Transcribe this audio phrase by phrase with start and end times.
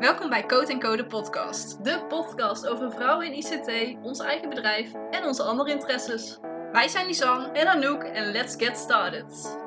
[0.00, 1.84] Welkom bij Code Code podcast.
[1.84, 6.38] De podcast over vrouwen in ICT, ons eigen bedrijf en onze andere interesses.
[6.72, 7.48] Wij zijn Lisanne.
[7.48, 9.58] En Anouk en let's get started.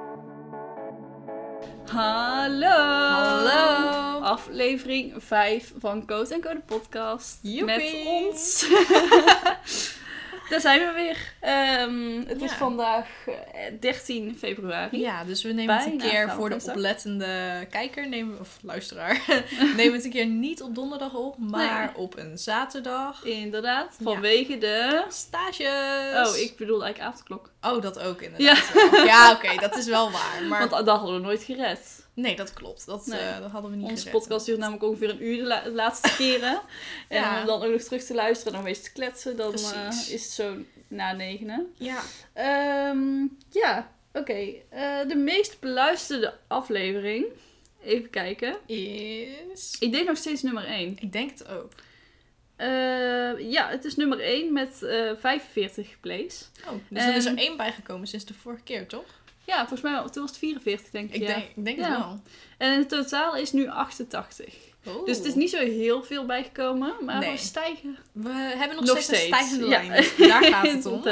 [1.92, 2.68] Hallo!
[2.68, 4.20] Hallo!
[4.20, 7.40] Aflevering 5 van Code Code podcast.
[7.42, 7.66] Joepie.
[7.66, 8.66] Met ons.
[10.50, 11.34] Daar zijn we weer.
[11.40, 12.58] Ehm, het is Ja.
[12.58, 13.34] vandaag eh,
[13.80, 15.00] 13 februari.
[15.00, 19.22] Ja, dus we nemen het een keer voor de oplettende kijker, nemen, of luisteraar,
[19.78, 23.24] nemen het een keer niet op donderdag op, maar op een zaterdag.
[23.24, 24.04] Inderdaad, Ja.
[24.04, 25.04] vanwege de...
[25.10, 26.30] Stages!
[26.30, 27.52] Oh, ik bedoel eigenlijk avondklok.
[27.62, 28.74] Oh, dat ook inderdaad.
[28.74, 29.06] wel.
[29.06, 30.44] Ja, oké, dat is wel waar.
[30.50, 32.06] Maar Want dat hadden we nooit gered.
[32.18, 32.86] Nee, dat klopt.
[32.86, 33.20] Dat, Nee.
[33.20, 35.72] eh, dat hadden we niet Onze podcast duurt namelijk ongeveer een uur de, la- de
[35.72, 36.62] laatste keren.
[37.08, 39.88] En om dan ook nog terug te luisteren en dan weer te kletsen, dan eh,
[39.90, 40.56] is het zo
[40.88, 41.74] na negenen.
[41.78, 42.02] Ja.
[42.34, 44.54] Ehm, ja, oké.
[44.70, 47.26] Eh, de meest beluisterde aflevering.
[47.84, 48.56] Even kijken.
[48.66, 49.76] Is...
[49.80, 50.98] Ik denk nog steeds nummer 1.
[51.00, 51.72] Ik denk het ook.
[53.52, 56.50] ja, het is nummer 1 met eh 45 plays.
[56.68, 59.06] Oh, dus er is er En- één bijgekomen sinds de vorige keer, toch?
[59.48, 61.16] Ja, volgens mij toen was het 44, denk ik.
[61.16, 61.28] Ik ja.
[61.28, 61.90] denk, ik denk Ja.
[61.90, 62.22] het wel.
[62.58, 64.54] En in totaal is nu 88.
[64.86, 65.06] Oh.
[65.06, 67.32] Dus het is niet zo heel veel bijgekomen, maar Nee.
[67.32, 70.06] we stijgen We hebben nog, Nog steeds, een stijgende lijn.
[70.18, 71.04] Daar gaat het om.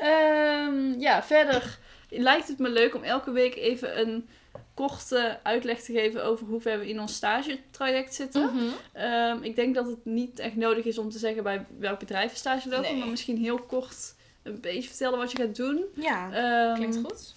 [0.00, 1.78] Ehm, ja, verder
[2.08, 4.28] lijkt het me leuk om elke week even een
[4.74, 8.42] korte uitleg te geven over hoe ver we in ons stagetraject zitten.
[8.54, 8.64] Mhm.
[8.92, 12.30] Ehm, ik denk dat het niet echt nodig is om te zeggen bij welk bedrijf
[12.30, 12.98] we stage lopen, Nee.
[12.98, 14.13] maar misschien heel kort
[14.44, 15.84] een beetje vertellen wat je gaat doen.
[15.94, 17.34] Ja, Ehm, klinkt goed.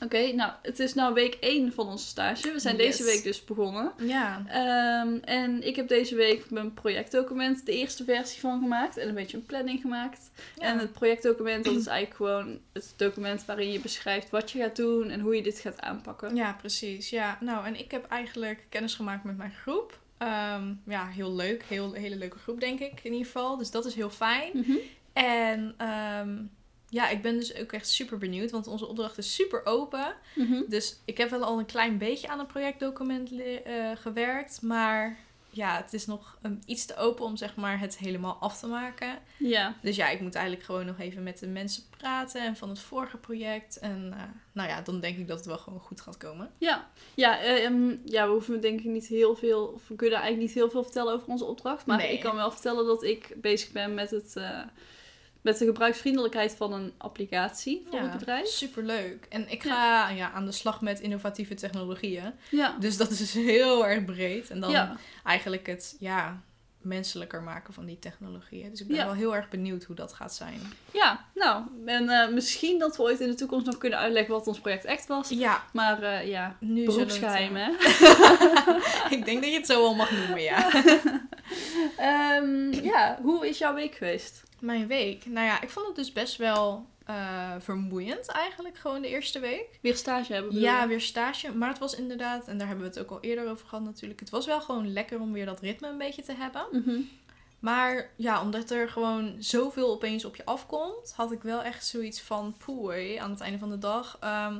[0.00, 2.52] Oké, nou, het is nou week 1 van onze stage.
[2.52, 2.84] We zijn Yes.
[2.96, 3.92] deze week dus begonnen.
[3.98, 4.42] Ja.
[4.48, 8.96] Ehm, en ik heb deze week mijn projectdocument, de eerste versie van gemaakt.
[8.96, 10.30] En een beetje een planning gemaakt.
[10.58, 14.76] En het projectdocument, dat is eigenlijk gewoon het document waarin je beschrijft wat je gaat
[14.76, 16.36] doen en hoe je dit gaat aanpakken.
[16.36, 17.10] Ja, precies.
[17.10, 19.98] Ja, nou, en ik heb eigenlijk kennis gemaakt met mijn groep.
[20.18, 21.64] Ehm, ja, heel leuk.
[21.68, 23.56] Heel, hele leuke groep, denk ik, in ieder geval.
[23.56, 24.50] Dus dat is heel fijn.
[24.52, 24.76] Mhm.
[25.14, 26.42] En ehm,
[26.88, 30.14] ja, ik ben dus ook echt super benieuwd, want onze opdracht is super open.
[30.34, 30.62] Mhm.
[30.68, 35.16] Dus ik heb wel al een klein beetje aan een projectdocument eh, gewerkt, maar
[35.50, 38.66] ja, het is nog een, iets te open om zeg maar het helemaal af te
[38.66, 39.18] maken.
[39.36, 39.74] Ja.
[39.82, 42.78] Dus ja, ik moet eigenlijk gewoon nog even met de mensen praten en van het
[42.78, 43.78] vorige project.
[43.78, 44.22] En eh,
[44.52, 46.50] nou ja, dan denk ik dat het wel gewoon goed gaat komen.
[46.58, 50.18] Ja, ja, eh, ehm, ja, we hoeven denk ik niet heel veel, of we kunnen
[50.18, 51.86] eigenlijk niet heel veel vertellen over onze opdracht.
[51.86, 52.12] Maar Nee.
[52.12, 54.34] ik kan wel vertellen dat ik bezig ben met, het,
[55.44, 58.46] met de gebruiksvriendelijkheid van een applicatie voor het bedrijf.
[58.46, 59.26] Super leuk.
[59.28, 60.32] En ik ga ja.
[60.32, 62.32] aan de slag met innovatieve technologieën.
[62.50, 62.76] Ja.
[62.80, 64.50] Dus dat is dus heel erg breed.
[64.50, 64.96] En dan ja.
[65.24, 66.42] eigenlijk het ja,
[66.78, 68.70] menselijker maken van die technologieën.
[68.70, 69.04] Dus ik ben Ja.
[69.04, 70.60] wel heel erg benieuwd hoe dat gaat zijn.
[70.92, 74.46] ja, nou, en eh, misschien dat we ooit in de toekomst nog kunnen uitleggen wat
[74.46, 75.28] ons project echt was.
[75.28, 79.14] Ja, Maar eh, ja, nu zullen we het, beroepsgeheim, eh, hè?
[79.16, 80.70] ik denk dat je het zo wel mag noemen, ja.
[81.96, 84.42] Ehm, ja, hoe is jouw week geweest?
[84.64, 85.26] Mijn week.
[85.26, 89.78] Nou ja, ik vond het dus best wel eh, vermoeiend eigenlijk, gewoon de eerste week.
[89.80, 90.50] Weer stage hebben?
[90.50, 91.54] bedoel Ja, weer stage.
[91.54, 94.20] Maar het was inderdaad, en daar hebben we het ook al eerder over gehad natuurlijk.
[94.20, 96.66] Het was wel gewoon lekker om weer dat ritme een beetje te hebben.
[96.72, 97.00] Mhm.
[97.58, 102.20] Maar ja, omdat er gewoon zoveel opeens op je afkomt, had ik wel echt zoiets
[102.20, 104.16] van poei aan het einde van de dag.
[104.20, 104.56] Ehm,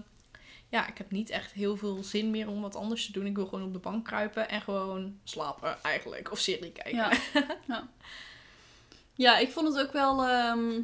[0.68, 3.26] ja, ik heb niet echt heel veel zin meer om wat anders te doen.
[3.26, 6.30] Ik wil gewoon op de bank kruipen en gewoon slapen eigenlijk.
[6.30, 6.96] Of serie kijken.
[6.96, 7.12] Ja.
[7.68, 7.88] ja.
[9.14, 10.24] Ja, ik vond het ook wel.
[10.24, 10.80] ehm,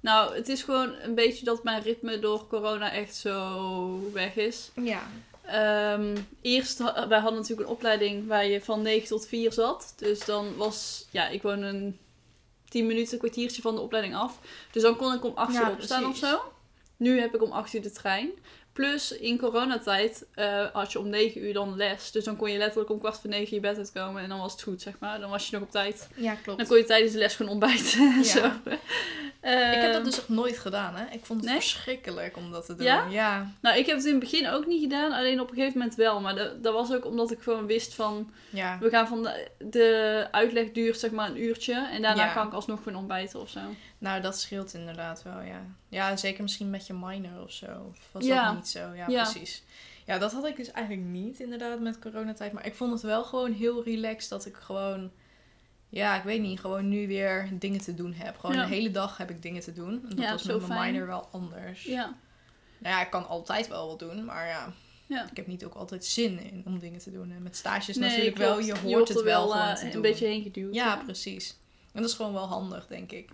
[0.00, 4.70] nou, het is gewoon een beetje dat mijn ritme door corona echt zo weg is.
[4.74, 5.02] ja.
[5.44, 6.78] Ehm, eerst,
[7.08, 9.94] wij hadden natuurlijk een opleiding waar je van 9 tot 4 zat.
[9.96, 11.98] Dus dan was, ja, ik woon een
[12.68, 14.38] 10 minuten, een kwartiertje van de opleiding af.
[14.70, 16.40] Dus dan kon ik om 8 Ja, uur opstaan of zo.
[16.96, 18.30] Nu heb ik om 8 uur de trein.
[18.74, 22.10] Plus in coronatijd eh, had je om 9 uur dan les.
[22.10, 24.52] Dus dan kon je letterlijk om kwart voor 9 je bed uitkomen en dan was
[24.52, 25.20] het goed, zeg maar.
[25.20, 26.08] Dan was je nog op tijd.
[26.14, 26.58] ja, klopt.
[26.58, 28.22] Dan kon je tijdens de les gewoon ontbijten en Ja.
[28.24, 28.50] zo.
[29.44, 31.04] Ik heb dat dus echt nooit gedaan, hè.
[31.14, 31.58] Ik vond het Nee?
[31.60, 32.86] verschrikkelijk om dat te doen.
[32.86, 33.06] Ja?
[33.10, 33.52] Ja.
[33.60, 35.96] Nou, ik heb het in het begin ook niet gedaan, alleen op een gegeven moment
[35.96, 36.20] wel.
[36.20, 38.30] Maar dat, dat was ook omdat ik gewoon wist van...
[38.50, 38.78] Ja.
[38.80, 41.88] We gaan van de, de uitleg duurt zeg maar een uurtje.
[41.92, 43.60] En daarna kan ik alsnog gewoon ontbijten of zo.
[44.04, 45.60] Nou, dat scheelt inderdaad wel, ja.
[45.88, 47.86] Ja, zeker misschien met je minor of zo.
[47.90, 48.44] Of was Ja.
[48.46, 48.92] dat niet zo?
[48.94, 49.22] Ja, Ja.
[49.22, 49.62] precies.
[50.06, 52.52] Ja, dat had ik dus eigenlijk niet inderdaad met coronatijd.
[52.52, 55.10] Maar ik vond het wel gewoon heel relaxed dat ik gewoon...
[55.88, 58.38] Ja, ik weet niet, gewoon nu weer dingen te doen heb.
[58.38, 58.62] Gewoon Ja.
[58.62, 59.92] de hele dag heb ik dingen te doen.
[60.02, 61.84] En dat Ja, was met mijn minor wel anders.
[61.84, 62.14] Ja.
[62.78, 64.72] Nou ja, ik kan altijd wel wat doen, maar ja...
[65.06, 65.28] Ja.
[65.30, 67.30] Ik heb niet ook altijd zin in om dingen te doen.
[67.32, 68.50] En met stages Nee, natuurlijk klopt.
[68.50, 70.02] wel, je hoort het wel, wel gewoon eh, te een doen.
[70.02, 70.74] beetje heen geduwd.
[70.74, 71.56] Ja, precies.
[71.92, 73.30] En dat is gewoon wel handig, denk ik.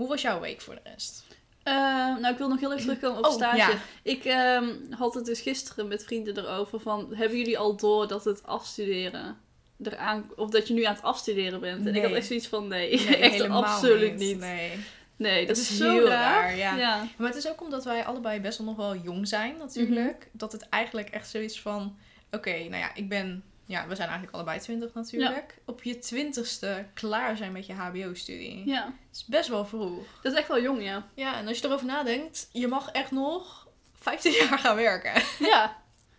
[0.00, 1.24] Hoe was jouw week voor de rest?
[1.62, 3.56] Eh, nou, ik wil nog heel even terugkomen op Oh, stage.
[3.56, 3.78] ja.
[4.02, 7.14] Ik ehm, had het dus gisteren met vrienden erover van...
[7.14, 9.36] Hebben jullie al door dat het afstuderen
[9.82, 11.86] eraan, of dat je nu aan het afstuderen bent.
[11.86, 12.18] En ik had Nee.
[12.18, 14.38] echt zoiets van, nee, Nee, echt absoluut niet.
[14.38, 14.70] Nee.
[15.16, 16.42] Nee, dat is, heel raar.
[16.42, 16.76] raar, ja.
[16.76, 17.06] ja.
[17.16, 20.18] Maar het is ook omdat wij allebei best wel nog wel jong zijn, natuurlijk.
[20.18, 20.38] Mhm.
[20.38, 21.96] Dat het eigenlijk echt zoiets van...
[22.30, 23.44] Oké, nou ja, ik ben...
[23.70, 25.58] Ja, we zijn eigenlijk allebei twintig natuurlijk.
[25.64, 28.66] Op je twintigste klaar zijn met je hbo-studie.
[28.68, 30.06] ja, Dat is best wel vroeg.
[30.22, 31.06] dat is echt wel jong, ja.
[31.14, 33.68] Ja, en als je erover nadenkt, je mag echt nog
[34.00, 35.22] 15 jaar gaan werken.
[35.38, 35.76] Ja,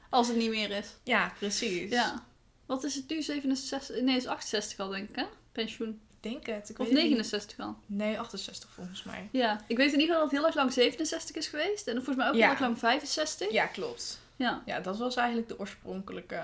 [0.10, 0.88] als het niet meer is.
[1.04, 1.90] Ja, precies.
[1.92, 2.24] Ja.
[2.66, 3.22] Wat is het nu?
[3.22, 4.02] 67?
[4.02, 5.26] Nee, is 68 al, denk ik, hè?
[5.52, 6.02] Pensioen.
[6.22, 6.70] Ik denk het.
[6.70, 7.12] Ik Of weet het niet.
[7.12, 7.76] 69 al.
[7.86, 9.30] Nee, 68 volgens mij.
[9.32, 9.64] Ja.
[9.68, 11.88] Ik weet in ieder geval dat het heel erg lang 67 is geweest.
[11.88, 12.40] En volgens mij ook Ja.
[12.42, 13.52] heel erg lang 65.
[13.52, 14.20] Ja, klopt.
[14.36, 14.62] Ja.
[14.66, 16.42] Ja, dat was eigenlijk de oorspronkelijke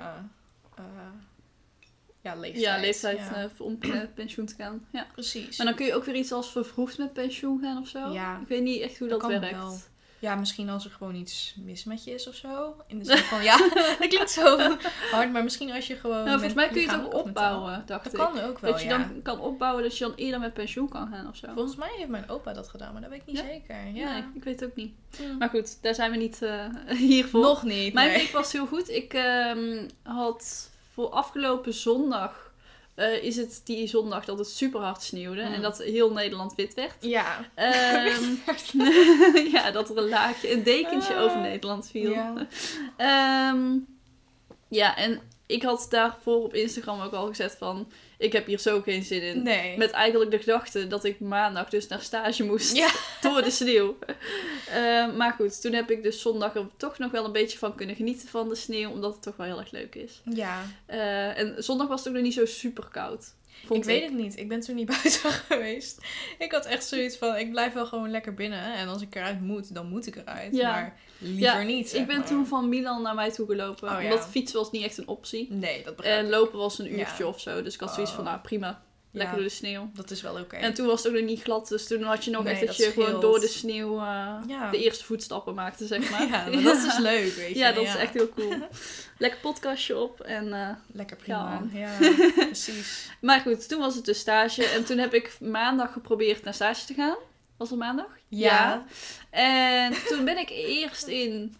[2.21, 2.63] ja, leeftijd.
[2.63, 4.87] Ja, leeftijd Ja, eh, om met pensioen te gaan.
[4.91, 5.07] Ja.
[5.13, 5.57] precies.
[5.57, 8.11] Maar dan kun je ook weer iets als vervroegd met pensioen gaan of zo.
[8.11, 8.39] Ja.
[8.39, 9.51] Ik weet niet echt hoe Dat werkt.
[9.51, 9.77] wel.
[10.19, 12.75] Ja, misschien als er gewoon iets mis met je is of zo.
[12.87, 13.57] In de zin van, ja,
[13.99, 14.57] dat klinkt zo
[15.11, 15.31] hard.
[15.31, 16.17] Maar misschien als je gewoon...
[16.17, 18.19] Nou, volgens mij kun je het ook opbouwen, dacht Dat ik.
[18.19, 18.97] kan ook wel, dat je ja.
[18.97, 21.47] dan kan opbouwen dat je dan eerder met pensioen kan gaan of zo.
[21.53, 23.43] Volgens mij heeft mijn opa dat gedaan, maar dat weet ik niet Ja?
[23.43, 23.75] zeker.
[23.93, 24.11] Ja.
[24.13, 24.93] Nee, ik weet het ook niet.
[25.17, 25.37] Hm.
[25.37, 26.65] Maar goed, daar zijn we niet eh,
[27.09, 27.41] hier voor.
[27.41, 28.17] Nog niet, Mijn nee.
[28.17, 28.89] week was heel goed.
[28.89, 32.46] Ik ehm, had voor afgelopen zondag.
[32.97, 35.53] Eh, is het die zondag dat het super hard sneeuwde Mm.
[35.53, 36.95] en dat heel Nederland wit werd.
[36.99, 37.49] Ja.
[37.55, 38.23] Ehm,
[39.55, 41.21] ja, dat er een laagje, een dekentje Ah.
[41.23, 42.11] over Nederland viel.
[42.11, 42.33] Ja.
[42.97, 43.77] Ehm,
[44.67, 47.91] ja, en ik had daarvoor op Instagram ook al gezet van...
[48.17, 49.43] Ik heb hier zo geen zin in.
[49.43, 49.77] Nee.
[49.77, 52.91] Met eigenlijk de gedachte dat ik maandag dus naar stage moest Ja.
[53.21, 53.97] door de sneeuw.
[54.69, 57.75] Eh, maar goed, toen heb ik dus zondag er toch nog wel een beetje van
[57.75, 58.89] kunnen genieten van de sneeuw.
[58.89, 60.21] Omdat het toch wel heel erg leuk is.
[60.23, 60.63] Ja.
[60.85, 63.33] Eh, en zondag was het ook nog niet zo super koud.
[63.65, 64.37] Vond ik weet het niet.
[64.39, 66.01] Ik ben toen niet buiten geweest.
[66.37, 68.73] Ik had echt zoiets van, ik blijf wel gewoon lekker binnen.
[68.73, 70.55] En als ik eruit moet, dan moet ik eruit.
[70.55, 70.71] Ja.
[70.71, 72.25] Maar liever Ja, niet, Ik ben maar.
[72.27, 73.89] toen van Milan naar mij toe gelopen.
[73.95, 74.03] Oh, ja.
[74.11, 75.47] Omdat fietsen was niet echt een optie.
[75.51, 77.61] Nee, dat begrijp En lopen was een uurtje of zo.
[77.61, 78.29] Dus ik had zoiets van, Oh.
[78.29, 78.81] nou prima.
[79.11, 79.89] Lekker Ja, door de sneeuw.
[79.93, 80.55] dat is wel oké.
[80.55, 81.67] En toen was het ook nog niet glad.
[81.67, 84.35] Dus toen had je nog Nee, echt dat, dat je gewoon door de sneeuw eh,
[84.47, 84.71] Ja.
[84.71, 86.21] de eerste voetstappen maakte, zeg maar.
[86.27, 87.57] Ja, maar dat is dus leuk, weet je.
[87.57, 88.53] Ja, dat is echt heel cool.
[89.17, 90.19] Lekker podcastje op.
[90.19, 91.63] En, eh, Lekker prima.
[91.73, 91.97] Ja,
[92.35, 93.09] precies.
[93.21, 94.65] maar goed, toen was het dus stage.
[94.65, 97.17] En toen heb ik maandag geprobeerd naar stage te gaan.
[97.57, 98.09] Was het maandag?
[98.27, 98.85] Ja.
[99.29, 101.55] En toen ben ik eerst in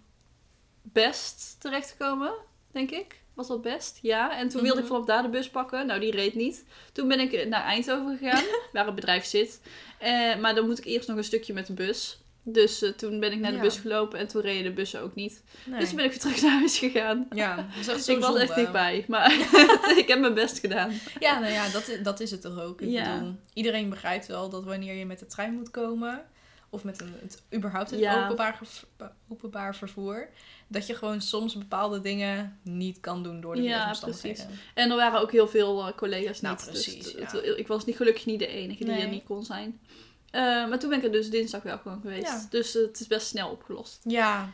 [0.81, 2.33] Best terechtgekomen,
[2.71, 3.21] denk ik.
[3.38, 4.00] Was dat Best?
[4.01, 4.38] Ja.
[4.38, 4.94] En toen wilde ik Mhm.
[4.94, 5.86] vanaf daar de bus pakken.
[5.88, 6.66] Nou, die reed niet.
[6.94, 8.44] Toen ben ik naar Eindhoven gegaan,
[8.74, 9.62] waar het bedrijf zit.
[10.00, 12.19] Eh, maar dan moet ik eerst nog een stukje met de bus.
[12.44, 13.63] Dus eh, toen ben ik naar de Ja.
[13.63, 15.44] bus gelopen en toen reden de bussen ook niet.
[15.66, 15.80] Nee.
[15.80, 17.28] Dus toen ben ik weer terug naar huis gegaan.
[17.31, 18.62] Ja, dat is echt zo ik was echt zonde.
[18.62, 19.31] dichtbij, maar
[19.98, 20.92] ik heb mijn best gedaan.
[21.19, 22.81] Ja, nou ja, dat, dat is het toch ook.
[22.81, 23.13] Ik Ja.
[23.18, 26.25] bedoel, iedereen begrijpt wel dat wanneer je met de trein moet komen...
[26.69, 28.23] of met een, het, überhaupt het Ja.
[28.23, 28.59] openbaar,
[29.27, 30.29] openbaar vervoer...
[30.67, 34.59] dat je gewoon soms bepaalde dingen niet kan doen door de Ja, weersomstandigheden.
[34.73, 36.65] En er waren ook heel veel eh, collega's Nou, niet.
[36.65, 37.37] precies, dus ja.
[37.39, 39.01] het- ik was niet gelukkig niet de enige die Nee.
[39.03, 39.79] er niet kon zijn.
[40.31, 42.27] Eh, maar toen ben ik er dus dinsdag wel gewoon geweest.
[42.27, 42.47] Ja.
[42.49, 43.99] Dus het is best snel opgelost.
[44.03, 44.49] Ja,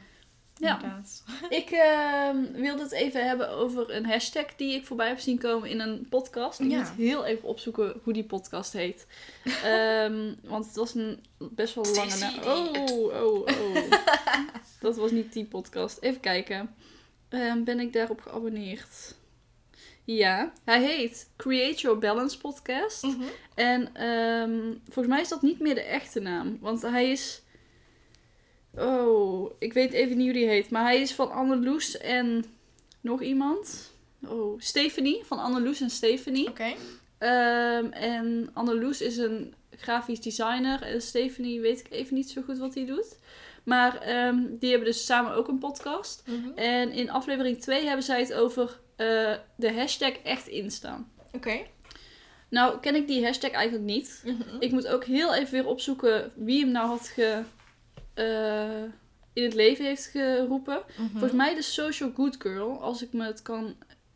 [0.63, 0.75] Ja.
[0.75, 1.23] inderdaad.
[1.59, 5.69] Ik ehm, wilde het even hebben over een hashtag die ik voorbij heb zien komen
[5.69, 6.59] in een podcast.
[6.59, 6.77] Ik Ja.
[6.79, 9.07] moet heel even opzoeken hoe die podcast heet.
[9.63, 12.35] Ehm, want het was een best wel lange naam.
[12.43, 13.91] Oh, oh, oh.
[14.79, 15.97] Dat was niet die podcast.
[16.01, 16.75] Even kijken.
[17.29, 19.15] Ehm, ben ik daarop geabonneerd?
[20.05, 23.03] Ja, hij heet Create Your Balance Podcast.
[23.03, 23.21] Mhm.
[23.55, 23.89] En
[24.83, 26.57] volgens mij is dat niet meer de echte naam.
[26.61, 27.41] Want hij is.
[28.77, 30.69] Oh, ik weet even niet hoe die heet.
[30.69, 32.45] Maar hij is van Anneloes en
[33.01, 33.93] nog iemand.
[34.27, 35.23] Oh, Stephanie.
[35.23, 36.47] Van Anneloes en Stephanie.
[36.49, 36.73] Oké.
[37.17, 40.81] Ehm, en Anneloes is een grafisch designer.
[40.81, 43.17] En Stephanie weet ik even niet zo goed wat hij doet.
[43.63, 46.23] Maar ehm, die hebben dus samen ook een podcast.
[46.25, 46.57] Mhm.
[46.57, 51.11] En in aflevering 2 hebben zij het over eh, de hashtag echt instaan.
[51.31, 51.65] Oké.
[52.49, 54.23] Nou, ken ik die hashtag eigenlijk niet.
[54.25, 54.55] Mhm.
[54.59, 57.41] Ik moet ook heel even weer opzoeken wie hem nou had ge,
[58.13, 58.83] eh,
[59.33, 60.83] in het leven heeft geroepen.
[60.97, 61.09] Mhm.
[61.11, 63.75] Volgens mij de Social Good Girl, als ik me het kan,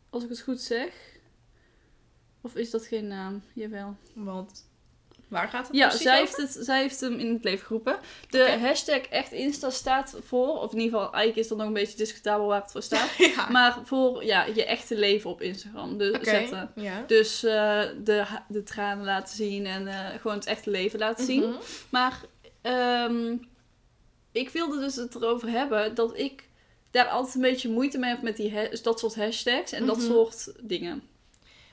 [0.09, 0.93] als ik het goed zeg.
[2.41, 3.43] Of is dat geen naam?
[3.53, 3.95] Jawel.
[4.13, 4.65] Want
[5.27, 6.37] waar gaat het Ja, precies zij over?
[6.37, 7.99] heeft, het, zij heeft hem in het leven geroepen.
[8.29, 11.73] De hashtag echt Insta staat voor, of in ieder geval, eigenlijk is dat nog een
[11.73, 13.15] beetje discutabel waar het voor staat.
[13.35, 13.49] ja.
[13.49, 16.71] Maar voor ja, je echte leven op Instagram dus zetten.
[16.75, 17.03] Ja.
[17.07, 21.49] Dus eh, de, de tranen laten zien en eh, gewoon het echte leven laten zien.
[21.49, 21.57] Mhm.
[21.89, 22.21] Maar
[22.61, 23.35] ehm,
[24.37, 26.47] ik wilde dus het erover hebben dat ik
[26.91, 30.05] daar altijd een beetje moeite mee heb met die dat soort hashtags en dat Mhm.
[30.05, 31.03] soort dingen.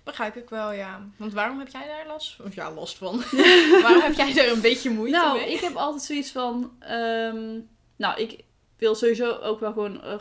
[0.04, 1.00] Begrijp ik wel, ja.
[1.16, 2.44] Want waarom heb jij daar last van?
[2.46, 3.22] Of ja, last van.
[3.82, 5.52] waarom heb jij daar een beetje moeite nou, mee?
[5.52, 6.72] ik heb altijd zoiets van.
[6.78, 7.58] ehm,
[7.96, 8.44] nou, ik
[8.78, 10.20] wil sowieso ook wel gewoon er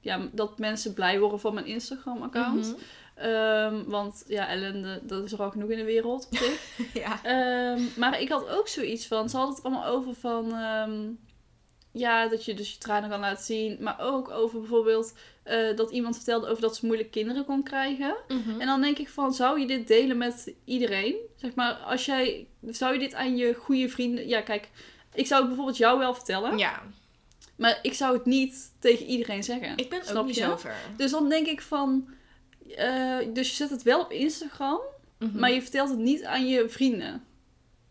[0.00, 2.66] ja, dat mensen blij worden van mijn Instagram-account.
[2.66, 2.78] Mhm.
[3.26, 6.78] Ehm, want ja, ellende, dat is er al genoeg in de wereld op zich.
[7.02, 7.20] Ja.
[7.24, 10.52] Ehm, maar ik had ook zoiets van, ze hadden het allemaal over van,
[11.92, 13.76] ja, dat je dus je tranen kan laten zien.
[13.80, 18.16] Maar ook over bijvoorbeeld eh, dat iemand vertelde over dat ze moeilijk kinderen kon krijgen.
[18.28, 18.60] Mhm.
[18.60, 21.14] En dan denk ik van, zou je dit delen met iedereen?
[21.36, 24.68] Zeg maar, als jij, zou je dit aan je goede vrienden, ja kijk,
[25.14, 26.58] ik zou het bijvoorbeeld jou wel vertellen.
[26.58, 26.82] Ja,
[27.56, 29.76] Maar ik zou het niet tegen iedereen zeggen.
[29.76, 30.42] ik ben Snap ook niet je?
[30.42, 30.74] zo ver.
[30.96, 32.08] Dus dan denk ik van,
[32.76, 34.80] eh, dus je zet het wel op Instagram.
[35.18, 35.38] Mhm.
[35.38, 37.24] Maar je vertelt het niet aan je vrienden.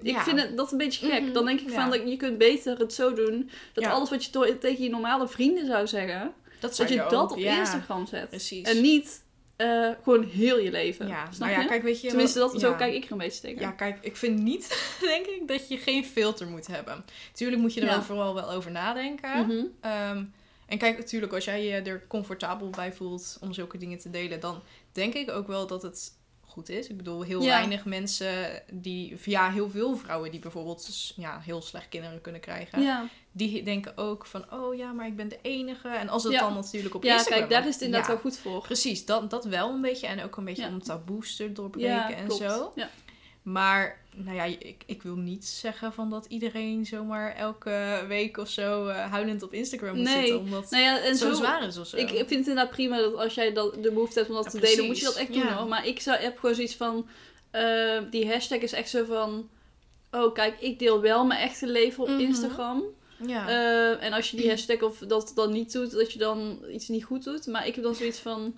[0.01, 0.23] Ik Ja.
[0.23, 1.21] vind het, dat een beetje gek.
[1.21, 3.49] Mhm, Dan denk ik van, dat je kunt beter het zo doen...
[3.73, 6.33] dat alles wat je tegen je normale vrienden zou zeggen...
[6.59, 7.37] dat, dat je dat op.
[7.37, 8.29] Instagram zet.
[8.29, 8.67] Precies.
[8.67, 9.23] En niet
[9.55, 11.07] eh, gewoon heel je leven.
[11.07, 11.67] ja, Snap nou ja, je?
[11.67, 12.07] kijk, weet je...
[12.07, 13.61] Tenminste, dat, zo kijk ik er een beetje tegen.
[13.61, 14.67] Ja, kijk, ik vind niet,
[15.01, 17.05] denk ik, dat je geen filter moet hebben.
[17.33, 17.91] Tuurlijk moet je er Ja.
[17.93, 19.45] wel vooral wel over nadenken.
[19.45, 19.65] Mhm.
[19.81, 20.23] Ehm,
[20.67, 24.39] en kijk, natuurlijk, als jij je er comfortabel bij voelt om zulke dingen te delen,
[24.39, 26.11] dan denk ik ook wel dat het
[26.59, 26.87] goed is.
[26.87, 27.47] Ik bedoel, heel Ja.
[27.47, 32.81] weinig mensen die, ja, heel veel vrouwen die bijvoorbeeld ja, heel slecht kinderen kunnen krijgen,
[32.81, 33.07] ja.
[33.31, 35.87] die denken ook van, oh ja, maar ik ben de enige.
[35.87, 36.39] En als het Ja.
[36.39, 37.37] dan natuurlijk op ja, Instagram...
[37.39, 38.61] kijk, daar is het inderdaad ja, wel goed voor.
[38.61, 40.07] Precies, dat, dat wel een beetje.
[40.07, 40.69] En ook een beetje Ja.
[40.69, 42.41] om taboes te doorbreken Ja, en klopt.
[42.41, 42.71] zo.
[42.75, 42.89] Ja.
[43.41, 48.49] Maar, nou ja, ik, ik wil niet zeggen van dat iedereen zomaar elke week of
[48.49, 50.15] zo eh, huilend op Instagram moet Nee.
[50.15, 50.39] zitten.
[50.39, 51.97] Omdat Nou ja, en zo, zo, zwaar is of zo.
[51.97, 54.45] Ik, ik vind het inderdaad prima dat als jij dat, de behoefte hebt om dat
[54.45, 55.53] Ja, te delen, moet je dat echt doen Ja.
[55.55, 55.67] hoor.
[55.67, 57.07] Maar ik zou, heb gewoon zoiets van,
[57.51, 59.49] eh, die hashtag is echt zo van,
[60.11, 62.19] oh kijk, ik deel wel mijn echte leven op Mhm.
[62.19, 62.83] Instagram.
[63.27, 63.47] ja.
[63.47, 66.87] Eh, en als je die hashtag of dat dan niet doet, dat je dan iets
[66.87, 67.47] niet goed doet.
[67.47, 68.55] Maar ik heb dan zoiets van,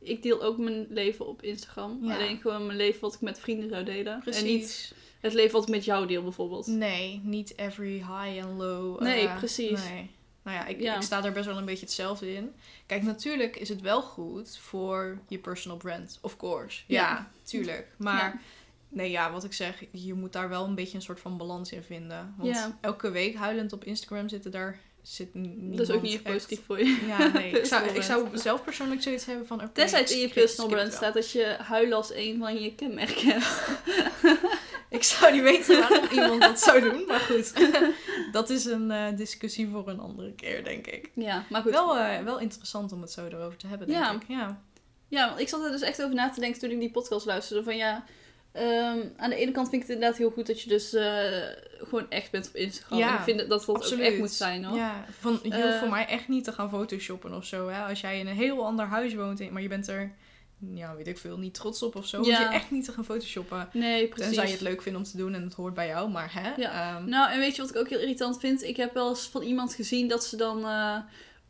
[0.00, 1.98] ik deel ook mijn leven op Instagram.
[2.02, 2.14] Ja.
[2.14, 4.20] Alleen gewoon mijn leven wat ik met vrienden zou delen.
[4.20, 4.40] precies.
[4.42, 6.66] En niet het leven wat ik met jou deel bijvoorbeeld.
[6.66, 9.00] Nee, niet every high and low.
[9.00, 9.88] Nee, eh, precies.
[9.88, 10.10] Nee.
[10.42, 10.96] Nou ja ik, Ja.
[10.96, 12.52] ik sta er best wel een beetje hetzelfde in.
[12.86, 16.18] Kijk, natuurlijk is het wel goed voor je personal brand.
[16.22, 16.82] Of course.
[16.86, 17.30] Ja, Ja.
[17.42, 17.94] tuurlijk.
[17.98, 18.42] Maar
[18.88, 21.72] nee, ja, wat ik zeg, je moet daar wel een beetje een soort van balans
[21.72, 22.34] in vinden.
[22.38, 26.22] Want elke week huilend op Instagram zitten daar zit n- Dat is ook niet echt
[26.22, 27.04] positief voor je.
[27.06, 27.50] Ja, nee.
[27.50, 29.60] ik, zou, ik zou zelf persoonlijk zoiets hebben van...
[29.62, 33.68] oké, Tenzij het in je staat dat je huilen als een van je kenmerken hebt.
[34.90, 37.52] Ik zou niet weten waarom iemand dat zou doen, maar goed.
[38.32, 41.10] dat is een eh, discussie voor een andere keer, denk ik.
[41.14, 41.70] Ja, maar goed.
[41.70, 44.12] Wel, eh, wel interessant om het zo erover te hebben, denk Ja.
[44.12, 44.22] ik.
[44.28, 44.62] Ja.
[45.08, 47.26] Ja, want ik zat er dus echt over na te denken toen ik die podcast
[47.26, 47.62] luisterde.
[47.62, 48.04] Van ja,
[48.52, 51.22] ehm, aan de ene kant vind ik het inderdaad heel goed dat je dus eh,
[51.78, 52.98] gewoon echt bent op Instagram.
[52.98, 54.76] Ja, En ik vind dat dat, dat ook echt moet zijn hoor.
[54.78, 57.68] Ja, van, je hoeft Eh, voor mij echt niet te gaan photoshoppen of zo.
[57.68, 57.82] Hè?
[57.82, 60.12] Als jij in een heel ander huis woont, maar je bent er,
[60.74, 62.24] ja, weet ik veel, niet trots op of zo.
[62.24, 62.28] Ja.
[62.38, 63.68] Hoef je echt niet te gaan photoshoppen.
[63.72, 64.24] Nee, precies.
[64.26, 66.54] Tenzij je het leuk vindt om te doen en het hoort bij jou, maar hè.
[66.62, 66.96] Ja.
[66.96, 68.62] ehm, Nou, en weet je wat ik ook heel irritant vind?
[68.62, 70.96] Ik heb wel eens van iemand gezien dat ze dan eh,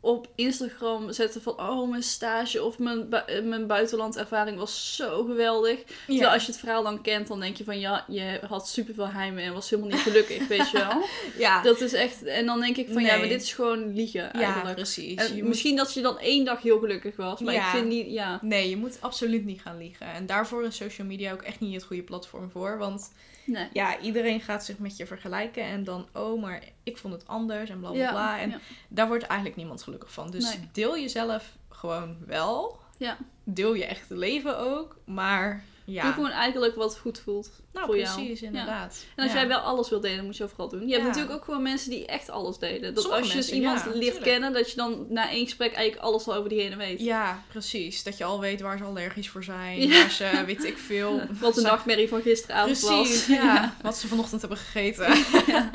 [0.03, 1.59] op Instagram zetten van...
[1.59, 5.79] Oh, mijn stage of mijn, bu- eh, mijn buitenlandervaring was zo geweldig.
[5.83, 6.33] Terwijl ja.
[6.33, 7.79] als je het verhaal dan kent, dan denk je van...
[7.79, 11.03] Ja, je had superveel heimen en was helemaal niet gelukkig, weet je wel.
[11.45, 11.61] ja.
[11.61, 12.23] Dat is echt...
[12.23, 14.75] En dan denk ik van, ja, maar dit is gewoon liegen ja, eigenlijk.
[14.75, 15.15] precies.
[15.15, 17.39] En Je moet- misschien dat je dan één dag heel gelukkig was.
[17.39, 17.65] Maar Ja.
[17.65, 18.11] ik vind niet...
[18.11, 20.13] Ja, Nee, je moet absoluut niet gaan liegen.
[20.13, 22.77] En daarvoor is social media ook echt niet het goede platform voor.
[22.77, 23.11] Want
[23.45, 23.67] nee.
[23.73, 25.63] ja, iedereen gaat zich met je vergelijken.
[25.63, 28.39] En dan, oh, maar ik vond het anders en bla bla Ja, bla.
[28.39, 28.59] En ja.
[28.87, 30.31] daar wordt eigenlijk niemand gelukkig van.
[30.31, 30.69] Dus Nee.
[30.71, 32.79] deel jezelf gewoon wel.
[32.97, 33.17] Ja.
[33.43, 34.97] Deel je echte leven ook.
[35.05, 38.15] Maar ja, Doe gewoon eigenlijk wat goed voelt nou voor jou.
[38.15, 38.47] precies, Ja.
[38.47, 39.05] inderdaad.
[39.15, 39.39] En als Ja.
[39.39, 40.87] jij wel alles wil delen, moet je overal doen.
[40.87, 42.93] Je hebt natuurlijk ook gewoon mensen die echt alles delen.
[42.93, 45.73] Dat Sommige als je dus mensen, iemand leert kennen, dat je dan na één gesprek
[45.73, 46.99] eigenlijk alles al over diegene weet.
[46.99, 48.03] Ja, precies.
[48.03, 49.89] Dat je al weet waar ze allergisch voor zijn.
[49.89, 51.21] Waar ze, weet ik veel.
[51.41, 53.37] Wat de nachtmerrie van gisteravond Precies, was.
[53.37, 53.75] ja.
[53.81, 55.07] Wat ze vanochtend hebben gegeten.
[55.47, 55.69] ja,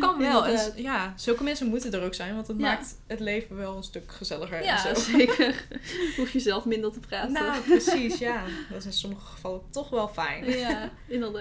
[0.00, 0.46] kan wel.
[0.46, 3.82] En, ja, zulke mensen moeten er ook zijn, want het maakt het leven wel een
[3.82, 5.00] stuk gezelliger Ja, en zo.
[5.10, 5.66] zeker.
[6.16, 7.32] Hoef je zelf minder te praten.
[7.32, 8.44] Nou, precies, ja.
[8.70, 10.50] Dat is in sommige gevallen toch wel fijn.
[10.58, 11.38] Ja, inderdaad.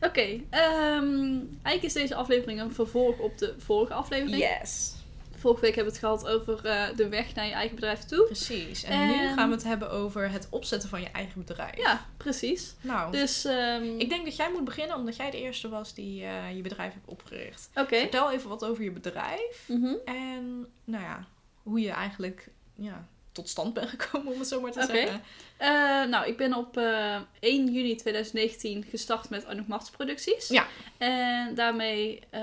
[0.00, 4.38] Oké, ehm, eigenlijk is deze aflevering een vervolg op de vorige aflevering.
[4.38, 4.94] Yes.
[5.36, 8.24] Vorige week hebben we het gehad over eh, de weg naar je eigen bedrijf toe.
[8.24, 8.82] Precies.
[8.84, 11.76] En, nu gaan we het hebben over het opzetten van je eigen bedrijf.
[11.76, 12.74] Ja, precies.
[12.80, 16.24] Nou, Dus, ehm, ik denk dat jij moet beginnen, omdat jij de eerste was die
[16.24, 17.70] eh, je bedrijf hebt opgericht.
[17.74, 17.98] Oké.
[17.98, 19.64] Vertel even wat over je bedrijf.
[19.68, 19.94] Mhm.
[20.04, 21.26] En, nou ja,
[21.62, 25.22] hoe je eigenlijk ja, tot stand bent gekomen, om het zo maar te zeggen.
[25.62, 30.48] Eh, nou, ik ben op eh 1 juni 2019 gestart met Anouk Marts Producties.
[30.48, 30.66] Ja.
[30.98, 32.40] En daarmee eh,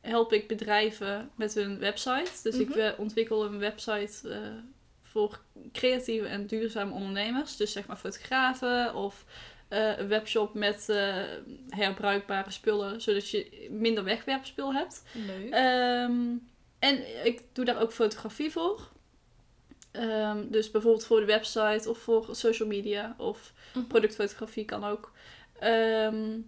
[0.00, 2.30] help ik bedrijven met hun website.
[2.42, 2.92] Dus ik Mhm.
[2.96, 4.30] ontwikkel een website
[5.02, 5.40] voor
[5.72, 7.56] creatieve en duurzame ondernemers.
[7.56, 9.24] Dus zeg maar fotografen of
[9.68, 10.86] een webshop met
[11.68, 15.02] herbruikbare spullen, zodat je minder wegwerpspul hebt.
[15.26, 15.50] Leuk.
[15.52, 16.20] Ehm,
[16.78, 18.88] en ik doe daar ook fotografie voor.
[19.92, 23.86] Ehm, dus bijvoorbeeld voor de website of voor social media of Mhm.
[23.86, 25.12] productfotografie kan ook.
[25.58, 26.38] Ehm,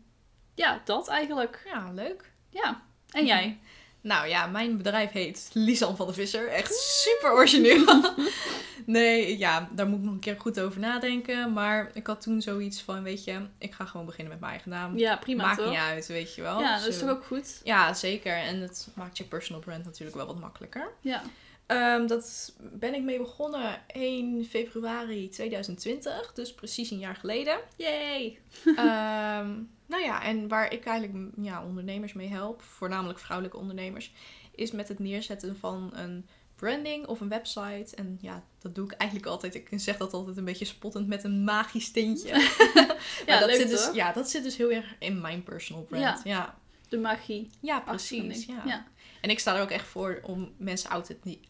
[0.55, 1.63] ja, dat eigenlijk.
[1.73, 2.31] Ja, leuk.
[2.49, 2.83] Ja.
[3.11, 3.59] En jij?
[4.01, 6.49] Nou ja, mijn bedrijf heet Lisan van de Visser.
[6.49, 8.03] Echt super origineel.
[8.87, 11.53] nee, ja, daar moet ik nog een keer goed over nadenken.
[11.53, 14.71] Maar ik had toen zoiets van, weet je, ik ga gewoon beginnen met mijn eigen
[14.71, 14.99] naam.
[14.99, 15.69] Ja, prima Maakt toch?
[15.69, 16.61] niet uit, weet je wel.
[16.61, 17.61] Ja, dat is toch ook goed?
[17.65, 18.37] Ja, zeker.
[18.37, 20.93] En het maakt je personal brand natuurlijk wel wat makkelijker.
[21.01, 21.23] Ja.
[21.67, 27.59] Ehm, dat ben ik mee begonnen 1 februari 2020, dus precies een jaar geleden.
[27.77, 28.39] Yay!
[28.65, 29.51] Ehm,
[29.93, 34.13] nou ja, en waar ik eigenlijk ja, ondernemers mee help, voornamelijk vrouwelijke ondernemers,
[34.55, 36.27] is met het neerzetten van een
[36.63, 37.97] branding of een website.
[37.97, 39.55] En ja, dat doe ik eigenlijk altijd.
[39.55, 42.31] Ik zeg dat altijd een beetje spottend met een magisch tintje.
[43.27, 43.91] Ja, dat leuk zit dus?
[43.93, 46.21] Ja, dat zit dus heel erg in mijn personal brand.
[46.25, 46.59] Ja.
[46.89, 47.51] De magie.
[47.81, 48.45] precies.
[48.47, 48.55] Ja.
[48.55, 48.65] ding.
[48.65, 48.87] Ja.
[49.23, 50.91] En ik sta er ook echt voor om mensen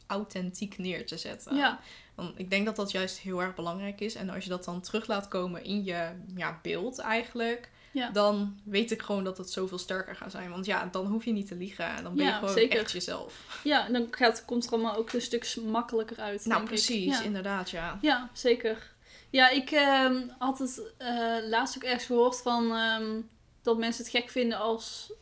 [0.06, 1.56] authentiek, neer te zetten.
[1.56, 1.80] Ja.
[2.14, 4.14] Want ik denk dat dat juist heel erg belangrijk is.
[4.14, 8.10] En als je dat dan terug laat komen in je ja, beeld eigenlijk, Ja.
[8.10, 10.50] dan weet ik gewoon dat het zoveel sterker gaat zijn.
[10.50, 11.86] Want ja, dan hoef je niet te liegen.
[11.96, 12.80] En dan ben Ja, je gewoon zeker.
[12.80, 13.60] echt jezelf.
[13.64, 16.44] Ja, en dan gaat, komt er allemaal ook een stuk makkelijker uit.
[16.44, 16.66] nou, denk ik.
[16.68, 17.18] precies.
[17.18, 17.24] Ja.
[17.24, 17.98] Inderdaad, ja.
[18.00, 18.90] Ja, zeker.
[19.30, 23.20] Ja, ik ehm, had het eh, laatst ook ergens gehoord van ehm,
[23.62, 25.12] dat mensen het gek vinden als,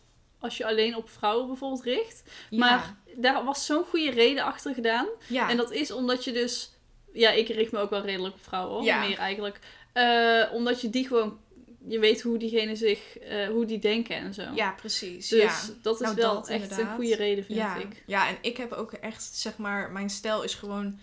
[0.40, 2.22] als je alleen op vrouwen bijvoorbeeld richt.
[2.50, 5.06] Maar daar was zo'n goede reden achter gedaan.
[5.26, 5.50] ja.
[5.50, 6.72] En dat is omdat je dus...
[7.12, 9.00] Ja, ik richt me ook wel redelijk op vrouwen hoor, Ja.
[9.06, 9.58] meer eigenlijk.
[9.92, 11.38] Eh, omdat je die gewoon...
[11.88, 13.18] Je weet hoe diegene zich...
[13.18, 14.42] eh, hoe die denken en zo.
[14.54, 15.28] ja, precies.
[15.28, 15.74] Dus ja.
[15.82, 17.76] dat is Nou, wel dat echt een goede reden, vind ja.
[17.76, 18.02] ik.
[18.06, 20.98] Ja, en ik heb ook echt, zeg maar, mijn stijl is gewoon,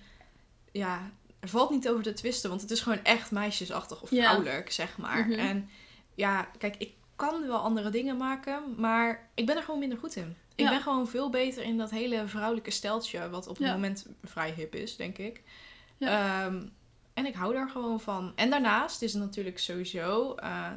[0.71, 4.71] ja, er valt niet over te twisten, want het is gewoon echt meisjesachtig of vrouwelijk,
[4.71, 5.27] zeg maar.
[5.27, 5.39] Mhm.
[5.39, 5.69] En
[6.15, 10.15] ja, kijk, ik kan wel andere dingen maken, maar ik ben er gewoon minder goed
[10.15, 10.35] in.
[10.55, 10.69] Ik Ja.
[10.69, 13.73] ben gewoon veel beter in dat hele vrouwelijke steltje, wat op het Ja.
[13.73, 15.41] moment vrij hip is, denk ik.
[15.97, 16.45] Ja.
[16.45, 16.61] Ehm,
[17.13, 18.31] en ik hou daar gewoon van.
[18.35, 20.71] En daarnaast is het natuurlijk sowieso, eh,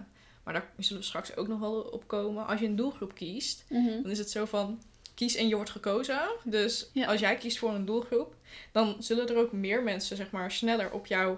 [0.44, 3.64] maar daar zullen we straks ook nog wel op komen, als je een doelgroep kiest,
[3.68, 4.02] Mhm.
[4.02, 4.82] dan is het zo van
[5.14, 6.20] kies en je wordt gekozen.
[6.44, 7.06] Dus Ja.
[7.06, 8.34] als jij kiest voor een doelgroep,
[8.72, 11.36] dan zullen er ook meer mensen zeg maar sneller op jou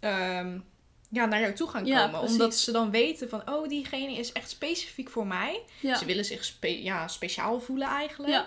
[0.00, 0.58] ehm,
[1.08, 2.20] ja, naar jou toe gaan komen.
[2.20, 5.62] Omdat ze dan weten van oh, diegene is echt specifiek voor mij.
[5.80, 5.96] Ja.
[5.96, 8.32] Ze willen zich spe- ja, speciaal voelen eigenlijk.
[8.32, 8.46] Ja.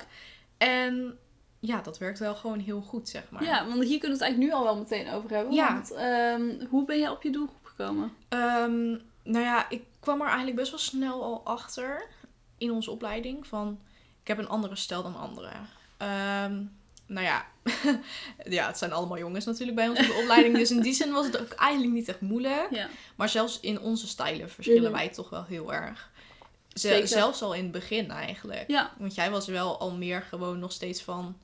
[0.58, 1.18] En
[1.60, 3.44] ja, dat werkt wel gewoon heel goed, zeg maar.
[3.44, 5.54] Ja, want hier kunnen we het eigenlijk nu al wel meteen over hebben.
[5.54, 5.74] Ja.
[5.74, 8.14] Want ehm, hoe ben je op je doelgroep gekomen?
[8.30, 8.90] Ehm,
[9.24, 12.08] nou ja, ik kwam er eigenlijk best wel snel al achter
[12.58, 13.80] in onze opleiding van
[14.22, 15.68] ik heb een andere stijl dan anderen.
[15.98, 16.64] Ehm,
[17.12, 17.46] nou ja,
[18.58, 20.56] ja, het zijn allemaal jongens natuurlijk bij ons in de opleiding.
[20.58, 22.68] Dus in die zin was het ook eigenlijk niet echt moeilijk.
[22.72, 22.88] Ja.
[23.16, 25.00] Maar zelfs in onze stijlen verschillen Mhm.
[25.00, 26.10] wij toch wel heel erg.
[26.74, 27.08] Zeker.
[27.08, 28.64] Zelfs al in het begin eigenlijk.
[28.68, 31.38] Ja, Want jij was wel al meer gewoon nog steeds van...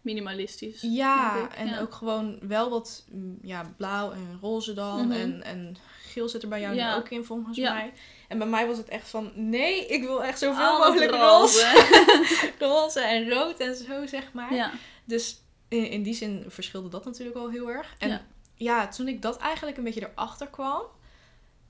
[0.00, 0.78] minimalistisch.
[0.80, 5.06] Ja, en ook gewoon wel wat mm, ja, blauw en roze dan.
[5.06, 5.12] Mhm.
[5.16, 7.92] en, en geel zit er bij jou ook in volgens mij.
[8.28, 9.32] En bij mij was het echt van...
[9.34, 11.64] Nee, ik wil echt zoveel Alles mogelijk roze.
[11.64, 12.52] roze.
[12.66, 14.54] roze en rood en zo, zeg maar.
[14.54, 14.70] Ja,
[15.08, 17.94] Dus in, in die zin verschilde dat natuurlijk wel heel erg.
[17.98, 18.22] En Ja.
[18.54, 18.88] ja.
[18.88, 20.82] toen ik dat eigenlijk een beetje erachter kwam,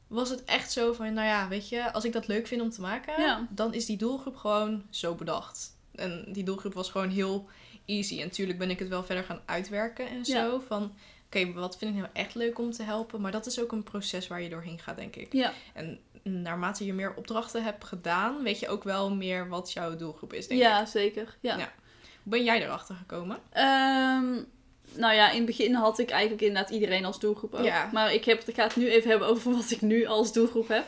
[0.06, 2.70] was het echt zo van, nou ja, weet je, als ik dat leuk vind om
[2.70, 3.46] te maken, Ja.
[3.50, 5.76] dan is die doelgroep gewoon zo bedacht.
[5.94, 7.48] En die doelgroep was gewoon heel
[7.86, 8.18] easy.
[8.20, 10.22] En natuurlijk ben ik het wel verder gaan uitwerken en Ja.
[10.24, 10.58] zo.
[10.66, 10.92] Van,
[11.26, 13.20] oké, wat vind ik nou echt leuk om te helpen?
[13.20, 15.32] Maar dat is ook een proces waar je doorheen gaat, denk ik.
[15.32, 15.52] ja.
[15.74, 20.32] En naarmate je meer opdrachten hebt gedaan, weet je ook wel meer wat jouw doelgroep
[20.32, 20.66] is, denk ik.
[20.66, 21.36] ja zeker.
[21.40, 21.72] Ja.
[22.28, 23.38] Hoe ben jij erachter gekomen?
[23.52, 24.32] Ehm,
[24.94, 27.64] nou ja, in het begin had ik eigenlijk inderdaad iedereen als doelgroep ook.
[27.64, 27.88] Ja.
[27.92, 30.68] Maar ik, heb, ik ga het nu even hebben over wat ik nu als doelgroep
[30.68, 30.84] heb.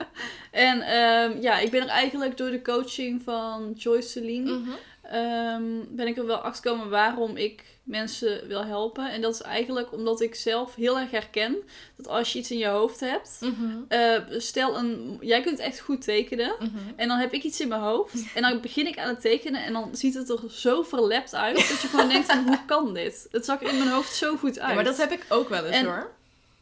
[0.50, 4.52] en ehm, ja, ik ben er eigenlijk door de coaching van Joyce Celine...
[4.52, 4.70] Mhm.
[5.02, 9.10] ehm, ben ik er wel achter gekomen waarom ik mensen wil helpen.
[9.10, 11.56] En dat is eigenlijk omdat ik zelf heel erg herken
[11.96, 13.38] dat als je iets in je hoofd hebt.
[13.40, 13.76] Mhm.
[13.88, 16.54] eh, stel, een, jij kunt echt goed tekenen.
[16.58, 16.76] Mhm.
[16.96, 18.14] En dan heb ik iets in mijn hoofd.
[18.34, 19.64] En dan begin ik aan het tekenen.
[19.64, 21.56] En dan ziet het er zo verlept uit.
[21.56, 23.28] Dat je gewoon denkt hoe kan dit?
[23.30, 24.68] Het zag er in mijn hoofd zo goed uit.
[24.68, 26.10] Ja, maar dat heb ik ook wel eens En- hoor.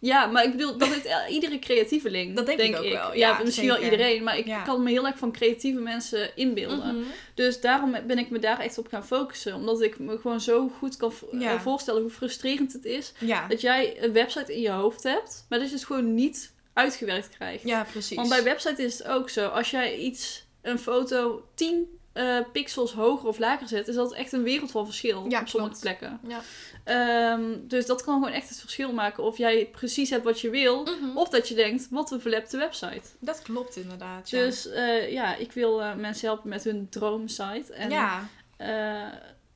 [0.03, 2.37] Ja, maar ik bedoel, dat heeft iedere creatieveling.
[2.37, 4.23] Dat denk ik ook wel, Ja, ja, misschien wel iedereen.
[4.23, 4.63] Maar ik Ja.
[4.63, 6.97] kan me heel erg van creatieve mensen inbeelden.
[6.97, 7.05] Mhm.
[7.35, 9.55] Dus daarom ben ik me daar echt op gaan focussen.
[9.55, 11.53] Omdat ik me gewoon zo goed kan Ja.
[11.55, 13.13] eh, voorstellen hoe frustrerend het is.
[13.49, 15.47] Dat jij een website in je hoofd hebt.
[15.49, 17.63] Maar dat je het gewoon niet uitgewerkt krijgt.
[17.65, 18.17] ja, precies.
[18.17, 19.47] Want bij website is het ook zo.
[19.47, 24.33] Als jij iets, een foto 10 eh, pixels hoger of lager zet, is dat echt
[24.33, 25.81] een wereld van verschil Ja, op sommige klopt.
[25.81, 26.20] plekken.
[26.29, 26.40] Ja.
[26.85, 29.23] Ehm, dus dat kan gewoon echt het verschil maken.
[29.25, 31.16] Of jij precies hebt wat je wil, Mhm.
[31.16, 33.03] of dat je denkt, wat een verlepte website.
[33.18, 34.31] Dat klopt inderdaad.
[34.31, 34.38] Ja.
[34.44, 37.73] Dus eh, ja, ik wil eh, mensen helpen met hun droomsite.
[37.73, 38.29] En ja.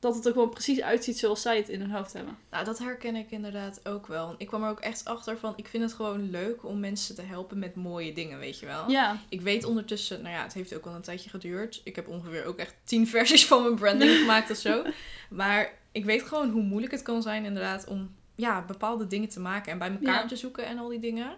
[0.05, 2.37] Dat het er gewoon precies uitziet zoals zij het in hun hoofd hebben.
[2.51, 4.35] Nou, dat herken ik inderdaad ook wel.
[4.37, 7.21] Ik kwam er ook echt achter van, ik vind het gewoon leuk om mensen te
[7.21, 8.89] helpen met mooie dingen, weet je wel.
[8.89, 11.81] Ja, Ik weet ondertussen, nou ja, het heeft ook wel een tijdje geduurd.
[11.83, 14.83] Ik heb ongeveer ook echt tien versies van mijn branding gemaakt of zo.
[15.29, 19.39] Maar ik weet gewoon hoe moeilijk het kan zijn inderdaad om ja, bepaalde dingen te
[19.39, 20.27] maken en bij elkaar Ja.
[20.27, 21.35] te zoeken en al die dingen.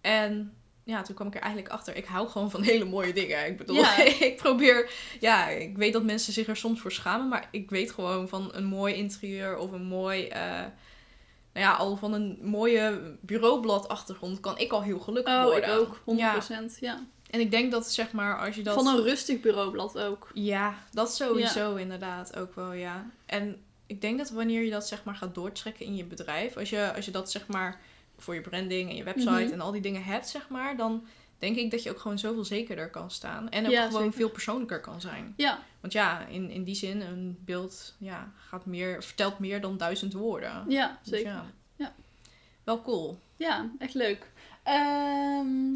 [0.00, 0.52] En
[0.84, 3.46] ja, toen kwam ik er eigenlijk achter, ik hou gewoon van hele mooie dingen.
[3.46, 4.02] Ik bedoel, Ja.
[4.30, 7.92] ik probeer, ja, ik weet dat mensen zich er soms voor schamen, maar ik weet
[7.92, 10.40] gewoon van een mooi interieur of een mooi, eh,
[11.52, 15.64] nou ja, al van een mooie bureaublad achtergrond kan ik al heel gelukkig oh, ik
[15.64, 15.74] worden.
[15.74, 15.98] ook.
[15.98, 16.04] 100%.
[16.16, 16.40] Ja.
[16.80, 17.04] Ja.
[17.30, 18.74] En ik denk dat zeg maar als je dat...
[18.74, 20.30] Van een rustig bureaublad ook.
[20.34, 23.10] Ja, dat sowieso inderdaad ook wel, ja.
[23.26, 26.70] En ik denk dat wanneer je dat zeg maar gaat doortrekken in je bedrijf, als
[26.70, 27.80] je, als je dat zeg maar
[28.18, 29.52] voor je branding en je website Mhm.
[29.52, 31.06] en al die dingen hebt, zeg maar, dan
[31.38, 33.50] denk ik dat je ook gewoon zoveel zekerder kan staan.
[33.50, 34.16] En ook Ja, gewoon zeker.
[34.16, 35.34] veel persoonlijker kan zijn.
[35.36, 39.76] Ja, Want ja, in, in die zin, een beeld ja, gaat meer, vertelt meer dan
[39.76, 40.64] duizend woorden.
[40.68, 41.30] ja Dus zeker.
[41.32, 41.44] ja.
[41.76, 41.94] Ja.
[42.64, 43.18] Wel cool.
[43.36, 44.30] Ja, echt leuk.
[44.62, 45.72] Ehm,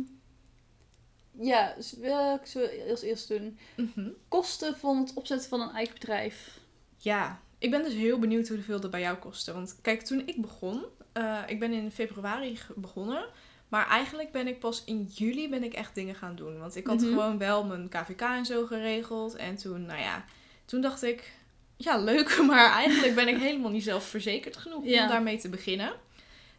[1.41, 3.59] ja, dus welk zullen we als eerst doen?
[3.77, 4.09] Mhm.
[4.29, 6.59] Kosten van het opzetten van een eigen bedrijf.
[6.97, 9.53] Ja, ik ben dus heel benieuwd hoeveel dat bij jou kostte.
[9.53, 13.25] Want kijk, toen ik begon, eh, ik ben in februari begonnen.
[13.69, 16.59] Maar eigenlijk ben ik pas in juli ben ik echt dingen gaan doen.
[16.59, 17.09] Want ik had Mhm.
[17.09, 19.35] gewoon wel mijn KVK en zo geregeld.
[19.37, 20.25] En toen, nou ja,
[20.65, 21.33] toen dacht ik,
[21.77, 25.03] ja leuk, maar eigenlijk ben ik helemaal niet zelfverzekerd genoeg Ja.
[25.03, 25.93] om daarmee te beginnen.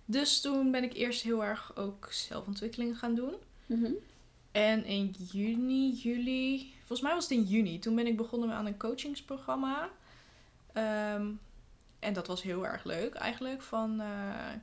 [0.05, 3.33] Dus toen ben ik eerst heel erg ook zelfontwikkeling gaan doen.
[3.65, 3.91] Mhm.
[4.51, 8.65] En in juni, juli, volgens mij was het in juni, toen ben ik begonnen aan
[8.65, 9.89] een coachingsprogramma.
[10.73, 11.27] Ehm,
[11.99, 14.07] en dat was heel erg leuk eigenlijk, van eh,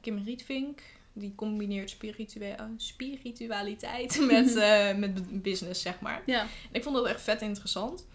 [0.01, 0.81] Kim Rietvink.
[1.13, 6.23] Die combineert spiritua- eh, spiritualiteit met, eh, met business, zeg maar.
[6.27, 8.07] Ja, En ik vond dat echt vet interessant.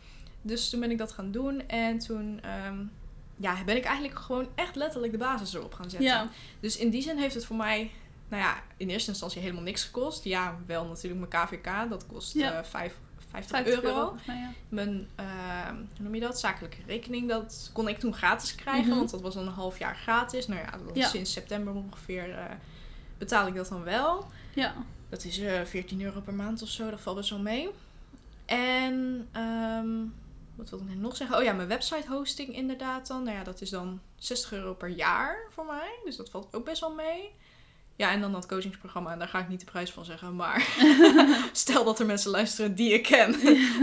[0.41, 1.67] Dus toen ben ik dat gaan doen.
[1.67, 2.77] En toen ehm,
[3.37, 6.09] ja, ben ik eigenlijk gewoon echt letterlijk de basis erop gaan zetten.
[6.09, 6.29] ja,
[6.59, 7.91] Dus in die zin heeft het voor mij,
[8.29, 10.23] nou ja, in eerste instantie helemaal niks gekost.
[10.23, 12.53] Ja, wel natuurlijk mijn KVK, dat kost Ja.
[12.53, 12.97] eh, vijf-
[13.31, 14.15] 50, 50 euro.
[14.27, 14.51] ja.
[14.69, 18.97] Mijn, ehm, hoe noem je dat, zakelijke rekening, dat kon ik toen gratis krijgen, Mhm.
[18.97, 20.47] want dat was dan een half jaar gratis.
[20.47, 20.61] Nou
[20.93, 22.43] ja, sinds september ongeveer eh,
[23.17, 24.25] betaal ik dat dan wel.
[24.53, 24.73] Ja,
[25.09, 27.69] Dat is eh 14 euro per maand of zo, dat valt best wel mee.
[28.45, 29.89] En ehm,
[30.55, 31.37] wat wil ik nou nog zeggen?
[31.37, 33.23] Oh ja, mijn website hosting inderdaad dan.
[33.23, 35.99] Nou ja, dat is dan 60 euro per jaar voor mij.
[36.03, 37.31] Dus dat valt ook best wel mee.
[37.95, 39.11] Ja, en dan dat coachingsprogramma.
[39.11, 40.35] En daar ga ik niet de prijs van zeggen.
[40.35, 40.67] Maar
[41.51, 43.35] stel dat er mensen luisteren die ik ken.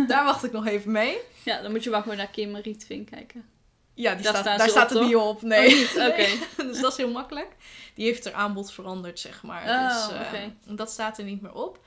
[0.07, 1.19] daar wacht ik nog even mee.
[1.45, 3.45] ja, dan moet je wel gewoon naar Kim Rietvink kijken.
[3.99, 5.43] Ja, die Daar staat, staan daar staat het niet op.
[5.43, 5.89] Nee.
[5.97, 6.07] Oh?
[6.09, 6.27] Oké.
[6.69, 7.57] dus dat is heel makkelijk.
[7.95, 9.63] Die heeft haar aanbod veranderd, zeg maar.
[9.63, 11.85] Oh, dus eh, dat staat er niet meer op.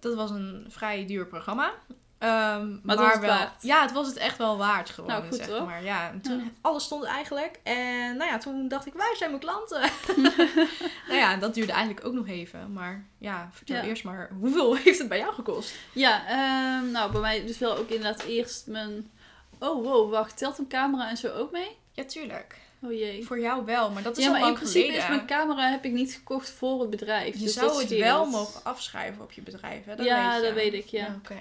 [0.00, 1.72] Dat was een vrij duur programma.
[2.18, 3.62] Ehm, maar het was het wel, waard.
[3.62, 5.84] Ja, het was het echt wel waard gewoon, Nou, goed, zeg maar.
[5.84, 6.44] Ja, en toen Ja.
[6.60, 7.60] alles stond eigenlijk.
[7.62, 9.80] En nou ja, toen dacht ik, waar zijn mijn klanten?
[11.08, 12.72] nou ja, dat duurde eigenlijk ook nog even.
[12.72, 13.82] Maar ja, vertel Ja.
[13.82, 15.74] eerst maar, hoeveel heeft het bij jou gekost?
[15.92, 19.10] Ja, ehm, nou bij mij dus wel ook inderdaad eerst mijn...
[19.58, 21.76] Oh wow, wacht, telt een camera en zo ook mee?
[21.92, 22.56] Ja, tuurlijk.
[22.82, 23.24] Oh jee.
[23.26, 25.02] Voor jou wel, maar dat is Ja, maar in principe geleden.
[25.02, 27.34] is mijn camera heb ik niet gekocht voor het bedrijf.
[27.34, 29.96] Je dus zou het wel mogen afschrijven op je bedrijf, hè?
[29.96, 30.46] Dat Ja, weet je.
[30.46, 31.16] dat weet ik, ja.
[31.18, 31.38] Oké.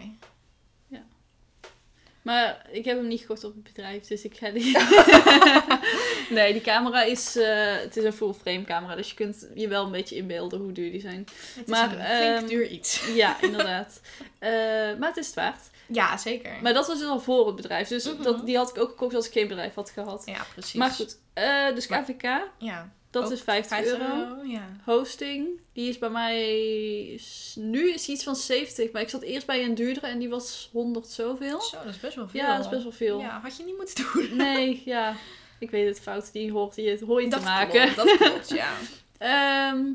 [2.25, 4.77] Maar ik heb hem niet gekocht op het bedrijf, dus ik ga die...
[6.35, 7.35] nee, die camera is...
[7.35, 10.59] eh, het is een full frame camera, dus je kunt je wel een beetje inbeelden
[10.59, 11.25] hoe duur die zijn.
[11.55, 13.05] Het Maar, is een flink ehm, duur iets.
[13.15, 14.01] Ja, inderdaad.
[14.39, 14.49] Eh,
[14.99, 15.61] maar het is het waard.
[15.87, 16.51] Ja, zeker.
[16.61, 17.87] Maar dat was dus al voor het bedrijf.
[17.87, 18.23] Dus Mhm.
[18.23, 20.21] dat, die had ik ook gekocht als ik geen bedrijf had gehad.
[20.25, 20.73] Ja, precies.
[20.73, 22.23] Maar goed, eh, dus Maar- KVK,
[22.57, 24.43] Ja, dat ook is 50, euro.
[24.43, 24.69] Ja.
[24.83, 26.43] Hosting, die is bij mij...
[27.55, 30.29] Nu is die iets van 70, maar ik zat eerst bij een duurdere en die
[30.29, 31.61] was 100 zoveel.
[31.61, 32.41] Zo, dat is best wel veel.
[32.41, 33.19] Ja, dat is best wel veel.
[33.19, 34.35] Ja, had je niet moeten doen.
[34.35, 35.15] Nee, ja.
[35.59, 37.93] Ik weet het, fout die hoort je, hoor je te maken.
[37.93, 38.73] Klopt, dat klopt, ja.
[39.17, 39.85] Ehm,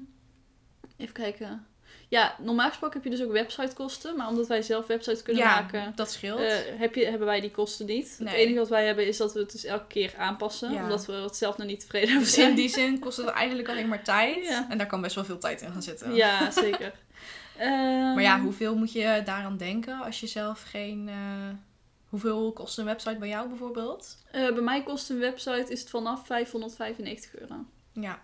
[0.97, 1.67] even kijken.
[2.11, 4.17] Ja, normaal gesproken heb je dus ook websitekosten.
[4.17, 6.41] Maar omdat wij zelf websites kunnen ja, maken, dat scheelt.
[6.41, 8.17] eh, heb je, hebben wij die kosten niet.
[8.19, 8.29] Nee.
[8.29, 10.73] Het enige wat wij hebben is dat we het dus elke keer aanpassen.
[10.73, 10.83] Ja.
[10.83, 12.55] Omdat we het zelf nog niet tevreden over dus in zijn.
[12.55, 14.45] die zin kost het eigenlijk alleen maar tijd.
[14.47, 14.67] Ja.
[14.71, 16.15] En daar kan best wel veel tijd in gaan zitten.
[16.15, 16.93] Ja, zeker.
[17.57, 17.71] Ehm,
[18.15, 21.09] Maar ja, hoeveel moet je daaraan denken als je zelf geen...
[21.09, 21.15] eh,
[22.09, 24.17] Hoeveel kost een website bij jou bijvoorbeeld?
[24.31, 27.55] eh, bij mij kost een website is het vanaf 595 euro.
[27.93, 28.21] Ja,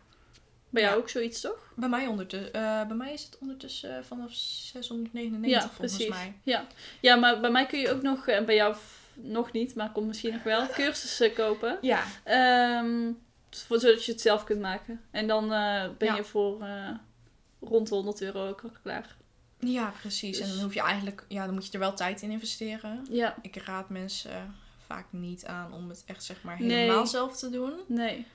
[0.77, 1.03] Bij jou Ja.
[1.03, 1.73] ook zoiets, toch?
[1.75, 2.53] bij mij, ondertussen,
[2.89, 6.09] bij mij is het ondertussen vanaf 699 ja, volgens precies.
[6.15, 6.35] mij.
[6.43, 6.67] Ja.
[7.01, 8.77] ja, maar bij mij kun je ook nog, en bij jou
[9.15, 11.79] nog niet, maar komt misschien nog wel, cursussen kopen.
[11.81, 12.03] Ja,
[13.51, 15.01] voor, zodat je het zelf kunt maken.
[15.11, 16.17] En dan eh, ben Ja.
[16.17, 16.89] je voor eh,
[17.61, 19.17] rond de 100 euro ook al klaar.
[19.59, 20.39] ja precies.
[20.39, 21.25] En Dus- dan hoef je eigenlijk...
[21.29, 23.07] Ja, dan moet je er wel tijd in investeren.
[23.11, 24.55] Ja, Ik raad mensen
[24.87, 26.77] vaak niet aan om het echt zeg maar Nee.
[26.79, 27.73] helemaal zelf te doen.
[27.87, 28.27] Nee.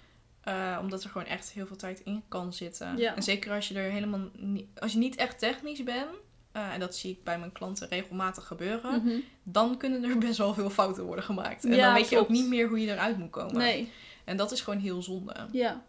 [0.44, 2.98] Eh, omdat er gewoon echt heel veel tijd in kan zitten.
[2.98, 3.16] Ja.
[3.16, 6.10] En zeker als je er helemaal niet, als je niet echt technisch bent,
[6.52, 9.20] eh, en dat zie ik bij mijn klanten regelmatig gebeuren, Mhm.
[9.44, 11.64] dan kunnen er best wel veel fouten worden gemaakt.
[11.66, 13.58] En Ja, dan weet je ook niet meer hoe je eruit moet komen.
[13.58, 13.92] Nee.
[14.26, 15.36] En dat is gewoon heel zonde.
[15.52, 15.84] Ja.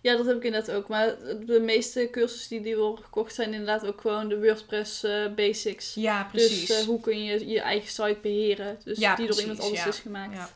[0.00, 0.88] ja, dat heb ik inderdaad ook.
[0.88, 1.06] Maar
[1.46, 5.94] de meeste cursussen die, die worden gekocht zijn inderdaad ook gewoon de WordPress eh, basics.
[5.94, 6.66] Ja, precies.
[6.66, 8.78] Dus hoe kun je je eigen site beheren?
[8.84, 9.88] Dus Ja, die door iemand anders ja.
[9.88, 10.34] is gemaakt.
[10.34, 10.48] Ja.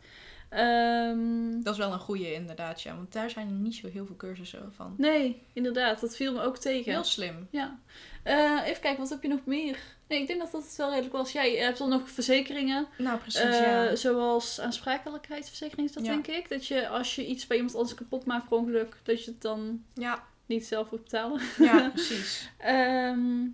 [0.53, 2.95] Ehm, Dat is wel een goede inderdaad, ja.
[2.97, 4.95] Want daar zijn er niet zo heel veel cursussen van.
[4.99, 6.01] nee, inderdaad.
[6.01, 6.93] Dat viel me ook tegen.
[6.93, 7.49] Heel slim.
[7.51, 7.79] Ja.
[8.23, 9.79] Eh, even kijken, wat heb je nog meer?
[10.09, 11.33] Nee, ik denk dat dat het wel redelijk was.
[11.33, 12.87] Jij hebt dan nog verzekeringen.
[12.99, 13.97] Nou, precies, eh, ja.
[13.97, 16.11] Zoals aansprakelijkheidsverzekering is dat, Ja.
[16.12, 16.49] denk ik.
[16.49, 19.43] Dat je als je iets bij iemand anders kapot maakt per ongeluk, dat je het
[19.43, 21.41] dan Ja, niet zelf moet betalen.
[21.59, 22.49] ja, precies.
[22.59, 23.47] Ehm,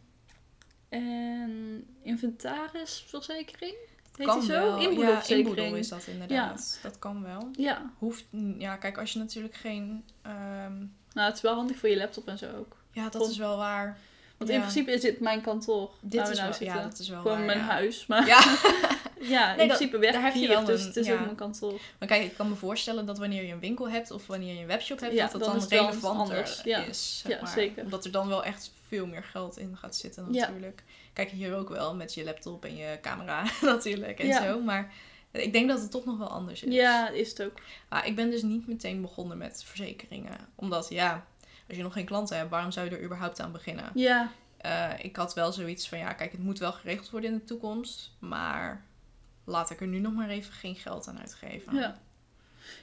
[0.88, 3.74] en inventarisverzekering?
[4.18, 4.52] Heet kan zo?
[4.52, 4.80] wel.
[4.80, 6.78] Ja, inboedel is dat inderdaad.
[6.82, 7.48] Dat kan wel.
[7.52, 8.24] Ja, Hoeft,
[8.58, 10.04] ja, kijk, als je natuurlijk geen...
[10.22, 10.76] ehm,
[11.12, 12.76] nou het is wel handig voor je laptop en zo ook.
[12.92, 13.98] ja, dat is wel waar.
[14.36, 14.56] Want Ja.
[14.56, 15.90] in principe is dit mijn kantoor.
[16.00, 16.76] Dit is nou wel, zitten.
[16.76, 17.64] ja, dat is wel Gewoon waar, mijn ja.
[17.64, 18.06] huis.
[18.06, 18.56] Maar Ja,
[19.36, 21.12] ja, in Nee, principe werk daar heb je wel dus een- het is ja.
[21.14, 21.80] ook mijn kantoor.
[21.98, 24.60] maar kijk, ik kan me voorstellen dat wanneer je een winkel hebt of wanneer je
[24.60, 26.78] een webshop hebt, dat dat dan relevanter anders, ja.
[26.82, 27.22] is.
[27.26, 27.50] Zeg maar.
[27.50, 27.82] zeker.
[27.82, 30.82] Omdat er dan wel echt veel meer geld in gaat zitten natuurlijk.
[31.18, 34.42] Kijk, hier ook wel met je laptop en je camera natuurlijk en Ja.
[34.42, 34.60] zo.
[34.60, 34.92] Maar
[35.30, 36.74] ik denk dat het toch nog wel anders is.
[36.74, 37.60] Ja, is het ook.
[37.88, 40.36] Maar ik ben dus niet meteen begonnen met verzekeringen.
[40.54, 41.26] Omdat ja,
[41.68, 43.90] als je nog geen klanten hebt, waarom zou je er überhaupt aan beginnen?
[43.94, 47.36] Ja, Eh, ik had wel zoiets van, ja, kijk, het moet wel geregeld worden in
[47.38, 48.10] de toekomst.
[48.18, 48.84] Maar
[49.44, 51.74] laat ik er nu nog maar even geen geld aan uitgeven.
[51.74, 51.98] ja.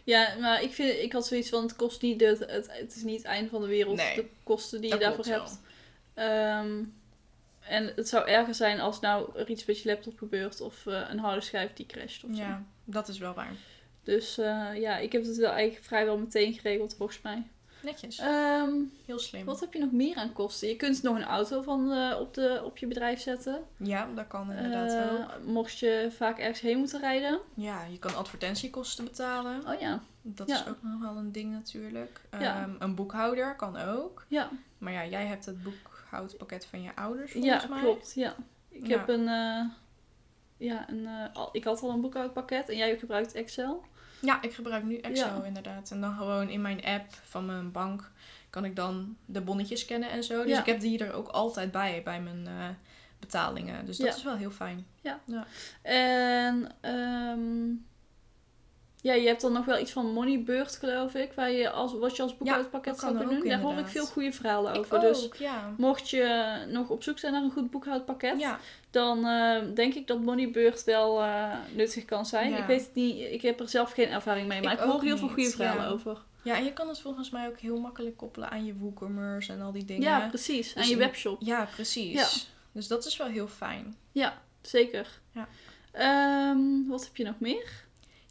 [0.03, 3.17] Ja, maar ik, vind, ik had zoiets van, het kost niet, het, het is niet
[3.17, 5.59] het einde van de wereld, Nee, de kosten die je daarvoor hebt.
[6.13, 6.83] Ehm,
[7.67, 11.01] en het zou erger zijn als nou er iets met je laptop gebeurt of eh,
[11.09, 12.41] een harde schijf die crasht of zo.
[12.41, 13.53] Ja, dat is wel waar.
[14.03, 17.47] Dus eh, ja, ik heb het wel eigenlijk vrijwel meteen geregeld volgens mij.
[17.83, 18.17] Netjes.
[18.17, 18.69] Ehm,
[19.05, 19.45] Heel slim.
[19.45, 20.67] wat heb je nog meer aan kosten?
[20.67, 23.61] Je kunt nog een auto van, eh, op, de, op je bedrijf zetten.
[23.77, 25.43] Ja, dat kan inderdaad ook.
[25.45, 27.39] Mocht je vaak ergens heen moeten rijden.
[27.53, 29.67] Ja, je kan advertentiekosten betalen.
[29.67, 30.55] Oh ja, Dat Ja.
[30.55, 32.21] is ook nog wel een ding natuurlijk.
[32.39, 32.61] Ja.
[32.63, 34.25] Ehm, een boekhouder kan ook.
[34.27, 34.49] ja.
[34.77, 35.63] Maar ja, jij hebt het
[36.21, 37.81] boekhoudpakket van je ouders volgens Ja, mij.
[37.81, 38.11] klopt.
[38.15, 38.35] Ja.
[38.69, 38.97] Ik Ja.
[38.97, 39.65] heb een, eh,
[40.57, 43.83] ja, een, eh, al, ik had al een boekhoudpakket en jij gebruikt Excel.
[44.21, 45.43] Ja, ik gebruik nu Excel Ja.
[45.43, 45.91] inderdaad.
[45.91, 48.11] En dan gewoon in mijn app van mijn bank
[48.49, 50.41] kan ik dan de bonnetjes scannen en zo.
[50.43, 50.59] Dus Ja.
[50.59, 52.69] ik heb die er ook altijd bij, bij mijn eh,
[53.19, 53.85] betalingen.
[53.85, 54.15] Dus dat Ja.
[54.15, 54.85] is wel heel fijn.
[55.81, 57.71] En ehm,
[59.05, 62.15] ja, je hebt dan nog wel iets van Moneybird, geloof ik, waar je als, wat
[62.15, 63.49] je als boekhoudpakket zou kan kunnen doen.
[63.49, 64.99] Daar hoor ik veel goede verhalen Ik over.
[64.99, 65.73] Dus ook, ja.
[65.77, 68.47] mocht je nog op zoek zijn naar een goed boekhoudpakket,
[68.89, 72.57] dan eh, denk ik dat Moneybird wel eh, nuttig kan zijn.
[72.57, 75.01] Ik weet het niet, ik heb er zelf geen ervaring mee, maar Ik ik, hoor
[75.01, 76.17] heel veel goede verhalen over.
[76.41, 79.61] ja, en je kan het volgens mij ook heel makkelijk koppelen aan je WooCommerce en
[79.61, 80.03] al die dingen.
[80.03, 80.73] Ja, precies.
[80.73, 81.41] Dus en je webshop.
[81.41, 82.13] Ja, precies.
[82.13, 82.27] Ja.
[82.71, 83.95] Dus dat is wel heel fijn.
[84.11, 85.19] Ja, zeker.
[85.31, 85.47] Ja.
[85.91, 87.84] Ehm, wat heb je nog meer?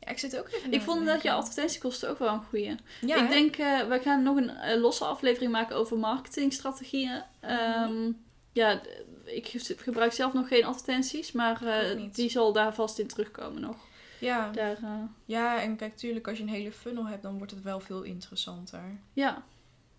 [0.04, 2.74] Ja, ik zit ook even Ik vond dat je advertentiekosten ook wel een goeie.
[3.00, 3.28] Ja, ik hè?
[3.28, 7.22] denk, eh, we gaan nog een eh, losse aflevering maken over marketingstrategieën.
[7.40, 8.10] Ehm,
[8.52, 8.80] Ja,
[9.24, 13.60] ik ge- gebruik zelf nog geen advertenties, maar eh, die zal daar vast in terugkomen
[13.60, 13.76] nog.
[14.20, 14.50] Ja.
[14.50, 14.78] Daar,
[15.24, 18.02] ja, en kijk, tuurlijk, als je een hele funnel hebt, dan wordt het wel veel
[18.02, 18.80] interessanter.
[19.12, 19.42] ja.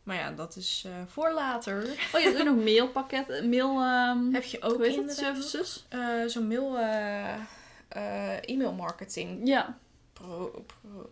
[0.03, 1.83] Maar ja, dat is voor later.
[2.13, 5.85] Oh, je hebt ook nog mailpakket, eh, mail, ehm Heb je ook inderdaad services?
[6.25, 6.77] zo'n mail,
[8.41, 9.77] e-mail marketing Ja.
[10.19, 11.09] Pro, pro,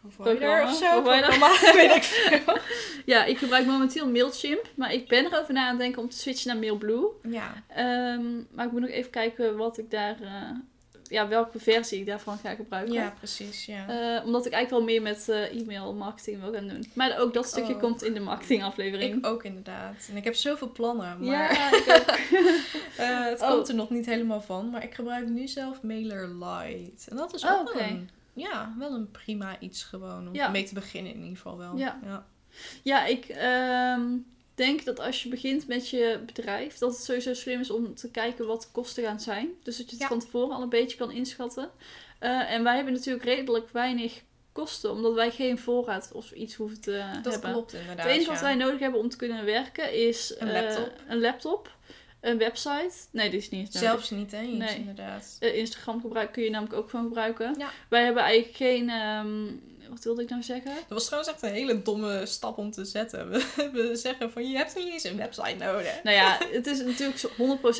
[0.00, 1.02] provider of zo?
[1.02, 1.38] provider.
[1.80, 2.58] Weet ik veel.
[3.14, 6.18] ja, ik gebruik momenteel Mailchimp, maar ik ben erover na aan het denken om te
[6.18, 7.06] switchen naar Mailblue.
[7.28, 10.50] Ja, Ehm, maar ik moet nog even kijken wat ik daar, eh,
[11.08, 12.94] ja, welke versie ik daarvan ga gebruiken.
[12.94, 13.88] ja, precies, ja.
[13.88, 16.90] Eh, omdat ik eigenlijk wel meer met eh, e-mail marketing wil gaan doen.
[16.94, 17.80] Maar ook dat stukje ook.
[17.80, 19.16] komt in de marketingaflevering.
[19.16, 20.08] ik ook inderdaad.
[20.10, 22.16] En ik heb zoveel plannen, maar Ja, ik ook.
[22.96, 23.48] eh, het Oh.
[23.48, 24.70] komt er nog niet helemaal van.
[24.70, 27.10] Maar ik gebruik nu zelf MailerLite.
[27.10, 27.78] En dat is Oh, ook oké.
[27.78, 30.48] wel een, ja, wel een prima iets gewoon om Ja.
[30.48, 31.76] mee te beginnen in ieder geval wel.
[31.76, 32.00] Ja.
[32.04, 32.26] ja.
[32.82, 34.02] Ja, ik ehm,
[34.54, 38.10] denk dat als je begint met je bedrijf, dat het sowieso slim is om te
[38.10, 39.48] kijken wat de kosten gaan zijn.
[39.62, 40.08] Dus dat je het Ja.
[40.08, 41.70] van tevoren al een beetje kan inschatten.
[42.18, 46.80] Eh, en wij hebben natuurlijk redelijk weinig kosten, omdat wij geen voorraad of iets hoeven
[46.80, 47.50] te Dat hebben.
[47.52, 48.04] klopt inderdaad.
[48.06, 50.92] Het enige wat wij nodig hebben om te kunnen werken is Een eh, laptop.
[51.08, 51.76] een laptop,
[52.24, 52.92] een website.
[53.10, 53.80] Nee, die is niet nodig.
[53.80, 54.76] Zelfs niet eens, Nee.
[54.78, 55.36] inderdaad.
[55.40, 57.54] Eh, Instagram gebruik kun je namelijk ook gewoon gebruiken.
[57.58, 57.70] Ja.
[57.88, 58.88] Wij hebben eigenlijk geen.
[58.90, 59.28] ehm,
[59.90, 60.74] wat wilde ik nou zeggen?
[60.74, 63.28] Dat was trouwens echt een hele domme stap om te zetten.
[63.30, 66.00] We, we zeggen van, je hebt niet eens een website nodig.
[66.02, 67.28] Nou ja, het is natuurlijk zo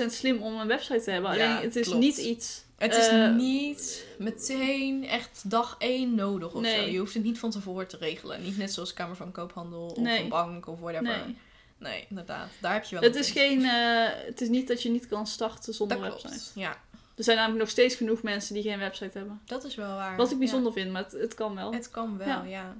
[0.06, 1.30] 100% slim om een website te hebben.
[1.30, 2.00] Alleen Ja, het is klopt.
[2.00, 6.76] niet iets Het is Eh, niet meteen echt dag één nodig of Nee.
[6.84, 6.90] zo.
[6.90, 8.42] Je hoeft het niet van tevoren te regelen.
[8.42, 10.22] Niet net zoals Kamer van Koophandel of Nee.
[10.22, 11.22] een bank of whatever.
[11.26, 11.36] Nee.
[11.84, 12.06] Nee.
[12.08, 12.48] inderdaad.
[12.60, 13.38] Daar heb je wel Het is, punt.
[13.46, 16.22] geen, eh, het is niet dat je niet kan starten zonder Dat klopt.
[16.22, 16.60] website.
[16.60, 16.76] Ja,
[17.16, 19.40] Er zijn namelijk nog steeds genoeg mensen die geen website hebben.
[19.44, 20.16] dat is wel waar.
[20.16, 20.38] Wat ik Ja.
[20.38, 21.72] bijzonder vind, maar het, het kan wel.
[21.72, 22.74] Het kan wel, Ja.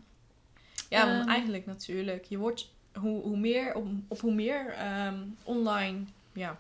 [0.89, 1.19] ja.
[1.19, 1.29] Ehm.
[1.29, 2.25] eigenlijk natuurlijk.
[2.25, 5.99] Je wordt hoe, hoe meer, op, op hoe meer ehm, online
[6.33, 6.59] ja,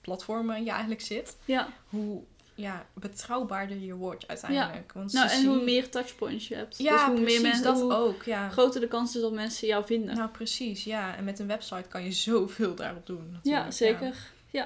[0.00, 2.22] platformen je eigenlijk zit, Ja, hoe
[2.62, 4.92] ja, betrouwbaarder je wordt uiteindelijk.
[4.92, 6.78] Want nou en hoe meer touchpoints je hebt.
[6.78, 8.48] Ja, dus hoe precies, meer mensen, dat hoe ook, ja.
[8.48, 10.16] groter de kans is dat mensen jou vinden.
[10.16, 11.16] Nou, precies, ja.
[11.16, 13.30] En met een website kan je zoveel daarop doen.
[13.32, 13.64] Natuurlijk.
[13.64, 14.06] ja, zeker.
[14.06, 14.12] Ja.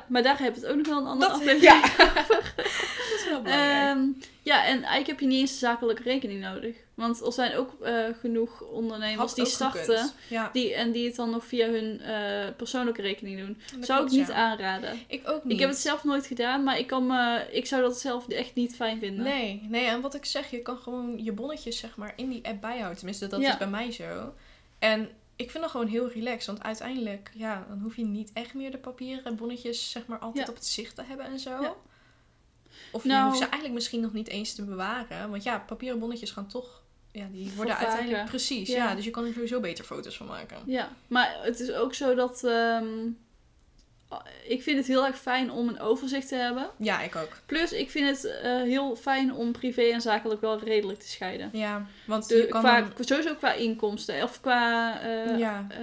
[0.08, 1.82] Maar daar heb je het ook nog wel een andere Dat, aflevering.
[1.96, 2.04] ja.
[2.26, 3.96] dat is wel belangrijk.
[3.96, 4.06] Ehm,
[4.42, 6.76] ja, en eigenlijk heb je niet eens een zakelijke rekening nodig.
[6.94, 10.10] Want er zijn ook eh, genoeg ondernemers Had die starten.
[10.28, 13.58] Ja, die, en die het dan nog via hun eh, persoonlijke rekening doen.
[13.76, 14.34] dat zou ik niet ja.
[14.34, 14.98] aanraden.
[15.06, 15.52] Ik ook niet.
[15.52, 18.54] Ik heb het zelf nooit gedaan, maar ik, kan me, ik zou dat zelf echt
[18.54, 19.24] niet fijn vinden.
[19.24, 22.44] Nee, nee, en wat ik zeg, je kan gewoon je bonnetjes zeg maar in die
[22.46, 22.96] app bijhouden.
[22.96, 23.50] Tenminste, dat Ja.
[23.50, 24.34] is bij mij zo.
[24.78, 28.54] En ik vind dat gewoon heel relaxed, want uiteindelijk, ja, dan hoef je niet echt
[28.54, 30.50] meer de papieren bonnetjes zeg maar altijd Ja.
[30.52, 31.50] op het zicht te hebben en zo.
[31.62, 31.74] Ja.
[32.92, 35.98] Of je Nou- hoeft ze eigenlijk misschien nog niet eens te bewaren, want ja, papieren
[35.98, 38.76] bonnetjes gaan toch, ja, die worden uiteindelijk precies, Ja.
[38.88, 38.94] ja.
[38.94, 40.56] Dus je kan er sowieso beter foto's van maken.
[40.66, 42.44] Ja, maar het is ook zo dat.
[42.44, 42.86] ehm,
[44.48, 46.70] ik vind het heel erg fijn om een overzicht te hebben.
[46.78, 47.36] Ja, ik ook.
[47.46, 51.50] Plus, ik vind het eh, heel fijn om privé en zakelijk wel redelijk te scheiden.
[51.52, 54.22] Ja, want De, je kan qua, dan- Sowieso qua inkomsten.
[54.22, 55.00] Of qua.
[55.00, 55.78] eh, ja, eh,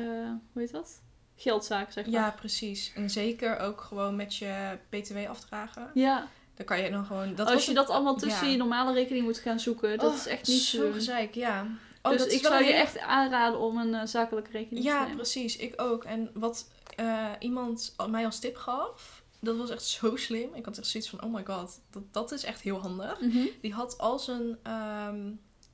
[0.54, 1.02] hoe heet dat?
[1.36, 2.14] Geldzaken, zeg maar.
[2.14, 2.92] ja, precies.
[2.96, 5.92] En zeker ook gewoon met je btw afdragen.
[5.94, 7.36] Ja, Dan kan je dan gewoon...
[7.36, 8.52] Dat als je dat allemaal tussen ja.
[8.52, 11.68] je normale rekening moet gaan zoeken, dat Oh, is echt niet zo gezeik, ja.
[12.04, 14.92] Oh, dus ik zou een je hele- echt aanraden om een eh, zakelijke rekening te
[14.92, 15.56] Ja, precies.
[15.56, 16.04] Ik ook.
[16.04, 20.54] En wat eh, iemand mij als tip gaf, dat was echt zo slim.
[20.54, 23.20] Ik had echt zoiets van, oh my god, dat, dat is echt heel handig.
[23.22, 23.46] Mhm.
[23.62, 25.32] Die had al zijn ehm,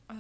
[0.09, 0.15] eh,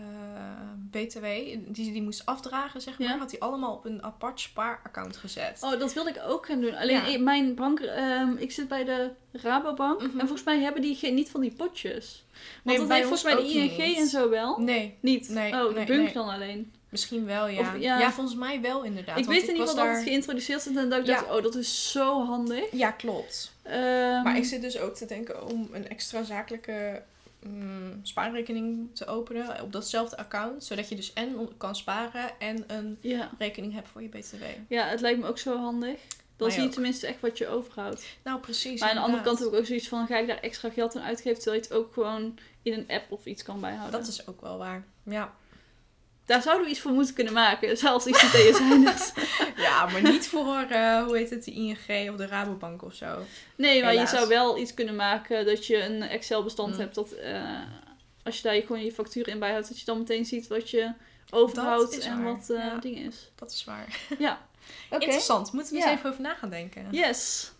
[0.91, 1.23] BTW,
[1.67, 3.17] die die moest afdragen, zeg maar, Ja.
[3.17, 5.59] had hij allemaal op een apart spaaraccount gezet.
[5.63, 6.75] Oh, dat wil ik ook gaan doen.
[6.75, 7.05] Alleen Ja.
[7.05, 9.97] in mijn bank, ehm, ik zit bij de Rabobank.
[10.01, 10.19] Mhm.
[10.19, 12.23] En volgens mij hebben die geen, niet van die potjes.
[12.33, 13.97] Want Nee, dat bij volgens mij de ING niet.
[13.97, 14.59] en zo wel.
[14.59, 15.29] Nee, Niet?
[15.29, 16.13] Nee, oh, de bunk nee.
[16.13, 16.71] dan alleen.
[16.89, 17.59] misschien wel, ja.
[17.59, 17.99] Of- ja.
[17.99, 18.11] ja.
[18.11, 19.17] volgens mij wel inderdaad.
[19.17, 21.13] ik weet in ieder geval dat het geïntroduceerd is en dat ik Ja.
[21.19, 22.63] dacht, oh, dat is zo handig.
[22.71, 23.53] Ja, klopt.
[23.61, 27.01] Ehm, Maar ik zit dus ook te denken om een extra zakelijke
[27.39, 30.63] mm, spaarrekening te openen op datzelfde account.
[30.63, 33.29] Zodat je dus en kan sparen en een ja.
[33.37, 34.43] rekening hebt voor je BTW.
[34.67, 35.99] ja, het lijkt me ook zo handig.
[36.35, 38.05] Dan zie je tenminste echt wat je overhoudt.
[38.23, 38.79] Nou, precies.
[38.79, 40.95] Maar aan de andere kant heb ik ook zoiets van, ga ik daar extra geld
[40.95, 43.99] aan uitgeven, terwijl je het ook gewoon in een app of iets kan bijhouden.
[43.99, 44.85] Dat is ook wel waar.
[45.03, 45.33] Ja.
[46.29, 49.11] Daar zouden we iets voor moeten kunnen maken, zelfs ICT-designers.
[49.67, 53.05] ja, maar niet voor, eh, hoe heet het, de ING of de Rabobank of zo.
[53.55, 54.11] Nee, maar Helaas.
[54.11, 56.79] je zou wel iets kunnen maken dat je een Excel-bestand Mm.
[56.79, 57.41] hebt dat eh,
[58.23, 60.69] als je daar je gewoon je factuur in bijhoudt, dat je dan meteen ziet wat
[60.69, 60.91] je
[61.29, 62.77] overhoudt en waar, wat eh ja.
[62.77, 63.31] ding is.
[63.35, 63.99] Dat is waar.
[64.19, 64.39] Ja.
[64.89, 65.03] Oké.
[65.05, 65.51] Interessant.
[65.53, 65.89] Moeten we Ja.
[65.89, 66.87] eens even over na gaan denken.
[66.91, 67.51] Yes.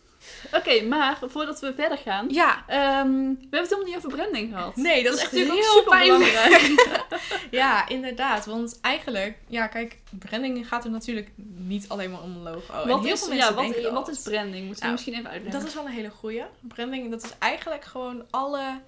[0.53, 2.63] Oké, maar voordat we verder gaan, Ja.
[2.67, 4.75] ehm, we hebben het helemaal niet over branding gehad.
[4.75, 6.97] Nee, dat, is echt natuurlijk heel super belangrijk.
[7.51, 8.45] Ja, inderdaad.
[8.45, 12.88] Want eigenlijk, ja, kijk, branding gaat er natuurlijk niet alleen maar om een logo.
[12.88, 14.65] Wat, heel is, veel ja, wat, wat is branding?
[14.65, 15.60] Moeten we Nou, misschien even uitleggen.
[15.60, 16.43] Dat is wel een hele goeie.
[16.60, 18.79] Branding, dat is eigenlijk gewoon alle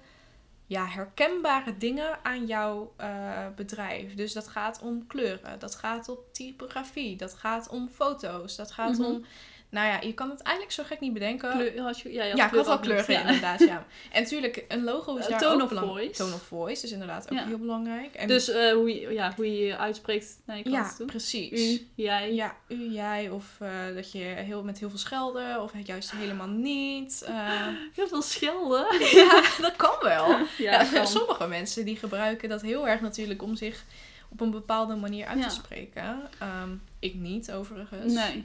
[0.66, 3.08] ja, herkenbare dingen aan jouw eh,
[3.56, 4.14] bedrijf.
[4.14, 8.98] Dus dat gaat om kleuren, dat gaat om typografie, dat gaat om foto's, dat gaat
[8.98, 9.02] Mhm.
[9.04, 9.24] om...
[9.72, 11.50] Nou ja, je kan het eigenlijk zo gek niet bedenken.
[11.50, 13.20] Kleur, had je, ja, je had ja, ik had al genoemd, ja.
[13.20, 13.86] inderdaad, ja.
[14.12, 16.10] En natuurlijk, een logo is Eh, daar tone ook of voice.
[16.10, 17.46] Tone of voice is inderdaad ook Ja.
[17.46, 18.14] heel belangrijk.
[18.14, 21.06] En Dus eh, hoe, je, ja, hoe je je uitspreekt naar je ja, klant toe.
[21.06, 21.80] precies.
[21.80, 22.34] U, jij.
[22.34, 26.10] Ja, u, jij, of eh, dat je heel, met heel veel schelden, of het juist
[26.22, 27.28] helemaal niet.
[27.94, 28.86] Heel veel schelden.
[29.24, 30.28] ja, dat kan wel.
[30.28, 31.06] Ja, Ja, kan.
[31.06, 33.84] sommige mensen die gebruiken dat heel erg natuurlijk om zich
[34.30, 35.48] op een bepaalde manier uit Ja.
[35.48, 36.20] te spreken.
[36.38, 38.12] Ehm, ik niet overigens.
[38.14, 38.44] Nee,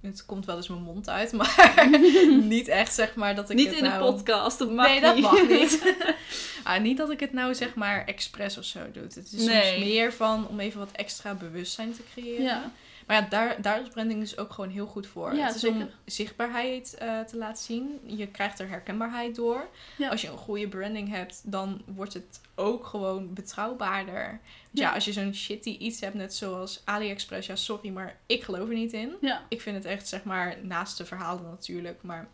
[0.00, 1.88] Het komt wel eens mijn mond uit, maar
[2.42, 4.12] niet echt zeg maar dat ik niet het in de nou...
[4.12, 4.58] podcast.
[4.58, 5.24] Dat mag nee, dat niet.
[5.24, 5.94] mag niet.
[6.64, 9.02] ah, niet dat ik het nou zeg maar expres of zo doe.
[9.02, 9.72] Het is Nee.
[9.72, 12.44] soms meer van om even wat extra bewustzijn te creëren.
[12.44, 12.72] Ja,
[13.06, 15.34] Maar ja, daar, daar is branding dus ook gewoon heel goed voor.
[15.34, 18.00] Ja, het is om zichtbaarheid eh, te laten zien.
[18.04, 19.68] Je krijgt er herkenbaarheid door.
[19.98, 20.08] Ja.
[20.08, 24.24] Als je een goede branding hebt, dan wordt het ook gewoon betrouwbaarder.
[24.28, 24.40] Want
[24.70, 24.94] ja, Ja.
[24.94, 28.74] als je zo'n shitty iets hebt, net zoals AliExpress, ja sorry, maar ik geloof er
[28.74, 29.14] niet in.
[29.20, 29.42] ja.
[29.48, 32.28] Ik vind het echt, zeg maar, naast de verhalen natuurlijk, maar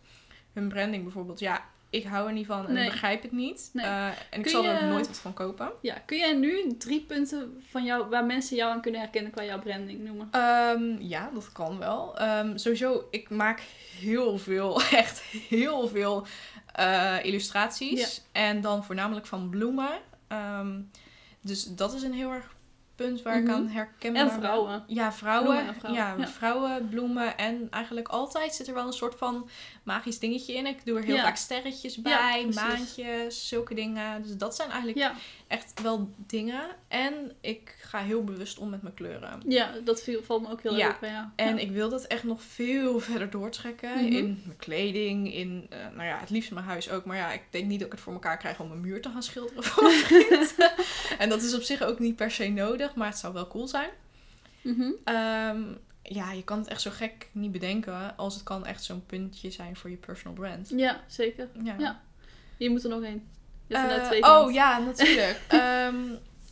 [0.52, 2.84] hun branding bijvoorbeeld, ja, ik hou er niet van en Nee.
[2.84, 3.70] ik begrijp het niet.
[3.72, 3.84] Nee.
[3.86, 5.72] Eh, en ik zal je- er nooit wat van kopen.
[5.82, 5.94] ja.
[6.06, 9.58] Kun jij nu drie punten van jou, waar mensen jou aan kunnen herkennen qua jouw
[9.58, 10.28] branding noemen?
[10.30, 12.18] Ehm, ja, dat kan wel.
[12.18, 13.60] Ehm, sowieso, ik maak
[14.00, 16.26] heel veel, echt heel veel
[16.72, 18.22] eh, illustraties.
[18.32, 19.90] En dan voornamelijk van bloemen.
[20.28, 20.80] Ehm,
[21.40, 22.54] dus dat is een heel erg
[22.96, 23.52] punt waar ik Mhm.
[23.52, 24.16] aan herken.
[24.16, 24.84] En vrouwen.
[24.86, 25.58] Ja, vrouwen.
[25.66, 26.28] En vrouwen, Ja, ja.
[26.28, 27.38] vrouwen, bloemen.
[27.38, 29.48] En eigenlijk altijd zit er wel een soort van
[29.82, 30.66] magisch dingetje in.
[30.66, 31.22] Ik doe er heel Ja.
[31.22, 34.22] vaak sterretjes bij, maantjes, zulke dingen.
[34.22, 35.12] Dus dat zijn eigenlijk Ja,
[35.52, 36.62] echt wel dingen.
[36.88, 39.42] En ik ga heel bewust om met mijn kleuren.
[39.48, 40.86] ja dat viel, valt me ook heel Ja.
[40.86, 41.02] erg op.
[41.02, 41.32] Ja.
[41.36, 41.60] En ja.
[41.62, 43.90] ik wil dat echt nog veel verder doortrekken.
[43.90, 44.12] Mhm.
[44.12, 47.04] In mijn kleding, in, eh, nou ja, het liefst mijn huis ook.
[47.04, 49.08] Maar ja, ik denk niet dat ik het voor elkaar krijg om een muur te
[49.08, 49.90] gaan schilderen voor
[51.18, 53.68] en dat is op zich ook niet per se nodig, maar het zou wel cool
[53.68, 53.90] zijn.
[54.62, 54.90] Mhm.
[55.04, 55.62] Ehm,
[56.02, 59.50] ja, je kan het echt zo gek niet bedenken als het kan echt zo'n puntje
[59.50, 60.68] zijn voor je personal brand.
[60.76, 61.48] ja, zeker.
[61.64, 61.74] Ja.
[61.78, 62.00] Ja.
[62.56, 63.28] Je moet er nog één.
[63.68, 65.40] Eh, oh ja, natuurlijk.
[65.48, 65.96] Ehm,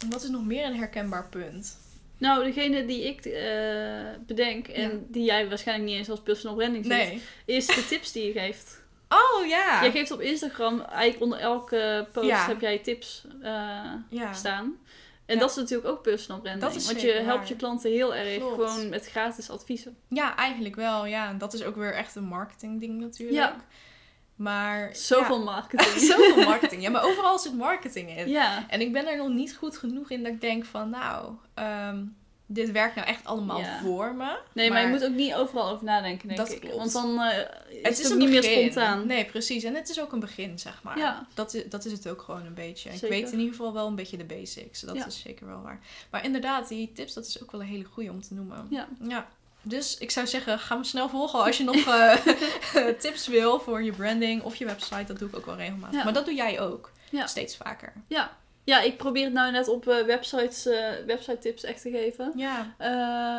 [0.08, 1.78] wat is nog meer een herkenbaar punt?
[2.18, 4.96] Nou, degene die ik eh, bedenk en Ja.
[5.08, 7.22] die jij waarschijnlijk niet eens als personal branding ziet, Nee.
[7.44, 8.78] is de tips die je geeft.
[9.08, 9.80] Oh ja.
[9.82, 12.46] Jij geeft op Instagram, eigenlijk onder elke post Ja.
[12.46, 14.32] heb jij tips eh, ja.
[14.32, 14.76] staan.
[15.26, 16.64] En dat is natuurlijk ook personal branding.
[16.64, 17.48] Dat is want je helpt waar.
[17.48, 18.70] je klanten heel erg Klopt.
[18.70, 19.96] gewoon met gratis adviezen.
[20.08, 21.06] Ja, eigenlijk wel.
[21.06, 23.52] Ja, en dat is ook weer echt een marketing ding natuurlijk.
[24.41, 26.01] Maar Zoveel ja, marketing.
[26.11, 26.82] zoveel marketing.
[26.82, 28.28] Ja, maar overal zit marketing in.
[28.28, 28.64] ja.
[28.68, 32.05] En ik ben er nog niet goed genoeg in dat ik denk van nou, ehm,
[32.47, 33.80] dit werkt nou echt allemaal Ja.
[33.82, 34.38] voor me.
[34.53, 36.61] Nee, maar, je moet ook niet overal over nadenken, denk Dat ik.
[36.61, 36.76] klopt.
[36.76, 37.45] Want dan eh, is
[37.76, 39.07] het het, is ook een niet meer spontaan.
[39.07, 39.64] Nee, precies.
[39.64, 40.99] En het is ook een begin, zeg maar.
[40.99, 41.26] Ja.
[41.34, 42.88] Dat, is, dat is het ook gewoon een beetje.
[42.88, 43.09] Ik Zeker.
[43.16, 44.80] weet in ieder geval wel een beetje de basics.
[44.80, 45.07] Dat Ja.
[45.07, 45.80] is zeker wel waar.
[46.11, 48.66] Maar inderdaad, die tips, dat is ook wel een hele goede om te noemen.
[48.70, 48.88] Ja.
[49.09, 49.28] ja.
[49.62, 52.14] Dus ik zou zeggen, ga me snel volgen als je nog eh,
[53.04, 55.04] tips wil voor je branding of je website.
[55.04, 55.98] Dat doe ik ook wel regelmatig.
[55.98, 56.04] Ja.
[56.04, 56.90] Maar dat doe jij ook.
[57.11, 57.26] Ja.
[57.26, 57.92] Steeds vaker.
[58.06, 58.36] Ja.
[58.64, 62.32] ja, ik probeer het nou net op eh, websites, eh, website tips echt te geven.
[62.36, 62.74] Ja,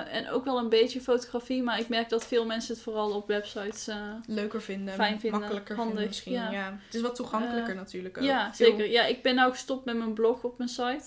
[0.10, 3.28] en ook wel een beetje fotografie, maar ik merk dat veel mensen het vooral op
[3.28, 3.88] websites.
[4.28, 4.94] leuker vinden.
[4.94, 6.34] Fijn vinden, makkelijker handig, vinden misschien.
[6.34, 6.52] ja.
[6.52, 6.80] Ja.
[6.86, 8.24] Het is wat toegankelijker natuurlijk ook.
[8.24, 8.90] ja, Veel- zeker.
[8.92, 11.04] Ja, ik ben nou gestopt met mijn blog op mijn site.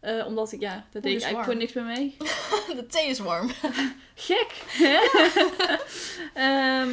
[0.00, 2.16] Eh, omdat ik, ja, daar Oeh, deed ik eigenlijk gewoon niks meer mee.
[2.80, 3.50] De thee is warm.
[4.14, 4.50] Gek!
[6.34, 6.90] Ehm,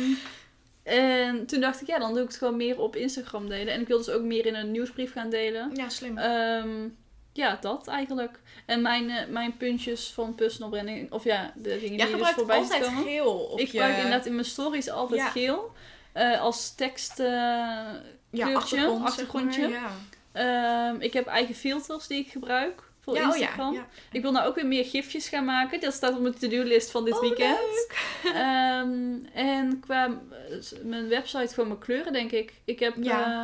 [0.84, 3.74] en toen dacht ik, ja, dan doe ik het gewoon meer op Instagram delen.
[3.74, 5.72] En ik wil dus ook meer in een nieuwsbrief gaan delen.
[5.76, 6.18] Ja, slim.
[6.18, 6.88] Ehm,
[7.34, 8.39] ja, dat eigenlijk.
[8.66, 12.10] En mijn, eh, mijn puntjes van personal branding, of ja, de dingen die er dus
[12.10, 13.72] gebruikt voorbij zien altijd geel op ik je...
[13.72, 15.30] gebruik inderdaad in mijn stories altijd Ja.
[15.30, 15.72] geel.
[16.14, 17.99] eh, als tekst eh, ja,
[18.30, 19.70] kleurtje, achtergrond, zeg achtergrondje.
[19.70, 19.80] maar,
[20.34, 20.89] ja.
[20.89, 23.74] Ehm, ik heb eigen filters die ik gebruik voor ja, oh ja, Instagram.
[23.74, 23.88] ja.
[24.12, 25.80] Ik wil nou ook weer meer gifjes gaan maken.
[25.80, 27.88] Dat staat op mijn to-do-list van dit Oh, weekend.
[28.24, 30.06] Ehm, en qua
[30.49, 32.54] eh, mijn website voor mijn kleuren, denk ik.
[32.66, 33.43] Ik heb eh,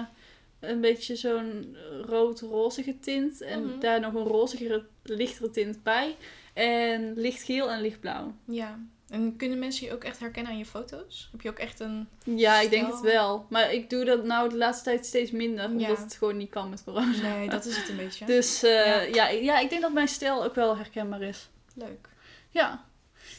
[0.59, 3.41] een beetje zo'n rood-rozige tint.
[3.41, 3.79] En Mhm.
[3.79, 6.15] daar nog een rozigere, lichtere tint bij.
[6.53, 8.33] En lichtgeel en lichtblauw.
[8.45, 8.79] Ja.
[9.09, 11.29] En kunnen mensen je ook echt herkennen aan je foto's?
[11.31, 12.07] Heb je ook echt een...
[12.23, 13.45] Ja, ik denk het wel.
[13.49, 15.65] Maar ik doe dat nou de laatste tijd steeds minder.
[15.65, 16.03] Omdat Ja.
[16.03, 17.21] het gewoon niet kan met corona.
[17.21, 18.25] Nee, dat is het een beetje.
[18.25, 18.69] Dus eh,
[19.13, 19.27] Ja.
[19.27, 19.27] ja.
[19.29, 21.49] Ja, ik denk dat mijn stijl ook wel herkenbaar is.
[21.73, 22.09] Leuk.
[22.49, 22.85] Ja,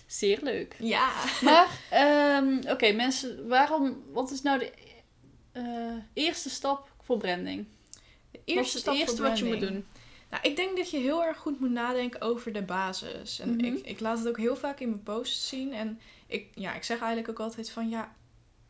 [0.06, 0.76] zeer leuk.
[0.78, 1.10] Ja.
[1.40, 4.72] Maar, ehm, oké, mensen, waarom, wat is nou de
[5.52, 5.62] eh,
[6.12, 7.66] eerste stap voor branding?
[7.90, 7.98] De
[8.32, 9.86] Wat is eerste het stap eerste voor wat je moet doen?
[10.30, 13.38] Nou, ik denk dat je heel erg goed moet nadenken over de basis.
[13.40, 13.64] En Mhm.
[13.64, 15.72] ik, ik laat het ook heel vaak in mijn posts zien.
[15.72, 18.14] En ik, ja, ik zeg eigenlijk ook altijd van ja,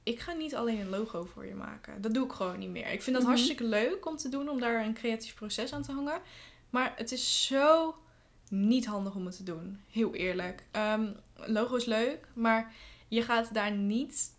[0.02, 2.00] ik ga niet alleen een logo voor je maken.
[2.02, 2.92] Dat doe ik gewoon niet meer.
[2.92, 3.30] Ik vind dat Mhm.
[3.34, 6.20] hartstikke leuk om te doen, om daar een creatief proces aan te hangen.
[6.70, 7.94] Maar het is zo
[8.48, 9.80] niet handig om het te doen.
[9.90, 10.62] Heel eerlijk.
[10.70, 12.72] Een logo is leuk, maar
[13.08, 14.30] je gaat daar niet,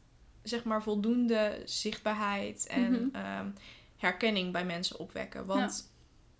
[0.43, 3.15] zeg maar, voldoende zichtbaarheid en Mhm.
[3.15, 3.49] ehm,
[3.97, 5.45] herkenning bij mensen opwekken.
[5.45, 5.91] Want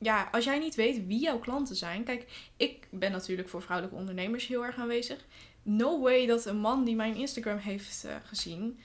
[0.02, 0.30] ja.
[0.32, 2.04] als jij niet weet wie jouw klanten zijn.
[2.04, 2.26] Kijk,
[2.58, 5.26] ik ben natuurlijk voor vrouwelijke ondernemers heel erg aanwezig.
[5.64, 8.80] No way dat een man die mijn Instagram heeft eh, gezien.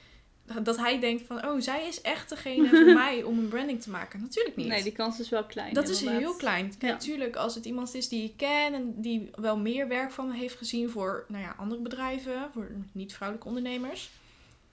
[0.62, 3.90] Dat hij denkt van, oh, zij is echt degene voor mij om een branding te
[3.90, 4.20] maken.
[4.20, 4.66] Natuurlijk niet.
[4.66, 5.74] Nee, die kans is wel klein.
[5.74, 6.68] Dat is heel klein.
[6.68, 6.88] Kijk, Ja.
[6.88, 10.36] natuurlijk, als het iemand is die ik ken en die wel meer werk van me
[10.36, 14.10] heeft gezien voor nou ja, andere bedrijven, voor niet-vrouwelijke ondernemers.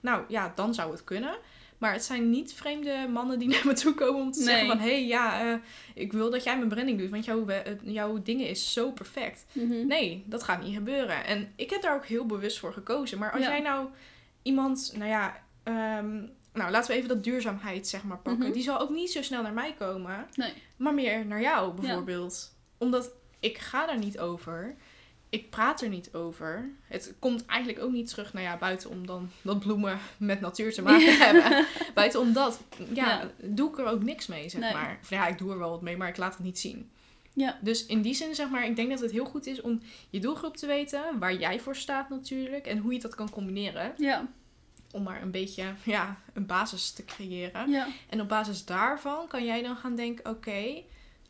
[0.00, 1.36] Nou ja, dan zou het kunnen.
[1.78, 4.48] Maar het zijn niet vreemde mannen die naar me toe komen om te Nee.
[4.48, 4.78] zeggen van...
[4.78, 5.58] hé, hey, ja, eh,
[5.94, 9.44] ik wil dat jij mijn branding doet, want jouw, eh, jouw dingen is zo perfect.
[9.52, 9.86] Mhm.
[9.86, 11.24] Nee, dat gaat niet gebeuren.
[11.24, 13.18] En ik heb daar ook heel bewust voor gekozen.
[13.18, 13.48] Maar als Ja.
[13.48, 13.88] jij nou
[14.42, 16.16] iemand, nou ja, ehm,
[16.52, 18.44] nou laten we even dat duurzaamheid zeg maar pakken.
[18.44, 18.52] Mhm.
[18.52, 20.52] Die zal ook niet zo snel naar mij komen, Nee.
[20.76, 22.52] maar meer naar jou bijvoorbeeld.
[22.78, 23.10] Omdat
[23.40, 24.76] ik ga daar niet over.
[25.34, 26.70] Ik praat er niet over.
[26.88, 30.72] Het komt eigenlijk ook niet terug, nou ja, buiten om dan dat bloemen met natuur
[30.72, 31.66] te maken hebben.
[31.94, 32.60] Buiten om dat,
[32.92, 33.30] ja, Ja.
[33.42, 34.72] doe ik er ook niks mee, zeg Nee.
[34.72, 34.98] maar.
[35.02, 36.90] Of ja, ik doe er wel wat mee, maar ik laat het niet zien.
[37.32, 37.58] Ja.
[37.60, 39.80] Dus in die zin, zeg maar, ik denk dat het heel goed is om
[40.10, 43.94] je doelgroep te weten, waar jij voor staat natuurlijk, en hoe je dat kan combineren.
[43.96, 44.26] Ja.
[44.92, 47.70] om maar een beetje ja, een basis te creëren.
[47.70, 47.86] Ja.
[48.08, 50.82] En op basis daarvan kan jij dan gaan denken: oké,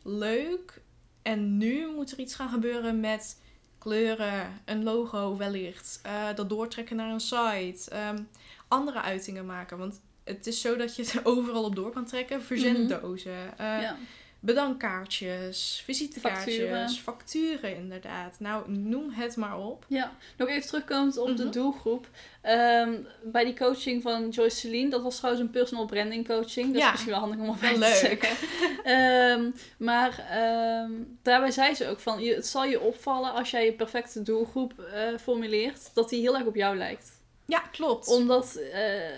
[0.03, 0.81] leuk.
[1.21, 3.41] En nu moet er iets gaan gebeuren met
[3.85, 8.21] kleuren, een logo wellicht, eh, dat doortrekken naar een site, ehm,
[8.67, 9.77] andere uitingen maken.
[9.77, 12.41] Want het is zo dat je het overal op door kan trekken.
[12.41, 13.97] Verzenddozen, eh, ja.
[14.45, 16.89] Bedankkaartjes, visitekaartjes, Facturen.
[16.89, 17.75] facturen.
[17.75, 18.35] inderdaad.
[18.39, 19.85] Nou, noem het maar op.
[19.87, 21.51] Ja, nog even terugkomend op de Mhm.
[21.51, 22.07] doelgroep.
[22.41, 22.93] Ehm,
[23.23, 26.67] bij die coaching van Joyce Celine, dat was trouwens een personal branding coaching.
[26.73, 26.85] Dat Ja.
[26.85, 27.93] is misschien wel handig om op te leuk.
[27.95, 28.47] zeggen.
[28.83, 30.91] Ehm, maar ehm,
[31.21, 35.01] daarbij zei ze ook van, het zal je opvallen als jij je perfecte doelgroep eh,
[35.21, 37.11] formuleert, dat die heel erg op jou lijkt.
[37.45, 38.07] Ja, klopt.
[38.07, 39.17] Omdat eh,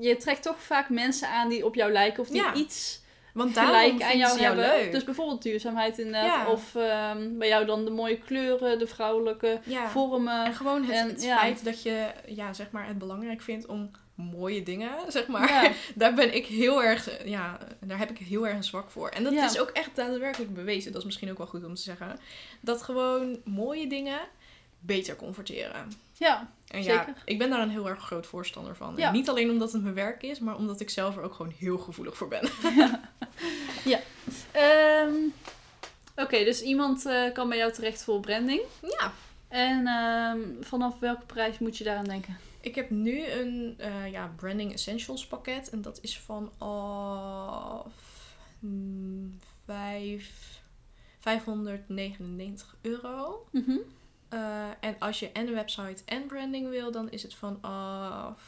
[0.00, 2.54] je trekt toch vaak mensen aan die op jou lijken of die Ja.
[2.54, 3.00] iets
[3.36, 4.64] Want daarom gelijk aan jou hebben.
[4.64, 4.92] leuk.
[4.92, 6.46] Dus bijvoorbeeld duurzaamheid inderdaad.
[6.46, 6.50] Ja.
[6.50, 9.88] Of ehm, bij jou dan de mooie kleuren, de vrouwelijke ja.
[9.88, 10.44] vormen.
[10.44, 11.38] En gewoon het, En, het ja.
[11.38, 15.72] feit dat je ja, zeg maar, het belangrijk vindt om mooie dingen, zeg maar.
[15.94, 19.08] Daar ben ik heel erg, ja, daar heb ik heel erg een zwak voor.
[19.08, 20.92] En dat is ook echt daadwerkelijk bewezen.
[20.92, 22.18] Dat is misschien ook wel goed om te zeggen.
[22.60, 24.20] Dat gewoon mooie dingen
[24.80, 25.92] beter converteren.
[26.12, 27.22] Ja, En ja, Zeker.
[27.24, 28.94] ik ben daar een heel erg groot voorstander van.
[28.96, 29.10] Ja.
[29.10, 31.78] Niet alleen omdat het mijn werk is, maar omdat ik zelf er ook gewoon heel
[31.78, 32.48] gevoelig voor ben.
[34.52, 35.14] Ehm,
[36.16, 38.60] Oké, dus iemand eh, kan bij jou terecht voor branding.
[38.80, 39.12] Ja.
[39.48, 42.36] En ehm, vanaf welke prijs moet je daaraan denken?
[42.60, 45.70] Ik heb nu een eh, ja, Branding Essentials pakket.
[45.70, 47.86] En dat is vanaf
[48.58, 50.60] mm, vijf-
[51.18, 53.46] 599 euro.
[53.50, 53.76] Mhm.
[54.28, 58.40] Eh, en als je en een website en branding wil, dan is het vanaf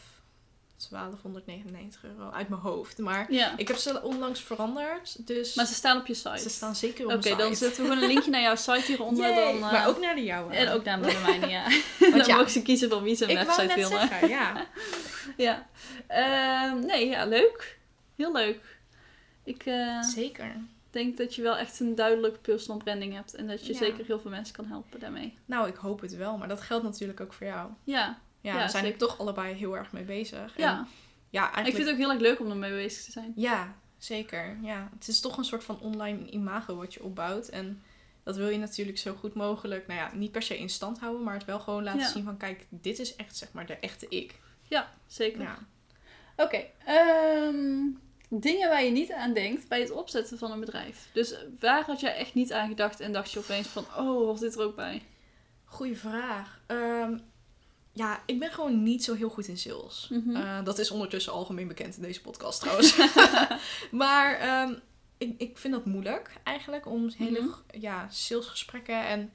[0.76, 2.99] 1299 euro uit mijn hoofd.
[2.99, 6.39] Maar Ja, ik heb ze onlangs veranderd, dus maar ze staan op je site.
[6.39, 7.37] ze staan zeker op Oké, mijn site.
[7.43, 9.29] dan zetten we gewoon een linkje naar jouw site hieronder.
[9.29, 10.55] Yay, Dan, eh, maar ook naar de jouwe.
[10.55, 11.62] En ook naar de mijne, ja.
[11.99, 14.09] Want dan ja, mogen ze kiezen van wie ze een ik wou website net willen.
[14.09, 14.66] zeggen, ja.
[15.37, 15.66] Ja.
[16.07, 17.79] Ehm, nee, ja, leuk.
[18.16, 18.79] Heel leuk.
[19.45, 20.57] Ik eh, Zeker.
[20.91, 23.34] Denk dat je wel echt een duidelijke personal branding hebt.
[23.34, 23.78] En dat je Ja.
[23.78, 25.39] zeker heel veel mensen kan helpen daarmee.
[25.45, 27.70] Nou, ik hoop het wel, maar dat geldt natuurlijk ook voor jou.
[27.84, 29.07] Ja, Ja, Ja, we zijn er zeker.
[29.07, 30.57] toch allebei heel erg mee bezig.
[30.57, 30.86] En ja.
[31.30, 31.66] ja, eigenlijk...
[31.68, 33.32] ik vind het ook heel erg leuk om ermee bezig te zijn.
[33.36, 34.59] Ja, zeker.
[34.62, 37.49] Ja, het is toch een soort van online imago wat je opbouwt.
[37.49, 37.82] En
[38.22, 41.22] dat wil je natuurlijk zo goed mogelijk, nou ja, niet per se in stand houden,
[41.24, 42.09] maar het wel gewoon laten Ja.
[42.09, 44.39] zien van, kijk, dit is echt zeg maar de echte ik.
[44.62, 45.41] Ja, zeker.
[45.41, 45.59] Ja.
[46.36, 47.84] Oké, ehm,
[48.29, 51.09] dingen waar je niet aan denkt bij het opzetten van een bedrijf.
[51.12, 54.41] Dus waar had jij echt niet aan gedacht en dacht je opeens van, oh, hoort
[54.41, 55.03] dit er ook bij?
[55.64, 56.61] Goeie vraag.
[56.66, 57.18] Ehm,
[57.93, 60.09] ja, ik ben gewoon niet zo heel goed in sales.
[60.11, 60.37] Mhm.
[60.37, 62.97] Eh, dat is ondertussen algemeen bekend in deze podcast trouwens.
[63.91, 64.74] maar ehm,
[65.18, 67.81] ik, ik vind dat moeilijk eigenlijk om hele Mhm.
[67.81, 69.33] ja, salesgesprekken en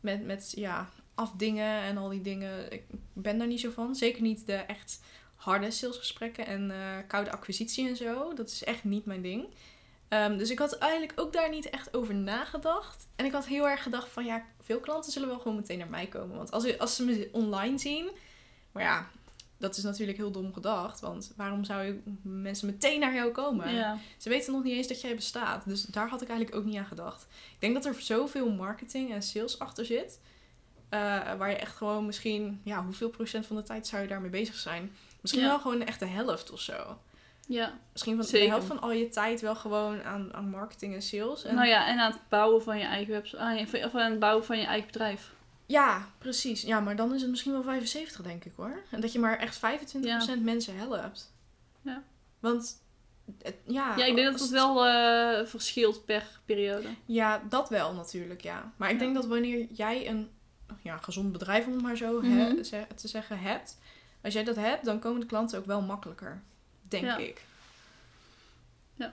[0.00, 2.72] met, met ja, afdingen en al die dingen.
[2.72, 3.94] Ik ben daar niet zo van.
[3.94, 5.00] Zeker niet de echt
[5.42, 8.34] harde salesgesprekken en eh, koude acquisitie en zo.
[8.34, 9.46] Dat is echt niet mijn ding.
[10.08, 13.06] Ehm, dus ik had eigenlijk ook daar niet echt over nagedacht.
[13.16, 15.88] En ik had heel erg gedacht van ja, veel klanten zullen wel gewoon meteen naar
[15.90, 16.36] mij komen.
[16.36, 18.10] Want als, als ze me online zien,
[18.72, 19.08] maar ja,
[19.58, 21.00] dat is natuurlijk heel dom gedacht.
[21.00, 23.74] Want waarom zou je mensen meteen naar jou komen?
[23.74, 23.98] Ja.
[24.18, 25.64] Ze weten nog niet eens dat jij bestaat.
[25.68, 27.22] Dus daar had ik eigenlijk ook niet aan gedacht.
[27.22, 30.20] Ik denk dat er zoveel marketing en sales achter zit.
[30.88, 30.98] eh,
[31.38, 34.54] waar je echt gewoon misschien, ja, hoeveel procent van de tijd zou je daarmee bezig
[34.54, 34.96] zijn?
[35.22, 35.48] Misschien Ja.
[35.48, 36.98] wel gewoon echt de helft of zo.
[37.46, 37.72] ja.
[37.92, 41.44] Misschien van de helft van al je tijd wel gewoon aan, aan marketing en sales.
[41.44, 44.18] En Nou ja, en aan het bouwen van je eigen website, je- of aan het
[44.20, 45.32] bouwen van je eigen bedrijf.
[45.66, 46.62] Ja, precies.
[46.62, 48.82] Ja, maar dan is het misschien wel 75, denk ik hoor.
[48.90, 51.32] En dat je maar echt 25% mensen helpt.
[51.82, 52.02] Ja.
[52.40, 52.82] Want,
[53.42, 53.96] het- ja...
[53.96, 56.88] Ja, ik denk dat het wel eh, verschilt per periode.
[57.04, 58.72] Ja, dat wel natuurlijk, ja.
[58.76, 59.00] Maar ik Ja.
[59.02, 60.30] denk dat wanneer jij een
[60.82, 62.36] ja, gezond bedrijf, om het maar zo Mhm.
[62.38, 62.54] hè,
[62.94, 63.78] te zeggen, hebt...
[64.22, 66.42] Als jij dat hebt, dan komen de klanten ook wel makkelijker.
[66.88, 67.16] Denk Ja.
[67.16, 67.44] ik.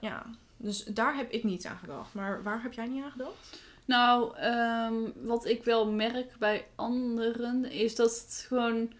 [0.01, 0.25] Ja.
[0.57, 2.13] Dus daar heb ik niet aan gedacht.
[2.13, 3.59] Maar waar heb jij niet aan gedacht?
[3.85, 8.93] Nou, ehm, wat ik wel merk bij anderen is dat het gewoon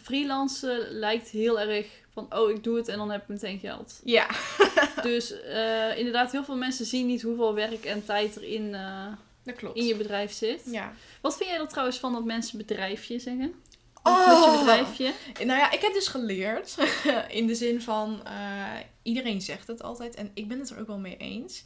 [0.00, 4.00] freelancen lijkt heel erg van oh ik doe het en dan heb ik meteen geld.
[4.04, 4.26] Ja.
[5.02, 9.06] dus eh, inderdaad, heel veel mensen zien niet hoeveel werk en tijd er in, eh,
[9.42, 9.76] Dat klopt.
[9.76, 10.62] in je bedrijf zit.
[10.64, 10.92] Ja.
[11.20, 13.54] Wat vind jij er trouwens van dat mensen bedrijfje zeggen?
[14.02, 14.26] Oh!
[14.26, 15.12] Met je bedrijfje?
[15.46, 16.76] Nou ja, ik heb dus geleerd.
[17.28, 20.14] in de zin van, eh, iedereen zegt het altijd.
[20.14, 21.64] En ik ben het er ook wel mee eens.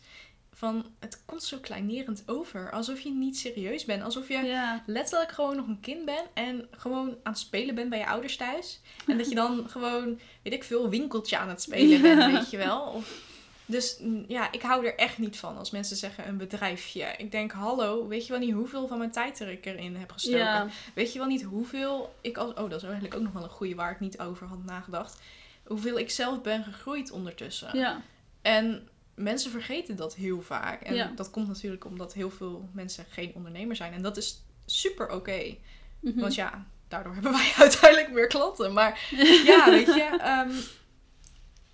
[0.52, 2.70] Van, het komt zo kleinerend over.
[2.70, 4.02] Alsof je niet serieus bent.
[4.02, 4.82] Alsof je Ja.
[4.86, 6.26] letterlijk gewoon nog een kind bent.
[6.34, 8.80] En gewoon aan het spelen bent bij je ouders thuis.
[9.06, 12.56] En dat je dan gewoon, weet ik veel, winkeltje aan het spelen bent, weet je
[12.56, 12.80] wel.
[12.82, 13.32] Of,
[13.66, 17.14] Dus mm, ja, ik hou er echt niet van als mensen zeggen een bedrijfje.
[17.16, 20.12] Ik denk, hallo, weet je wel niet hoeveel van mijn tijd er ik erin heb
[20.12, 20.38] gestoken?
[20.38, 22.50] Ja, Weet je wel niet hoeveel ik als...
[22.50, 25.20] Oh, dat is eigenlijk ook nog wel een goede waar ik niet over had nagedacht.
[25.64, 27.78] Hoeveel ik zelf ben gegroeid ondertussen.
[27.78, 28.02] ja,
[28.42, 30.82] En mensen vergeten dat heel vaak.
[30.82, 31.12] En Ja.
[31.16, 33.92] dat komt natuurlijk omdat heel veel mensen geen ondernemer zijn.
[33.92, 35.56] En dat is super oké.
[36.00, 36.20] mhm.
[36.20, 38.72] Want ja, daardoor hebben wij uiteindelijk meer klanten.
[38.72, 39.08] Maar
[39.46, 40.16] ja, weet je...
[40.20, 40.52] ehm,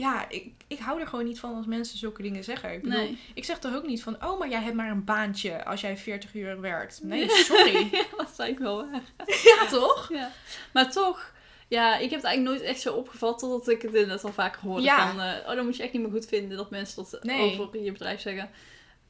[0.01, 2.72] ja, ik, ik hou er gewoon niet van als mensen zulke dingen zeggen.
[2.72, 3.18] Ik bedoel, nee.
[3.34, 4.24] ik zeg toch ook niet van...
[4.24, 7.01] Oh, maar jij hebt maar een baantje als jij 40 uur werkt.
[7.11, 7.76] Nee, sorry.
[7.92, 9.03] Ja, dat is eigenlijk wel waar.
[9.59, 10.09] ja, toch?
[10.12, 10.30] Ja.
[10.72, 11.32] Maar toch,
[11.68, 14.61] ja, ik heb het eigenlijk nooit echt zo opgevat totdat ik het inderdaad al vaker
[14.61, 14.82] hoorde.
[14.82, 15.09] Ja.
[15.11, 17.61] Van, eh, oh, dan moet je echt niet meer goed vinden dat mensen dat Nee.
[17.61, 18.51] over je bedrijf zeggen.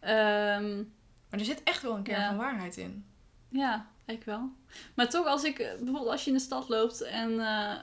[0.00, 0.76] Ehm,
[1.30, 2.28] Maar er zit echt wel een kern Ja.
[2.28, 3.04] van waarheid in.
[3.48, 4.50] ja, eigenlijk wel.
[4.94, 7.76] Maar toch, als ik eh, bijvoorbeeld als je in de stad loopt en eh,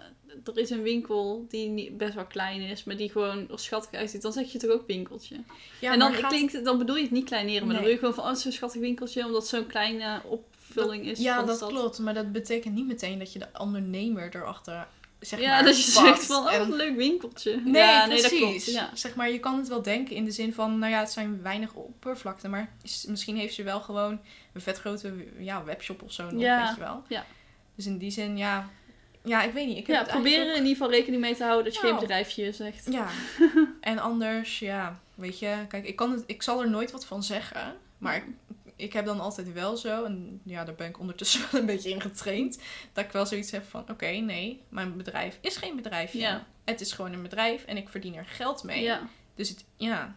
[0.46, 4.22] er is een winkel die best wel klein is, maar die gewoon er schattig uitziet,
[4.22, 5.36] dan zeg je toch ook winkeltje.
[5.82, 7.94] Ja, en dan, gaat- klinkt, dan bedoel je het niet kleineren, maar dan Nee.
[7.96, 11.20] doe je gewoon van, oh, zo'n schattig winkeltje, omdat zo'n kleine opvulling is.
[11.20, 11.70] Ja, dat stad.
[11.70, 12.00] klopt.
[12.00, 14.88] Maar dat betekent niet meteen dat je de ondernemer erachter
[15.20, 16.06] zeg ja, maar, dat je pakt.
[16.08, 17.62] zegt van, oh, En- een leuk winkeltje.
[17.66, 18.32] Nee, ja, precies.
[18.32, 18.66] nee, dat klopt.
[18.72, 18.90] Ja.
[18.94, 21.42] Zeg maar, je kan het wel denken in de zin van, nou ja, het zijn
[21.42, 24.20] weinig oppervlakte, maar is- misschien heeft ze wel gewoon
[24.54, 27.04] een vet grote ja, webshop of zo nog, Ja, weet je wel.
[27.08, 27.26] ja.
[27.76, 28.70] Dus in die zin, ja,
[29.28, 29.78] ja, ik weet niet.
[29.78, 31.92] Ik heb Ja, er eigenlijk in ieder geval rekening mee te houden dat je Nou.
[31.94, 32.88] geen bedrijfje zegt.
[32.88, 33.08] ook- Ja,
[33.92, 37.24] en anders, ja, weet je, kijk, ik, kan het, ik zal er nooit wat van
[37.24, 38.24] zeggen, maar ik,
[38.76, 41.90] ik heb dan altijd wel zo, en ja, daar ben ik ondertussen wel een beetje
[41.90, 42.60] in getraind,
[42.94, 46.20] dat ik wel zoiets heb van, oké, nee, mijn bedrijf is geen bedrijfje.
[46.20, 46.46] Ja.
[46.66, 48.84] Het is gewoon een bedrijf en ik verdien er geld mee.
[48.84, 50.16] Ja, Dus het, ja,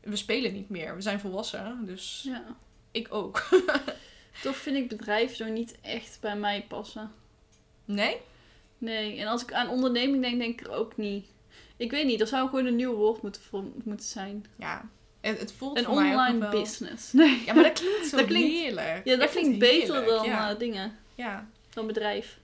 [0.00, 0.94] we spelen niet meer.
[0.94, 2.44] We zijn volwassen, dus ja.
[2.90, 3.48] ik ook.
[4.42, 7.12] Toch vind ik bedrijf zo niet echt bij mij passen.
[7.84, 8.16] Nee?
[8.78, 11.26] Nee, en als ik aan onderneming denk, denk ik er ook niet.
[11.76, 14.46] Ik weet niet, er zou gewoon een nieuw woord moeten, voor, moeten zijn.
[14.58, 14.88] Ja.
[15.20, 16.60] Het, het voelt Een voor mij ook online nog wel...
[16.60, 17.12] business.
[17.22, 17.42] Nee.
[17.46, 19.00] Ja, maar dat klinkt zo Dat klinkt- heerlijk.
[19.04, 20.98] Ja, dat klinkt beter heerlijk, dan Ja, eh, dingen.
[21.14, 21.48] ja.
[21.70, 22.38] Dan bedrijf.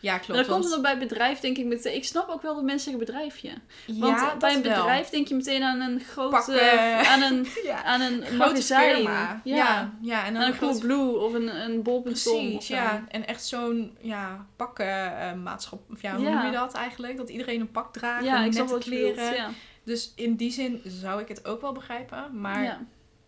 [0.00, 0.38] Ja Maar klopt.
[0.40, 1.94] dan komt want- het er bij bedrijf, denk ik meteen.
[1.94, 3.50] Ik snap ook wel dat mensen zeggen bedrijfje.
[3.86, 4.74] Want ja, bij een wel.
[4.76, 6.30] bedrijf denk je meteen aan een grote.
[6.36, 7.06] Pakken.
[7.06, 7.84] Aan een, Ja.
[7.84, 9.40] aan een Grote firma.
[9.44, 9.56] Ja.
[9.56, 9.92] Ja.
[10.00, 10.26] ja.
[10.26, 12.56] En dan Aan een grote Coolblue of een, een bol.com.
[12.60, 13.04] ja.
[13.08, 15.80] En echt zo'n ja, pakkenmaatschap.
[15.90, 17.16] of ja, hoe noem je dat eigenlijk?
[17.16, 18.24] Dat iedereen een pak draagt.
[18.24, 19.54] Ja, en ik nette kleren.
[19.84, 22.40] Dus in die zin zou ik het ook wel begrijpen.
[22.40, 22.78] Maar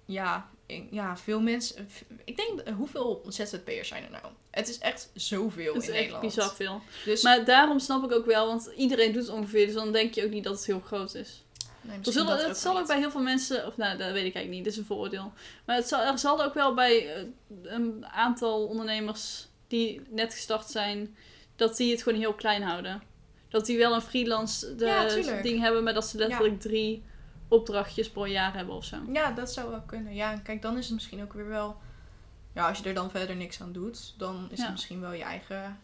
[0.05, 0.51] ja.
[0.91, 1.89] Ja, veel mensen.
[2.25, 4.25] Ik denk, eh, hoeveel ZZP'ers zijn er nou?
[4.51, 6.35] Het is echt zoveel Het is in echt Nederland.
[6.35, 6.81] bizar veel.
[7.05, 9.67] Dus Maar daarom snap ik ook wel, want iedereen doet het ongeveer.
[9.67, 11.45] Dus dan denk je ook niet dat het heel groot is.
[11.81, 14.35] nee, zullen, dat het zal ook bij heel veel mensen, of nou, dat weet ik
[14.35, 15.33] eigenlijk niet, dit is een vooroordeel.
[15.65, 17.23] Maar het zal, er zal ook wel bij eh,
[17.63, 21.17] een aantal ondernemers die net gestart zijn,
[21.57, 23.03] dat die het gewoon heel klein houden.
[23.49, 27.03] Dat die wel een freelance de Ja, ding hebben, maar dat ze letterlijk drie
[27.53, 28.97] opdrachtjes per jaar hebben of zo.
[29.13, 30.15] Ja, dat zou wel kunnen.
[30.15, 31.77] Ja, kijk, dan is het misschien ook weer wel.
[32.55, 34.63] Ja, als je er dan verder niks aan doet, dan is Ja.
[34.65, 35.79] het misschien wel je eigen.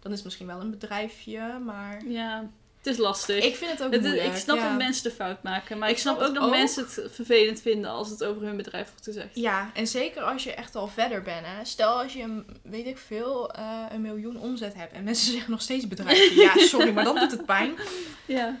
[0.00, 2.04] Dan is het misschien wel een bedrijfje, maar.
[2.06, 3.44] Ja, het is lastig.
[3.44, 4.26] Ik vind het ook Het moeilijk.
[4.26, 4.68] ik snap ja.
[4.68, 6.50] dat mensen de fout maken, maar ik, Ik snap snap ook dat ook.
[6.50, 9.34] mensen het vervelend vinden als het over hun bedrijf wordt gezegd.
[9.36, 11.46] Ja, en zeker als je echt al verder bent.
[11.46, 11.64] Hè.
[11.64, 15.50] Stel als je, een- weet ik veel, eh, een miljoen omzet hebt en mensen zeggen
[15.50, 16.40] nog steeds bedrijfje.
[16.46, 17.74] Ja, sorry, maar dan doet het pijn.
[18.26, 18.56] Ja,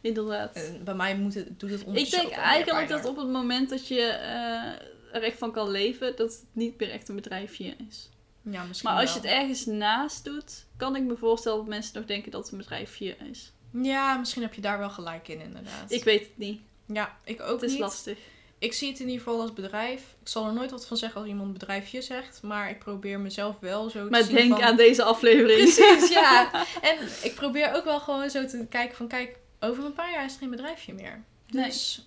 [0.00, 0.54] inderdaad.
[0.54, 3.04] En bij mij moet het, doet het Ik ondertussen denk ook wel meer eigenlijk dat
[3.04, 6.90] op het moment dat je eh, er echt van kan leven, dat het niet meer
[6.90, 8.08] echt een bedrijfje is.
[8.42, 11.94] Ja, misschien Maar als je het ergens naast doet, kan ik me voorstellen dat mensen
[11.94, 13.52] nog denken dat het een bedrijfje is.
[13.72, 15.90] Ja, misschien heb je daar wel gelijk in, inderdaad.
[15.90, 16.60] Ik weet het niet.
[16.86, 17.80] Ja, ik ook Het is niet.
[17.80, 18.18] lastig.
[18.58, 20.00] Ik zie het in ieder geval als bedrijf.
[20.20, 22.42] Ik zal er nooit wat van zeggen als iemand bedrijfje zegt.
[22.42, 24.62] Maar ik probeer mezelf wel zo te Maar zien denk van...
[24.62, 25.74] aan deze aflevering.
[25.74, 26.50] Precies, ja.
[26.82, 29.08] En ik probeer ook wel gewoon zo te kijken van...
[29.08, 31.22] Kijk, over een paar jaar is er geen bedrijfje meer.
[31.48, 31.64] Nee.
[31.64, 32.06] Dus,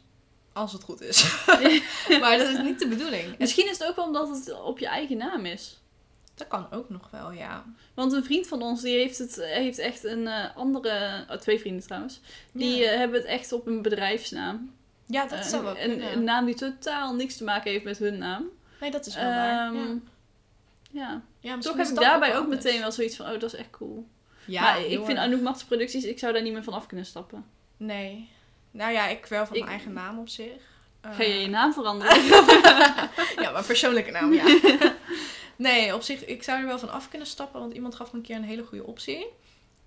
[0.54, 1.46] als het goed is.
[2.22, 3.38] maar dat is niet de bedoeling.
[3.38, 5.80] Misschien is het ook wel omdat het op je eigen naam is.
[6.36, 7.66] Dat kan ook nog wel, ja.
[7.94, 11.26] Want een vriend van ons, die heeft, het, heeft echt een eh, andere...
[11.30, 12.20] oh, twee vrienden trouwens.
[12.52, 12.92] Die ja.
[12.92, 14.72] eh, hebben het echt op een bedrijfsnaam.
[15.06, 17.98] ja, dat Eh, zou wel een, een naam die totaal niks te maken heeft met
[17.98, 18.46] hun naam.
[18.80, 19.68] nee, dat is wel waar.
[19.68, 20.00] Ehm, Ja.
[20.92, 21.22] ja.
[21.40, 24.08] Ja, Toch heb ik daarbij ook meteen wel zoiets van, oh, dat is echt cool.
[24.52, 25.18] Ja, maar ik vind.
[25.18, 27.46] Anouk Mats Producties, ik zou daar niet meer van af kunnen stappen.
[27.78, 28.30] Nee.
[28.72, 30.52] Nou ja, ik wel van Ik- mijn eigen naam op zich.
[31.02, 32.24] Ga je je Eh, naam veranderen?
[33.42, 34.60] Ja, mijn persoonlijke naam, ja.
[35.56, 38.18] nee, op zich, ik zou er wel van af kunnen stappen, want iemand gaf me
[38.18, 39.26] een keer een hele goede optie.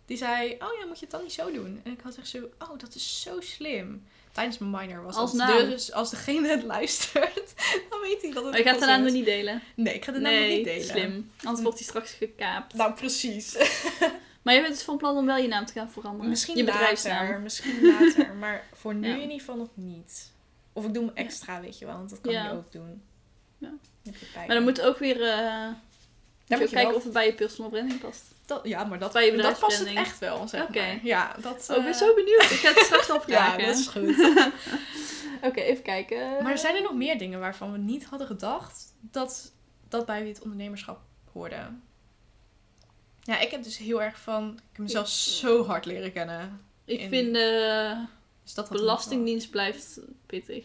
[0.06, 1.80] Die zei, oh ja, moet je het dan niet zo doen?
[1.84, 4.06] En ik had echt zo, oh, dat is zo slim.
[4.32, 5.58] Tijdens mijn minor was Als dat.
[5.58, 7.54] Dus als degene het luistert,
[7.90, 9.62] dan weet hij dat het Maar je gaat de naam niet delen.
[9.74, 10.86] Nee, ik ga de naam Nee, niet delen.
[10.86, 11.30] slim.
[11.42, 12.74] Anders wordt hij straks gekaapt.
[12.74, 13.56] Nou, precies.
[14.44, 16.28] Maar je bent dus van plan om wel je naam te gaan veranderen.
[16.30, 17.42] Misschien je later, bedrijfsnaam.
[17.42, 18.34] misschien later.
[18.40, 19.14] Maar voor nu Ja.
[19.14, 20.30] in ieder geval nog niet.
[20.72, 21.96] Of ik doe hem extra, weet je wel.
[21.96, 22.44] Want dat kan Ja.
[22.44, 23.02] je ook doen.
[23.58, 23.70] Ja.
[24.36, 25.18] Maar dan moet ook weer...
[25.18, 28.22] Daar moet je ook kijken wel- of het bij je personal branding past.
[28.46, 30.78] dat, ja, maar dat, Bij je dat past het echt wel, zeg Oké.
[30.80, 30.98] maar.
[31.02, 31.66] Ja, dat...
[31.70, 32.42] Oh, ik ben eh, zo benieuwd.
[32.42, 33.66] Ik ga het straks al Ja, vragen.
[33.66, 34.30] dat is goed.
[35.48, 36.42] Oké, even kijken.
[36.42, 39.52] Maar zijn er nog meer dingen waarvan we niet hadden gedacht dat
[39.88, 41.00] dat bij het ondernemerschap
[41.32, 41.56] hoorde?
[43.24, 44.52] Ja, ik heb dus heel erg van...
[44.52, 46.60] Ik heb mezelf zo hard leren kennen.
[46.84, 48.04] Ik in- vind de
[48.42, 50.64] Dus dat belastingdienst blijft pittig.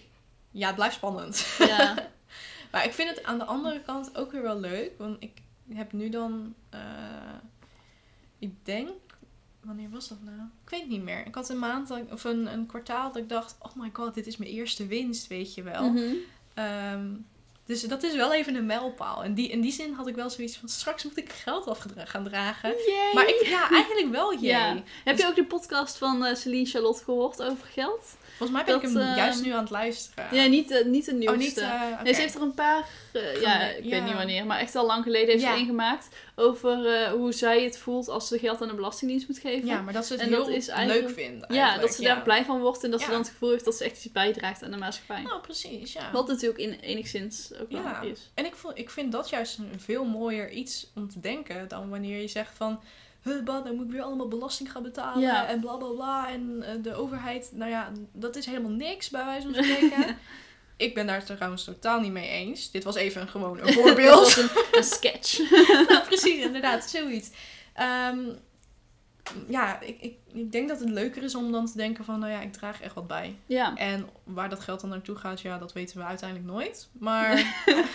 [0.51, 1.55] Ja, het blijft spannend.
[1.59, 1.95] Ja.
[2.71, 4.91] Maar ik vind het aan de andere kant ook weer wel leuk.
[4.97, 5.31] Want ik
[5.73, 6.55] heb nu dan...
[6.69, 6.79] eh,
[8.39, 8.89] ik denk...
[9.61, 10.37] Wanneer was dat nou?
[10.63, 11.25] Ik weet het niet meer.
[11.25, 13.55] Ik had een maand of een, een kwartaal dat ik dacht...
[13.59, 15.89] Oh my god, dit is mijn eerste winst, weet je wel.
[15.89, 16.13] Mhm.
[16.53, 17.07] Ehm,
[17.69, 19.23] dus dat is wel even een mijlpaal.
[19.23, 20.69] En die, in die zin had ik wel zoiets van...
[20.69, 22.69] Straks moet ik geld af gaan dragen.
[22.69, 23.13] Yay.
[23.13, 24.49] Maar ik, ja, eigenlijk wel jee.
[24.49, 24.83] Ja.
[25.03, 28.17] Heb je ook de podcast van eh Celine Charlotte gehoord over geld?
[28.39, 30.27] Volgens mij ben ik Dat, hem ehm, juist nu aan het luisteren.
[30.31, 31.31] Ja, niet, eh, niet de nieuwste.
[31.33, 31.57] Oh, niet...
[31.57, 32.03] eh, oké.
[32.03, 33.89] Nee, ze heeft er een paar, eh, ja, ik ja.
[33.89, 35.51] weet niet wanneer, maar echt al lang geleden heeft Ja.
[35.51, 39.37] ze één gemaakt over hoe zij het voelt als ze geld aan de Belastingdienst moet
[39.39, 39.67] geven.
[39.67, 42.01] Ja, maar dat ze het En heel dat is eigenlijk- leuk vindt Ja, dat ze
[42.01, 44.11] daar blij van wordt en dat ze dan het gevoel heeft dat ze echt iets
[44.13, 45.21] bijdraagt aan de maatschappij.
[45.21, 46.11] Nou, precies, ja.
[46.11, 48.01] Wat natuurlijk in, enigszins ook wel Ja.
[48.01, 48.29] is.
[48.33, 51.89] En ik, vond, ik vind dat juist een veel mooier iets om te denken dan
[51.89, 52.79] wanneer je zegt van...
[53.23, 55.45] Huh, bah, dan moet ik weer allemaal belasting gaan betalen Ja.
[55.47, 56.29] en bla bla bla.
[56.29, 60.17] En eh, de overheid, nou ja, dat is helemaal niks bij wijze van spreken.
[60.77, 62.71] ik ben daar trouwens totaal niet mee eens.
[62.71, 64.37] Dit was even een, gewoon een voorbeeld.
[64.37, 65.39] een, een sketch.
[65.89, 67.29] nou, precies, inderdaad, zoiets.
[67.73, 68.19] Ehm,
[69.47, 72.31] ja, ik, ik, ik denk dat het leuker is om dan te denken van, nou
[72.31, 73.35] ja, ik draag echt wat bij.
[73.45, 76.89] Ja, En waar dat geld dan naartoe gaat, ja, dat weten we uiteindelijk nooit.
[76.99, 77.37] Maar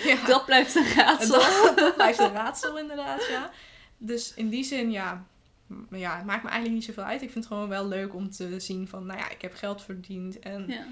[0.04, 1.40] ja, dat blijft een raadsel.
[1.64, 3.50] dat, dat blijft een raadsel inderdaad, ja.
[4.06, 5.24] Dus in die zin, ja,
[5.90, 7.22] ja, het maakt me eigenlijk niet zoveel uit.
[7.22, 9.82] Ik vind het gewoon wel leuk om te zien van, nou ja, ik heb geld
[9.82, 10.84] verdiend en Ja.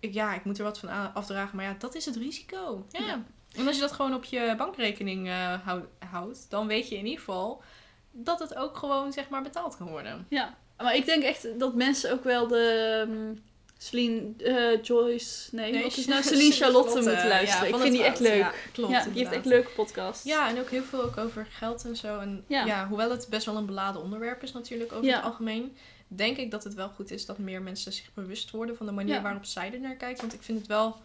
[0.00, 1.56] ik, ja, ik moet er wat van afdragen.
[1.56, 2.86] Maar ja, dat is het risico.
[2.90, 3.06] Ja.
[3.06, 3.22] Ja.
[3.56, 7.04] En als je dat gewoon op je bankrekening eh, hou- houdt, dan weet je in
[7.04, 7.62] ieder geval
[8.10, 10.26] dat het ook gewoon, zeg maar, betaald kan worden.
[10.28, 13.42] ja, maar ik denk echt dat mensen ook wel de um,
[13.82, 17.68] Celine eh, Joyce, nee, wat is nou Celine Charlotte moeten luisteren.
[17.68, 18.38] ik vind die echt leuk.
[18.38, 20.24] Ja, klopt, ja, die heeft echt leuke podcasts.
[20.24, 22.18] Ja, en ook heel veel ook over geld en zo.
[22.18, 22.64] En ja.
[22.64, 22.88] Ja.
[22.88, 25.76] hoewel het best wel een beladen onderwerp is natuurlijk over het algemeen,
[26.08, 28.92] denk ik dat het wel goed is dat meer mensen zich bewust worden van de
[28.92, 30.20] manier waarop zij er naar kijken.
[30.20, 30.96] Want ik vind het wel,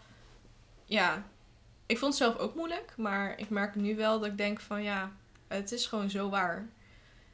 [0.86, 1.24] ja,
[1.86, 4.84] ik vond het zelf ook moeilijk, maar ik merk nu wel dat ik denk van
[4.84, 5.12] ja,
[5.48, 6.70] het is gewoon zo waar.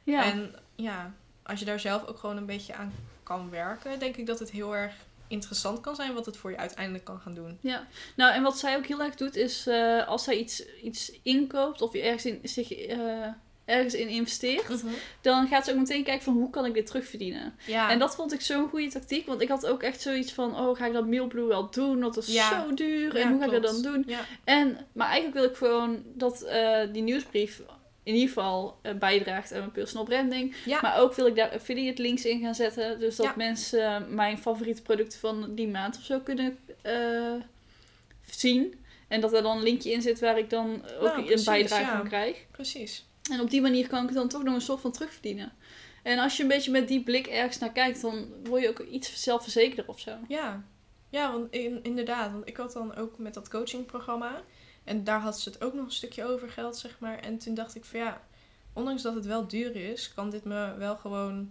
[0.04, 0.24] ja.
[0.24, 2.92] En ja, als je daar zelf ook gewoon een beetje aan
[3.22, 4.94] kan werken, denk ik dat het heel erg
[5.34, 7.58] interessant kan zijn wat het voor je uiteindelijk kan gaan doen.
[7.60, 11.12] Ja, nou en wat zij ook heel erg doet is eh, als zij iets, iets
[11.22, 12.98] inkoopt of je ergens in, zich eh,
[13.64, 14.82] ergens in investeert,
[15.20, 17.54] dan gaat ze ook meteen kijken van hoe kan ik dit terugverdienen.
[17.66, 20.56] Ja, En dat vond ik zo'n goede tactiek, want ik had ook echt zoiets van,
[20.58, 22.00] oh ga ik dat Mailblue wel doen?
[22.00, 22.50] Dat is Ja.
[22.66, 24.04] zo duur Ja, en hoe ga ik dat dan doen?
[24.06, 27.62] Ja, En, maar eigenlijk wil ik gewoon dat eh, die nieuwsbrief
[28.04, 30.54] in ieder geval eh, bijdraagt aan mijn personal branding.
[30.64, 30.78] ja.
[30.82, 33.00] Maar ook wil ik daar affiliate links in gaan zetten.
[33.00, 33.34] Dus dat Ja.
[33.36, 37.32] mensen mijn favoriete producten van die maand of zo kunnen eh,
[38.30, 38.74] zien.
[39.08, 41.82] En dat er dan een linkje in zit waar ik dan ook Nou, een bijdrage
[41.82, 41.96] ja.
[41.96, 42.46] van krijg.
[42.50, 43.04] precies.
[43.30, 45.52] En op die manier kan ik dan toch nog een soort van terugverdienen.
[46.02, 48.78] En als je een beetje met die blik ergens naar kijkt, dan word je ook
[48.78, 50.10] iets zelfverzekerder of zo.
[50.28, 50.64] Ja,
[51.10, 52.32] ja want in, inderdaad.
[52.32, 54.42] Want ik had dan ook met dat coachingprogramma.
[54.84, 57.18] En daar had ze het ook nog een stukje over geld, zeg maar.
[57.18, 58.20] En toen dacht ik van ja,
[58.72, 61.50] ondanks dat het wel duur is, kan dit me wel gewoon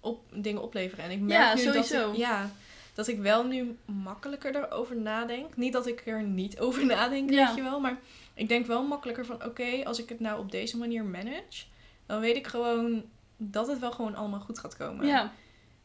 [0.00, 1.04] op, dingen opleveren.
[1.04, 2.00] En ik merk Ja, nu sowieso.
[2.00, 2.50] dat ik, ja,
[2.94, 5.56] dat ik wel nu makkelijker erover nadenk.
[5.56, 7.46] Niet dat ik er niet over nadenk, Ja.
[7.46, 7.80] weet je wel.
[7.80, 7.98] Maar
[8.34, 11.64] ik denk wel makkelijker van oké, als ik het nou op deze manier manage,
[12.06, 13.04] dan weet ik gewoon
[13.36, 15.06] dat het wel gewoon allemaal goed gaat komen.
[15.06, 15.32] Ja,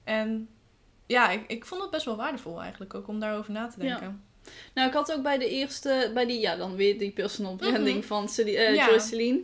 [0.04, 0.50] En
[1.06, 3.90] ja, ik, ik vond het best wel waardevol eigenlijk ook om daarover na te Ja.
[3.90, 4.24] denken.
[4.74, 7.98] Nou ik had ook bij de eerste, bij die, ja dan weer die personal branding
[7.98, 8.08] Mhm.
[8.08, 9.00] van Celine, eh, Ja.
[9.00, 9.42] Celine.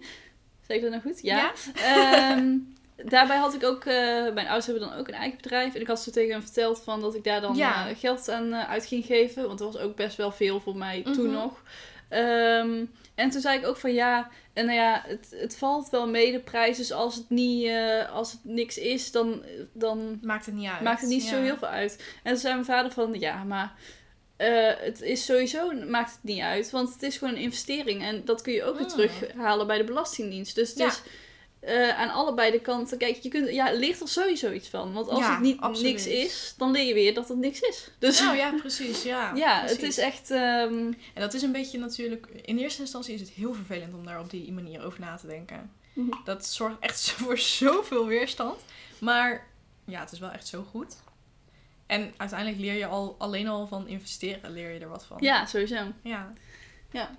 [0.67, 1.21] Zeg ik dat nou goed?
[1.21, 1.51] Ja.
[1.75, 2.57] Ehm,
[3.13, 3.93] daarbij had ik ook, eh,
[4.33, 5.75] mijn ouders hebben dan ook een eigen bedrijf.
[5.75, 7.89] En ik had ze tegen hen verteld van dat ik daar dan Ja.
[7.89, 9.47] eh, geld aan uit ging geven.
[9.47, 11.33] Want dat was ook best wel veel voor mij toen Mhm.
[11.35, 11.63] nog.
[12.09, 12.85] Ehm,
[13.15, 16.31] en toen zei ik ook van ja, en nou ja, het, het valt wel mee
[16.31, 16.77] de prijs.
[16.77, 17.71] Dus als het, niet,
[18.13, 19.43] als het niks is, dan,
[19.73, 20.81] dan Maakt het niet uit.
[20.81, 22.03] maakt het niet zo heel veel uit.
[22.23, 23.73] En toen zei mijn vader van, ja, maar
[24.41, 26.69] eh, het is sowieso, maakt het niet uit.
[26.71, 28.01] Want het is gewoon een investering.
[28.03, 28.89] En dat kun je ook weer Mm.
[29.09, 30.55] terughalen bij de Belastingdienst.
[30.55, 30.87] Dus het Ja.
[30.87, 31.01] is
[31.59, 34.93] eh, aan allebei de kanten, kijk, je kunt, ja, leert er sowieso iets van.
[34.93, 35.91] Want als Ja, het niet absoluut.
[35.91, 37.89] niks is, dan leer je weer dat het niks is.
[37.99, 39.03] Dus Nou ja, precies.
[39.03, 39.77] Ja, ja, precies.
[39.77, 40.31] het is echt...
[40.31, 40.73] ehm,
[41.13, 42.27] En dat is een beetje natuurlijk...
[42.41, 45.27] In eerste instantie is het heel vervelend om daar op die manier over na te
[45.27, 45.71] denken.
[45.93, 46.09] Mhm.
[46.25, 48.59] Dat zorgt echt voor zoveel weerstand.
[48.99, 49.47] Maar
[49.85, 50.95] ja, het is wel echt zo goed.
[51.91, 55.17] En uiteindelijk leer je al alleen al van investeren, leer je er wat van.
[55.19, 55.75] Ja, sowieso.
[56.01, 56.33] Ja.
[56.91, 57.09] Ja.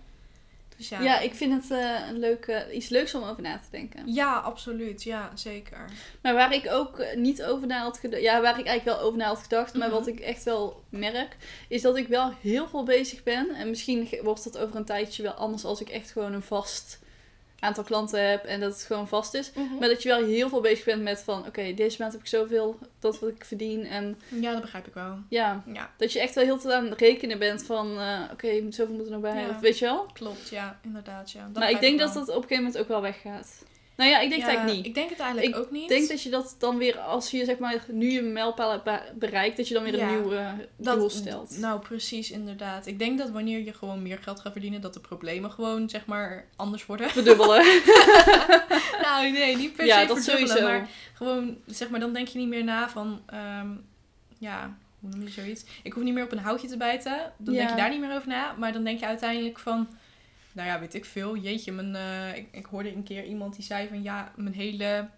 [0.76, 0.98] Dus ja.
[1.00, 4.12] Ja, Ja, ik vind het eh, een leuke, iets leuks om over na te denken.
[4.36, 5.02] absoluut.
[5.02, 5.84] Ja, zeker.
[6.22, 9.06] Maar waar ik ook eh, niet over na had gedacht, ja, waar ik eigenlijk wel
[9.06, 9.96] over na had gedacht, maar Mhm.
[9.96, 11.36] wat ik echt wel merk,
[11.68, 13.54] is dat ik wel heel veel bezig ben.
[13.54, 16.98] En misschien wordt dat over een tijdje wel anders als ik echt gewoon een vast
[17.62, 19.52] aantal klanten heb en dat het gewoon vast is.
[19.78, 22.26] Maar dat je wel heel veel bezig bent met van, oké, deze maand heb ik
[22.26, 23.86] zoveel, dat wat ik verdien.
[23.86, 25.18] En Ja, dat begrijp ik wel.
[25.28, 28.60] ja, Ja, dat je echt wel heel veel aan het rekenen bent van, eh, oké,
[28.60, 29.42] moet zoveel moeten er nog bij.
[29.42, 29.48] Ja.
[29.48, 30.06] Of weet je wel?
[30.12, 30.48] klopt.
[30.48, 31.30] Ja, inderdaad.
[31.30, 31.48] Ja.
[31.52, 33.62] Dat maar ik denk dat dat op een gegeven moment ook wel weggaat.
[33.97, 34.86] Nou ja, ik denk het Ja, eigenlijk niet.
[34.86, 35.82] Ik denk het eigenlijk ook niet.
[35.82, 38.84] Ik denk dat je dat dan weer, als je zeg maar nu je mijlpaal hebt
[38.84, 40.09] be- bereikt, dat je dan weer Ja.
[40.09, 41.59] een nieuw eh, dat, doel stelt.
[41.59, 42.86] Nou, precies, inderdaad.
[42.86, 46.07] Ik denk dat wanneer je gewoon meer geld gaat verdienen, dat de problemen gewoon, zeg
[46.07, 47.11] maar, anders worden.
[47.11, 47.64] Verdubbelen.
[49.03, 50.68] nou, nee, niet per ja, se dat verdubbelen, sowieso.
[50.78, 53.68] maar gewoon, zeg maar, dan denk je niet meer na van, ehm,
[54.38, 55.64] ja, hoe noem je zoiets?
[55.82, 57.32] Ik hoef niet meer op een houtje te bijten.
[57.38, 57.74] Dan denk Ja.
[57.74, 58.55] je daar niet meer over na.
[58.59, 59.88] Maar dan denk je uiteindelijk van,
[60.53, 61.36] nou ja, weet ik veel.
[61.36, 65.09] Jeetje, mijn, eh, ik, ik hoorde een keer iemand die zei van, ja, mijn hele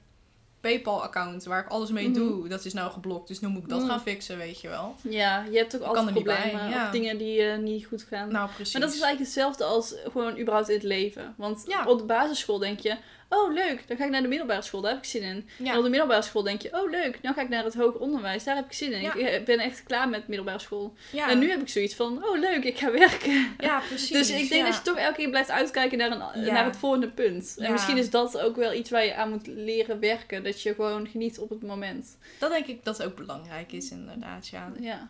[0.61, 2.15] PayPal-account waar ik alles mee Mhm.
[2.19, 3.29] doe, dat is nou geblokt.
[3.29, 3.89] Dus nu moet ik dat Mm.
[3.89, 4.95] gaan fixen, weet je wel.
[5.03, 6.85] Ja, je hebt ook altijd problemen ja.
[6.87, 8.33] of dingen die eh, niet goed gaan.
[8.33, 8.73] Nou, precies.
[8.73, 11.35] maar dat is eigenlijk hetzelfde als gewoon überhaupt in het leven.
[11.37, 11.85] Want Ja.
[11.87, 12.97] op de basisschool denk je,
[13.29, 15.49] oh leuk, dan ga ik naar de middelbare school, daar heb ik zin in.
[15.67, 18.01] En op de middelbare school denk je, oh leuk, dan ga ik naar het hoger
[18.01, 19.01] onderwijs, daar heb ik zin in.
[19.01, 19.15] Ja.
[19.15, 20.95] Ik eh, ben echt klaar met middelbare school.
[21.13, 21.31] ja.
[21.31, 23.55] En nu heb ik zoiets van, oh leuk, ik ga werken.
[23.59, 24.11] Ja, precies.
[24.11, 26.53] Dus ik denk dat je toch elke keer blijft uitkijken naar, een, Ja.
[26.53, 27.55] naar het volgende punt.
[27.59, 30.45] En misschien is dat ook wel iets waar je aan moet leren werken.
[30.45, 32.17] Dat je gewoon geniet op het moment.
[32.39, 34.73] Dat denk ik dat ook belangrijk is, inderdaad, ja.
[34.81, 35.09] Ja.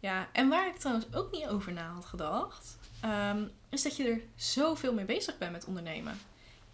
[0.00, 4.04] Ja, en waar ik trouwens ook niet over na had gedacht, ehm, is dat je
[4.04, 6.18] er zoveel mee bezig bent met ondernemen.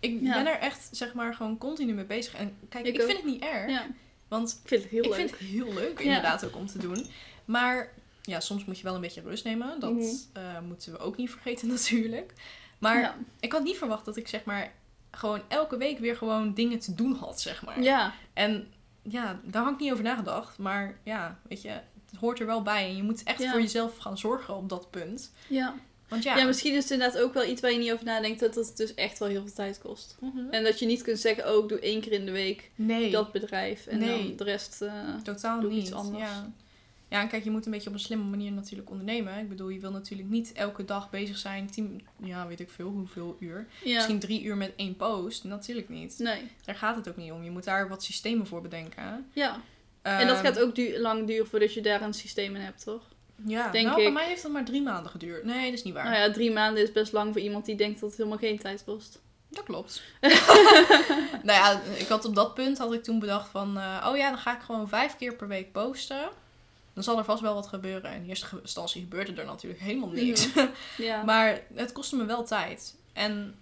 [0.00, 0.32] Ik Ja.
[0.32, 2.34] ben er echt, zeg maar, gewoon continu mee bezig.
[2.34, 3.86] En kijk, Ik vind het niet erg, ja.
[4.28, 5.16] want Ik vind het heel ik leuk.
[5.18, 7.06] vind het heel leuk, inderdaad, ook om te doen.
[7.44, 7.92] Maar
[8.22, 9.80] ja, soms moet je wel een beetje rust nemen.
[9.80, 10.04] Dat Mhm.
[10.32, 12.32] eh, moeten we ook niet vergeten, natuurlijk.
[12.78, 13.16] Maar ja.
[13.40, 14.72] ik had niet verwacht dat ik, zeg maar,
[15.10, 17.82] gewoon elke week weer gewoon dingen te doen had, zeg maar.
[17.82, 18.14] ja.
[18.32, 18.72] En
[19.02, 20.58] ja, daar had ik niet over nagedacht.
[20.58, 22.88] Maar ja, weet je, het hoort er wel bij.
[22.88, 23.50] En je moet echt Ja.
[23.50, 25.32] voor jezelf gaan zorgen op dat punt.
[25.48, 25.74] Ja.
[26.08, 26.36] Want Ja.
[26.36, 28.40] ja, misschien is het inderdaad ook wel iets waar je niet over nadenkt.
[28.40, 30.16] Dat het dus echt wel heel veel tijd kost.
[30.20, 30.38] Mhm.
[30.50, 33.10] En dat je niet kunt zeggen, oh ik doe één keer in de week nee,
[33.10, 33.86] dat bedrijf.
[33.86, 34.26] En Nee.
[34.26, 34.82] dan de rest...
[34.82, 34.92] eh,
[35.22, 35.82] totaal doe niet.
[35.82, 36.22] iets anders.
[36.24, 36.50] Ja.
[37.08, 39.38] ja, en kijk, je moet een beetje op een slimme manier natuurlijk ondernemen.
[39.38, 41.70] Ik bedoel, je wil natuurlijk niet elke dag bezig zijn.
[41.70, 43.66] Tien, ja, weet ik veel, hoeveel uur.
[43.84, 43.94] ja.
[43.94, 45.44] Misschien drie uur met één post.
[45.44, 46.18] Natuurlijk niet.
[46.18, 46.42] Nee.
[46.64, 47.44] Daar gaat het ook niet om.
[47.44, 49.26] Je moet daar wat systemen voor bedenken.
[49.32, 49.60] Ja.
[50.02, 52.84] en dat Ehm, gaat ook du- lang duren voordat je daar een systeem in hebt,
[52.84, 53.02] toch?
[53.46, 55.44] Ja, denk nou, bij mij heeft dat maar drie maanden geduurd.
[55.44, 56.04] Nee, dat is niet waar.
[56.04, 58.58] Nou ja, drie maanden is best lang voor iemand die denkt dat het helemaal geen
[58.58, 59.20] tijd kost.
[59.50, 60.02] Dat klopt.
[61.42, 64.28] nou ja, ik had op dat punt had ik toen bedacht van, eh, oh ja,
[64.28, 66.28] dan ga ik gewoon vijf keer per week posten.
[66.94, 68.12] Dan zal er vast wel wat gebeuren.
[68.12, 70.48] In eerste instantie gebeurde er natuurlijk helemaal niks.
[70.96, 71.22] Ja.
[71.22, 72.94] maar het kostte me wel tijd.
[73.12, 73.54] En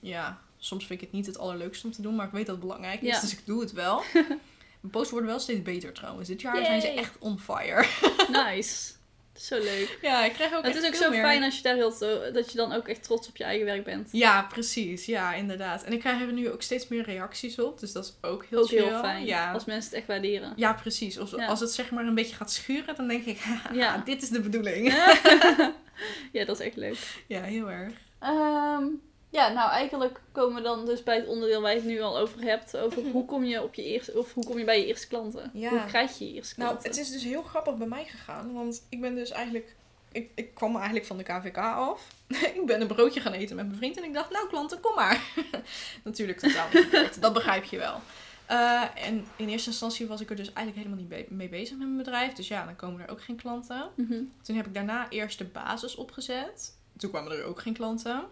[0.00, 2.56] ja, soms vind ik het niet het allerleukste om te doen, maar ik weet dat
[2.56, 3.20] het belangrijk is, Ja.
[3.20, 4.02] dus ik doe het wel.
[4.80, 6.28] Mijn posts worden wel steeds beter trouwens.
[6.28, 7.86] Dit jaar zijn ze echt on fire.
[8.32, 8.92] nice.
[9.40, 9.98] Zo leuk.
[10.02, 12.30] ja, ik krijg ook Het is ook zo meer- fijn als je daar heel zo,
[12.32, 14.08] dat je dan ook echt trots op je eigen werk bent.
[14.12, 15.06] Ja, precies.
[15.06, 15.82] Ja, inderdaad.
[15.84, 17.80] En ik krijg er nu ook steeds meer reacties op.
[17.80, 18.84] Dus dat is ook heel Ook chill.
[18.84, 19.24] heel fijn.
[19.26, 19.52] Ja.
[19.52, 20.52] Als mensen het echt waarderen.
[20.56, 21.18] ja, precies.
[21.18, 21.46] Of Ja.
[21.46, 23.38] als het zeg maar een beetje gaat schuren, dan denk ik,
[23.72, 24.02] Ja.
[24.04, 24.86] dit is de bedoeling.
[26.32, 26.98] ja, dat is echt leuk.
[27.26, 27.92] ja, heel erg.
[28.20, 28.84] Ehm,
[29.30, 32.18] ja, nou eigenlijk komen we dan dus bij het onderdeel waar je het nu al
[32.18, 32.76] over hebt.
[32.76, 35.50] Over hoe kom je op je eerste, of hoe kom je bij je eerste klanten?
[35.54, 35.68] Ja.
[35.70, 36.90] Hoe krijg je je eerste Nou, klanten?
[36.90, 38.52] het is dus heel grappig bij mij gegaan.
[38.52, 39.74] Want ik ben dus eigenlijk...
[40.12, 42.06] Ik, ik kwam eigenlijk van de KVK af.
[42.60, 43.96] ik ben een broodje gaan eten met mijn vriend.
[43.96, 45.22] En ik dacht, nou klanten, kom maar.
[46.04, 47.20] Natuurlijk totaal niet.
[47.20, 48.00] Dat begrijp je wel.
[48.46, 51.70] Eh, en in eerste instantie was ik er dus eigenlijk helemaal niet be- mee bezig
[51.76, 52.32] met mijn bedrijf.
[52.32, 53.88] Dus ja, dan komen er ook geen klanten.
[53.94, 54.22] Mhm.
[54.42, 56.76] Toen heb ik daarna eerst de basis opgezet.
[56.96, 58.24] Toen kwamen er ook geen klanten.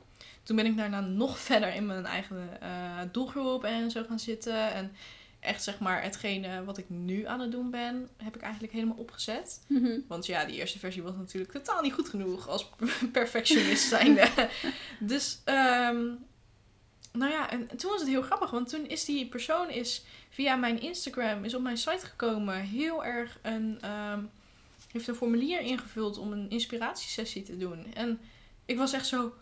[0.48, 4.72] Toen ben ik daarna nog verder in mijn eigen eh, doelgroep en zo gaan zitten.
[4.72, 4.92] En
[5.40, 8.96] echt zeg maar hetgene wat ik nu aan het doen ben, heb ik eigenlijk helemaal
[8.96, 9.64] opgezet.
[9.66, 9.98] Mhm.
[10.06, 12.70] Want ja, die eerste versie was natuurlijk totaal niet goed genoeg als
[13.12, 14.28] perfectionist zijnde.
[15.00, 16.04] dus, ehm,
[17.12, 18.50] nou ja, en toen was het heel grappig.
[18.50, 22.60] Want toen is die persoon is via mijn Instagram, is op mijn site gekomen.
[22.60, 24.20] Heel erg een, ehm,
[24.92, 27.94] heeft een formulier ingevuld om een inspiratiesessie te doen.
[27.94, 28.20] En
[28.64, 29.32] ik was echt zo,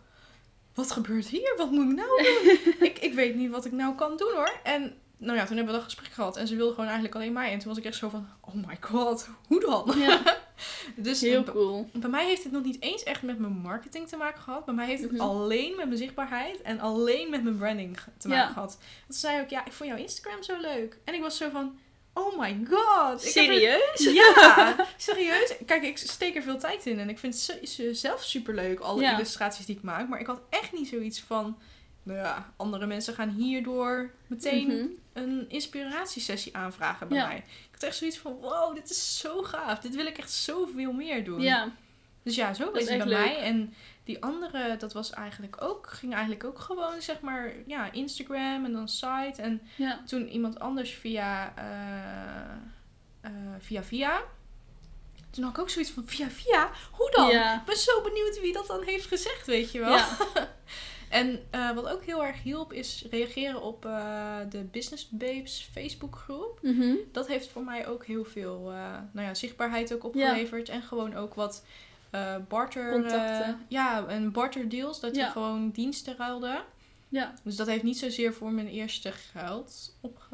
[0.77, 1.53] wat gebeurt hier?
[1.57, 2.73] Wat moet ik nou doen?
[2.87, 4.59] ik, ik weet niet wat ik nou kan doen hoor.
[4.63, 6.37] En nou ja, toen hebben we dat gesprek gehad.
[6.37, 7.51] En ze wilde gewoon eigenlijk alleen mij.
[7.51, 9.93] En toen was ik echt zo van, oh my god, hoe dan?
[9.99, 10.21] Ja,
[10.95, 11.89] dus heel cool.
[11.93, 14.65] bij mij heeft het nog niet eens echt met mijn marketing te maken gehad.
[14.65, 15.21] Bij mij heeft het Mhm.
[15.21, 18.53] alleen met mijn zichtbaarheid en alleen met mijn branding te maken Ja.
[18.53, 18.77] gehad.
[19.07, 20.97] Want ze zei ook, ja, ik vond jouw Instagram zo leuk.
[21.03, 21.77] En ik was zo van,
[22.17, 23.19] Oh my god.
[23.21, 24.13] Ik er- Serieus?
[24.13, 25.53] Ja, serieus.
[25.65, 27.47] Kijk, ik steek er veel tijd in en ik vind
[27.77, 29.13] het zelf superleuk, alle Ja.
[29.13, 30.07] illustraties die ik maak.
[30.07, 31.57] Maar ik had echt niet zoiets van,
[32.03, 34.87] nou ja, andere mensen gaan hierdoor meteen Mhm.
[35.13, 37.27] een inspiratiesessie aanvragen bij Ja.
[37.27, 37.37] mij.
[37.37, 39.79] Ik had echt zoiets van, wow, dit is zo gaaf.
[39.79, 41.41] Dit wil ik echt zoveel meer doen.
[41.41, 41.71] Ja,
[42.23, 43.17] Dus ja, zo is het bij leuk.
[43.17, 43.37] mij.
[43.37, 43.73] En
[44.07, 48.71] die andere, dat was eigenlijk ook, ging eigenlijk ook gewoon, zeg maar, ja, Instagram en
[48.71, 49.41] dan site.
[49.41, 50.03] En ja.
[50.05, 52.51] toen iemand anders via, eh,
[53.21, 54.21] eh, via via.
[55.29, 56.69] Toen had ik ook zoiets van, via via?
[56.91, 57.29] Hoe dan?
[57.29, 57.59] Ja.
[57.59, 59.95] Ik ben zo benieuwd wie dat dan heeft gezegd, weet je wel.
[59.95, 60.07] Ja.
[61.09, 63.81] En eh, wat ook heel erg hielp, is reageren op
[64.49, 66.59] de Business Babes Facebookgroep.
[66.61, 66.95] Mhm.
[67.11, 68.59] Dat heeft voor mij ook heel veel
[69.11, 70.69] nou ja, zichtbaarheid ook opgeleverd.
[70.69, 71.63] En gewoon ook wat
[72.17, 72.91] eh, barter...
[72.91, 73.43] Contacten.
[73.47, 74.99] eh, ja, en barter deals.
[74.99, 75.25] Dat Ja.
[75.25, 76.63] je gewoon diensten ruilde.
[77.09, 77.33] Ja.
[77.43, 80.27] Dus dat heeft niet zozeer voor mijn eerste geld op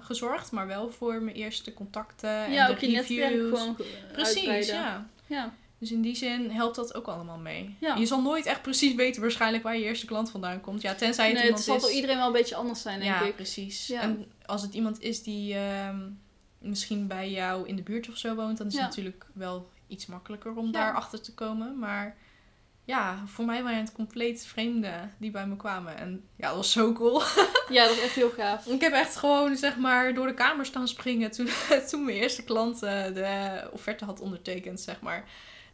[0.00, 0.52] gezorgd.
[0.52, 3.08] Maar wel voor mijn eerste contacten en ja, de ook je reviews.
[3.30, 3.76] netwerk gewoon
[4.12, 4.74] Precies, uitbreiden.
[4.74, 5.06] ja.
[5.26, 5.54] Ja.
[5.78, 7.76] Dus in die zin helpt dat ook allemaal mee.
[7.80, 7.94] Ja.
[7.96, 10.82] Je zal nooit echt precies weten waarschijnlijk waar je eerste klant vandaan komt.
[10.82, 11.82] Ja, tenzij het Nee, het iemand zal is...
[11.82, 13.34] voor iedereen wel een beetje anders zijn, denk ja, ik.
[13.34, 13.86] precies.
[13.86, 14.00] Ja.
[14.00, 16.00] En als het iemand is die ehm,
[16.58, 20.06] misschien bij jou in de buurt of zo woont, dan is het natuurlijk wel iets
[20.06, 20.72] makkelijker om Ja.
[20.72, 21.78] daar achter te komen.
[21.78, 22.16] Maar
[22.84, 25.96] ja, voor mij waren het compleet vreemden die bij me kwamen.
[25.96, 27.22] En ja, dat was zo cool.
[27.68, 28.66] Ja, dat is echt heel gaaf.
[28.66, 31.48] Ik heb echt gewoon, zeg maar, door de kamer staan springen toen,
[31.90, 35.24] toen mijn eerste klant eh, de offerte had ondertekend, zeg maar.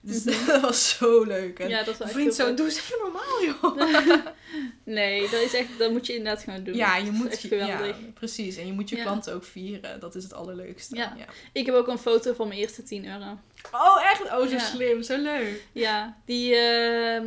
[0.08, 0.46] Dus Mhm.
[0.52, 1.58] dat was zo leuk.
[1.58, 4.16] En Ja, dat is echt vriend zo, doe eens even normaal, joh.
[4.84, 6.74] Nee, dat is echt, dat moet je inderdaad gewoon doen.
[6.74, 7.42] Ja, je is moet echt.
[7.42, 8.56] Ja, precies.
[8.56, 9.02] En je moet je Ja.
[9.02, 10.00] klanten ook vieren.
[10.00, 10.96] Dat is het allerleukste.
[10.96, 11.14] Ja.
[11.18, 11.24] ja.
[11.52, 13.38] Ik heb ook een foto van mijn eerste 10 euro.
[13.72, 14.22] Oh, echt?
[14.22, 15.02] Oh, zo slim.
[15.02, 15.62] Zo leuk.
[15.72, 16.54] Ja, die.
[16.54, 17.26] ehm,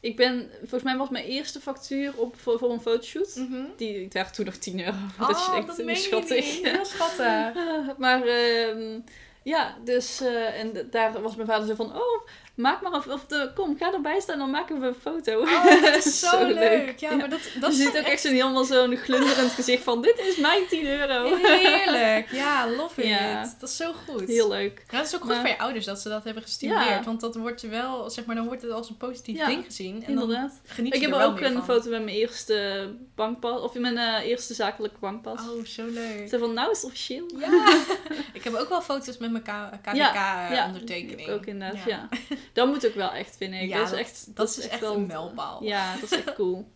[0.00, 0.50] ik ben.
[0.58, 3.40] Volgens mij was mijn eerste factuur op, voor, voor een fotoshoot.
[3.76, 4.96] Die, ik dacht toen nog 10 euro.
[5.20, 5.36] Oh, dat
[5.76, 6.62] hoe meen je schattig.
[6.62, 7.96] Heel schattig.
[7.98, 9.00] maar ehm,
[9.46, 10.20] ja, dus.
[10.20, 12.26] eh, en daar was mijn vader zo van: Oh,
[12.56, 15.40] maak maar of, of de, kom, ga erbij staan, dan maken we een foto.
[15.40, 16.98] Oh, dat is zo, leuk.
[16.98, 20.18] Ja, maar dat, dat je ziet ook echt zo'n helemaal zo'n glunderend gezicht van: Dit
[20.18, 21.34] is mijn 10 euro.
[21.36, 22.30] Heerlijk.
[22.42, 23.08] Ja, love it.
[23.08, 23.54] Ja.
[23.60, 24.28] Dat is zo goed.
[24.28, 24.84] Heel leuk.
[24.90, 27.04] Ja, het is ook goed Maar- voor je ouders dat ze dat hebben gestimuleerd.
[27.04, 30.04] Want dat wordt wel, zeg maar, dan wordt het als een positief ding gezien.
[30.04, 30.60] En dan Inderdaad.
[30.64, 31.64] geniet Ik je heb er wel ook een van.
[31.64, 35.40] foto met mijn eerste bankpas, of in mijn eh, eerste zakelijke bankpas.
[35.40, 36.28] Oh, zo leuk.
[36.28, 37.26] Zo van, nou is het officieel.
[37.38, 37.48] Ja.
[38.32, 41.28] ik heb ook wel foto's met mijn Ja, KVK-ondertekening.
[41.28, 42.08] Ik ook inderdaad, ja.
[42.52, 43.68] Dat moet ook wel echt, vind ik.
[43.68, 45.64] Ja, dat is echt, dat is echt wel- een mijlpaal.
[45.64, 46.68] Ja, dat is echt cool.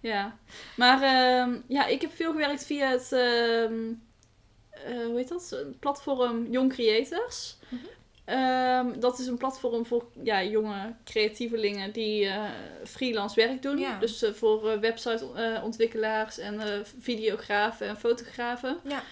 [0.00, 0.36] ja.
[0.76, 3.92] Maar ehm, ja, ik heb veel gewerkt via het, ehm,
[4.70, 5.50] eh, hoe heet dat?
[5.52, 7.56] Een platform Young Creators.
[7.68, 7.80] Mhm.
[8.24, 12.44] Ehm, dat is een platform voor ja, jonge creatievelingen die eh,
[12.84, 13.78] freelance werk doen.
[13.78, 13.98] Ja.
[13.98, 16.60] Dus eh, voor websiteontwikkelaars en
[17.00, 18.76] videografen en fotografen.
[18.88, 19.02] Ja.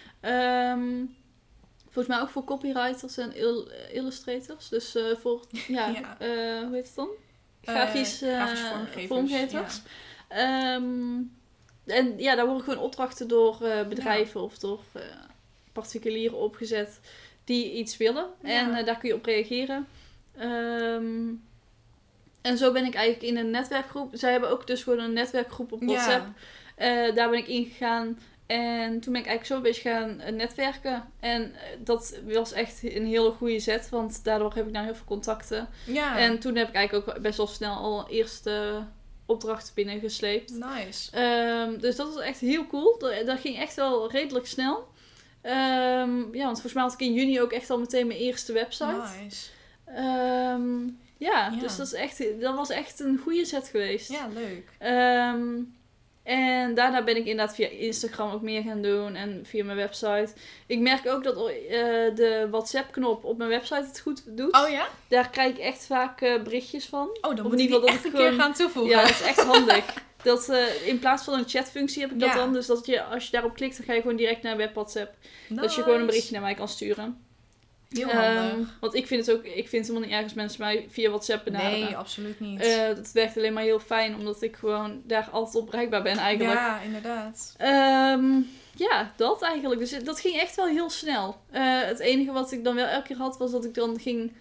[1.90, 4.68] Volgens mij ook voor copywriters en il- illustrators.
[4.68, 6.16] Dus eh, voor, ja, Ja.
[6.18, 7.08] eh, hoe heet het dan?
[7.64, 9.80] Eh, Grafisch, grafisch vormgevers, vormgevers.
[10.28, 11.16] Ehm,
[11.86, 13.56] en ja, daar worden gewoon opdrachten door
[13.88, 14.80] bedrijven of door
[15.72, 17.00] particulieren opgezet
[17.44, 18.26] die iets willen.
[18.42, 19.86] En daar kun je op reageren.
[20.36, 21.26] Ehm,
[22.42, 24.10] en zo ben ik eigenlijk in een netwerkgroep.
[24.12, 26.26] Zij hebben ook dus gewoon een netwerkgroep op WhatsApp.
[27.14, 28.18] Daar ben ik ingegaan.
[28.48, 31.04] En toen ben ik eigenlijk zo een beetje gaan eh, netwerken.
[31.20, 33.88] En eh, dat was echt een hele goede zet.
[33.88, 35.68] Want daardoor heb ik nou heel veel contacten.
[35.86, 36.18] Ja.
[36.18, 38.82] En toen heb ik eigenlijk ook best wel snel al eerste
[39.26, 40.50] opdrachten binnengesleept.
[40.50, 41.10] Nice.
[41.10, 42.98] Ehm, dus dat was echt heel cool.
[42.98, 44.88] Dat, dat ging echt wel redelijk snel.
[45.42, 48.52] Ehm, ja, want volgens mij had ik in juni ook echt al meteen mijn eerste
[48.52, 49.02] website.
[49.22, 49.48] Nice.
[49.84, 50.86] Ehm,
[51.16, 51.60] ja, Ja.
[51.60, 54.10] dus dat, is echt, dat was echt een goede set geweest.
[54.10, 54.68] Ja, leuk.
[56.28, 60.28] En daarna ben ik inderdaad via Instagram ook meer gaan doen en via mijn website.
[60.66, 61.54] Ik merk ook dat eh,
[62.14, 64.54] de WhatsApp-knop op mijn website het goed doet.
[64.54, 64.88] Oh ja?
[65.08, 67.08] Daar krijg ik echt vaak eh, berichtjes van.
[67.20, 68.96] Oh, dan Of moet ik die echt een keer gaan toevoegen.
[68.96, 69.84] Ja, dat is echt handig.
[70.22, 72.34] Dat, eh, in plaats van een chatfunctie heb ik dat Ja.
[72.34, 72.52] dan.
[72.52, 75.14] Dus dat je, als je daarop klikt, dan ga je gewoon direct naar web WhatsApp.
[75.48, 77.27] Dat je gewoon een berichtje naar mij kan sturen.
[77.88, 78.76] Heel Ehm, handig.
[78.80, 81.08] want ik vind het ook, ik vind het helemaal niet erg als mensen mij via
[81.08, 81.80] WhatsApp benaderen.
[81.80, 82.60] Nee, absoluut niet.
[82.60, 86.16] Eh, dat werkt alleen maar heel fijn, omdat ik gewoon daar altijd op bereikbaar ben
[86.16, 86.58] eigenlijk.
[86.58, 87.54] Ja, inderdaad.
[87.56, 88.40] Ehm,
[88.76, 89.80] ja, dat eigenlijk.
[89.80, 91.40] Dus dat ging echt wel heel snel.
[91.50, 94.32] Eh, het enige wat ik dan wel elke keer had, was dat ik dan ging...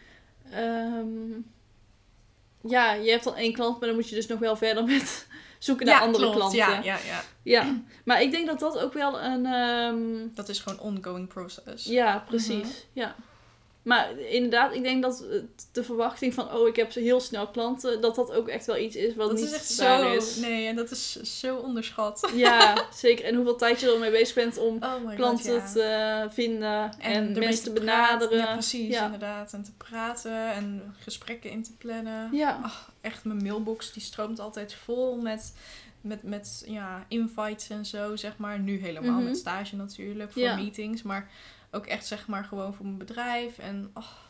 [0.52, 1.32] ehm,
[2.62, 5.28] ja, je hebt dan één klant, maar dan moet je dus nog wel verder met
[5.60, 6.36] zoeken naar ja, andere klopt.
[6.38, 6.60] klanten.
[6.60, 7.22] Ja, ja, ja.
[7.44, 10.32] Ja, maar ik denk dat dat ook wel een...
[10.36, 11.86] Dat is gewoon ongoing process.
[11.86, 12.56] ja, precies.
[12.68, 12.70] Mhm.
[12.94, 13.16] Ja.
[13.88, 15.24] Maar inderdaad, ik denk dat
[15.72, 18.96] de verwachting van, oh, ik heb heel snel klanten, dat dat ook echt wel iets
[18.96, 20.12] is wat Dat niet is echt zo...
[20.14, 20.36] is.
[20.36, 22.30] Nee, en dat is zo onderschat.
[22.36, 23.26] Ja, zeker.
[23.26, 26.28] En hoeveel tijd je ermee bezig bent om Oh my klanten god, ja.
[26.28, 28.38] te vinden en, ermee mensen te benaderen.
[28.38, 29.06] Ja, precies, Ja.
[29.06, 29.54] inderdaad.
[29.54, 32.30] En te praten en gesprekken in te plannen.
[32.32, 32.60] Ja.
[32.64, 35.54] Ach, echt, mijn mailbox die stroomt altijd vol met,
[36.02, 38.60] met, met ja, invites en zo, zeg maar.
[38.60, 39.24] Nu helemaal Mhm.
[39.24, 40.56] met stage natuurlijk, voor Ja.
[40.56, 41.02] meetings.
[41.04, 41.30] Maar
[41.78, 43.58] ook echt, zeg maar, gewoon voor mijn bedrijf.
[43.58, 44.28] En ach,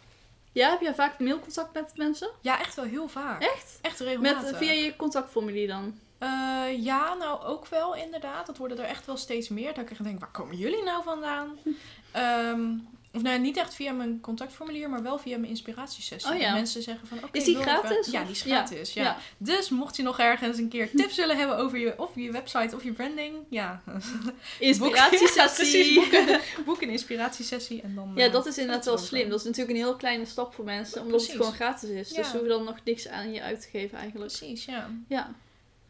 [0.52, 2.30] ja, heb jij vaak mailcontact met mensen?
[2.42, 3.42] ja, echt wel heel vaak.
[3.42, 3.80] Echt?
[3.82, 4.58] Echt Met, regelmatig.
[4.58, 6.00] via je contactformulier dan?
[6.18, 8.46] Eh, ja, nou ook wel inderdaad.
[8.46, 9.74] Dat worden er echt wel steeds meer.
[9.74, 11.58] Dat ik echt denk, waar komen jullie nou vandaan?
[12.12, 12.70] Ehm,
[13.18, 16.34] of nou, niet echt via mijn contactformulier, maar wel via mijn inspiratiesessie.
[16.34, 16.54] Oh ja.
[16.54, 18.94] Mensen zeggen van, oké, Is die even- gratis, Ja, die is gratis.
[18.94, 19.04] Ja.
[19.04, 19.18] ja.
[19.38, 22.76] Dus mocht je nog ergens een keer tips willen hebben over je, of je website
[22.76, 23.82] of je branding, ja.
[24.60, 26.08] Inspiratiesessie.
[26.66, 28.12] Boek, een inspiratiesessie en dan...
[28.16, 29.30] Ja, eh, dat is inderdaad wel slim.
[29.30, 32.10] Dat is natuurlijk een heel kleine stap voor mensen, omdat het gewoon gratis is.
[32.10, 34.36] Dus ze hoeven dan nog niks aan je uit te geven eigenlijk.
[34.36, 34.90] Precies, ja.
[35.08, 35.36] Ja.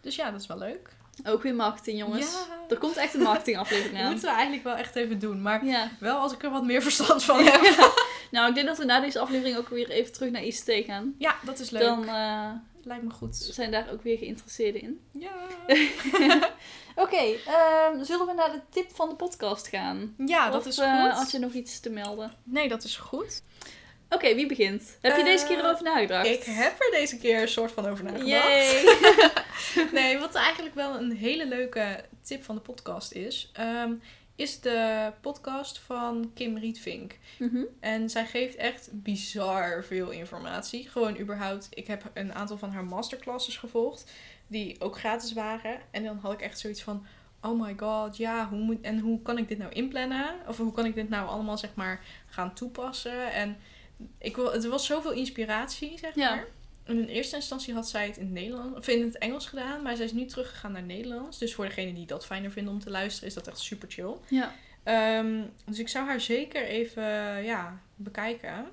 [0.01, 0.95] Dus ja, dat is wel leuk.
[1.23, 2.31] Ook weer marketing, jongens.
[2.31, 2.65] Ja.
[2.69, 4.09] Er komt echt een marketingaflevering Dat aan.
[4.11, 5.41] moeten we eigenlijk wel echt even doen.
[5.41, 5.89] Maar Ja.
[5.99, 7.61] wel als ik er wat meer verstand van heb.
[8.31, 11.15] Nou, ik denk dat we na deze aflevering ook weer even terug naar ICT gaan.
[11.17, 11.81] Ja, dat is leuk.
[11.81, 12.49] Dan eh,
[12.83, 13.35] Lijkt me goed.
[13.35, 14.99] zijn daar ook weer geïnteresseerden in.
[15.11, 15.31] Ja.
[16.95, 20.15] Oké, ehm, zullen we naar de tip van de podcast gaan?
[20.25, 21.11] Ja, dat is eh, goed.
[21.11, 22.33] had je nog iets te melden?
[22.43, 23.43] Nee, dat is goed.
[24.09, 24.97] Oké, wie begint?
[25.01, 26.27] Heb je deze Eh, keer erover nagedacht?
[26.27, 28.25] Ik heb er deze keer een soort van over nagedacht.
[29.91, 33.91] Nee, wat eigenlijk wel een hele leuke tip van de podcast is, ehm,
[34.35, 37.17] is de podcast van Kim Rietvink.
[37.39, 37.63] Mhm.
[37.79, 40.89] En zij geeft echt bizar veel informatie.
[40.89, 44.11] Gewoon überhaupt, ik heb een aantal van haar masterclasses gevolgd,
[44.47, 45.79] die ook gratis waren.
[45.91, 47.05] En dan had ik echt zoiets van,
[47.41, 50.35] oh my god, ja, hoe moet, en hoe kan ik dit nou inplannen?
[50.47, 53.31] Of hoe kan ik dit nou allemaal, zeg maar, gaan toepassen?
[53.33, 53.57] En
[54.17, 56.35] ik wil, het was zoveel inspiratie, zeg Ja.
[56.35, 56.45] maar.
[56.83, 59.95] En in eerste instantie had zij het in, Nederland, of in het Engels gedaan, maar
[59.95, 61.37] zij is nu teruggegaan naar Nederlands.
[61.37, 64.13] Dus voor degenen die dat fijner vinden om te luisteren, is dat echt super chill.
[64.27, 64.53] Ja.
[64.83, 67.03] Ehm, dus ik zou haar zeker even
[67.43, 68.65] ja, bekijken.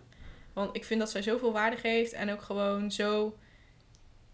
[0.53, 3.39] Want ik vind dat zij zoveel waarde geeft en ook gewoon zo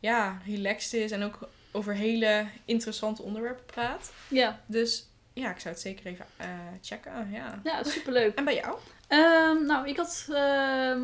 [0.01, 4.13] ja, relaxed is en ook over hele interessante onderwerpen praat.
[4.29, 4.61] Ja.
[4.67, 6.49] Dus ja, ik zou het zeker even eh,
[6.83, 7.31] checken.
[7.33, 7.61] Ja.
[7.65, 8.35] ja, superleuk.
[8.35, 8.79] En bij jou?
[9.11, 10.27] Ehm, nou, ik had...
[10.33, 11.03] ehm,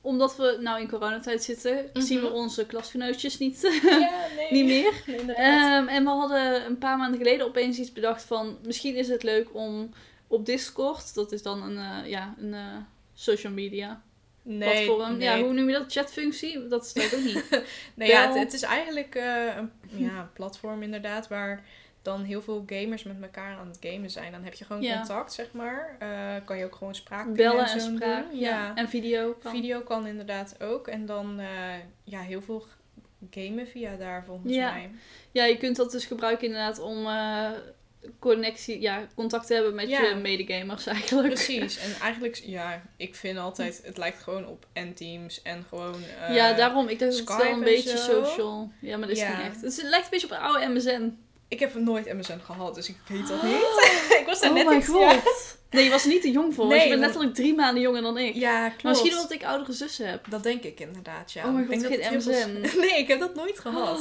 [0.00, 2.04] omdat we nou in coronatijd zitten, Mhm.
[2.04, 4.52] zien we onze klasgenootjes niet, Ja, nee.
[4.52, 4.92] niet meer.
[5.26, 5.36] Nee.
[5.36, 8.58] Ehm, en we hadden een paar maanden geleden opeens iets bedacht van...
[8.66, 9.90] Misschien is het leuk om
[10.26, 12.76] op Discord, dat is dan een, eh, ja, een eh,
[13.14, 14.02] social media
[14.42, 15.16] nee, platform.
[15.16, 15.28] nee.
[15.28, 15.92] Ja, hoe noem je dat?
[15.92, 16.68] Chatfunctie?
[16.68, 17.44] Dat staat ook niet.
[17.94, 21.64] Nee, ja, het, is eigenlijk eh, een ja, een platform inderdaad waar
[22.04, 24.32] dan heel veel gamers met elkaar aan het gamen zijn.
[24.32, 24.96] Dan heb je gewoon Ja.
[24.96, 25.96] contact, zeg maar.
[25.98, 26.08] Eh,
[26.44, 27.96] kan je ook gewoon spraak Bellen en doen.
[27.96, 28.24] spraak.
[28.32, 28.38] Ja.
[28.48, 28.74] Ja.
[28.74, 29.52] En video kan.
[29.52, 30.88] Video kan inderdaad ook.
[30.88, 31.46] En dan eh,
[32.04, 32.66] ja, heel veel
[33.30, 34.70] gamen via daar volgens Ja.
[34.72, 34.90] mij.
[35.32, 37.50] Ja, je kunt dat dus gebruiken inderdaad om eh,
[38.18, 41.34] connectie, ja, contact te hebben met je medegamers eigenlijk.
[41.34, 41.78] Precies.
[41.78, 46.00] En eigenlijk, ja, ik vind altijd, het lijkt gewoon op N-teams en gewoon...
[46.30, 46.88] ja, daarom.
[46.88, 48.24] Ik dacht dat het wel een en beetje zo.
[48.24, 48.72] social.
[48.80, 49.60] Ja, maar dat is niet echt.
[49.62, 51.18] Het lijkt een beetje op oude MSN.
[51.54, 53.52] Ik heb nooit MSN gehad, dus ik weet dat niet.
[54.20, 55.22] ik was daar Oh net my iets- god.
[55.70, 56.66] Nee, je was niet te jong voor.
[56.66, 58.34] Nee, je bent want- letterlijk drie maanden jonger dan ik.
[58.34, 58.82] Ja, klopt.
[58.82, 60.24] Maar misschien omdat ik oudere zussen heb.
[60.30, 61.44] Dat denk ik inderdaad, ja.
[61.44, 62.20] Oh mijn Ik denk god, dat geen
[62.80, 63.98] Nee, ik heb dat nooit gehad.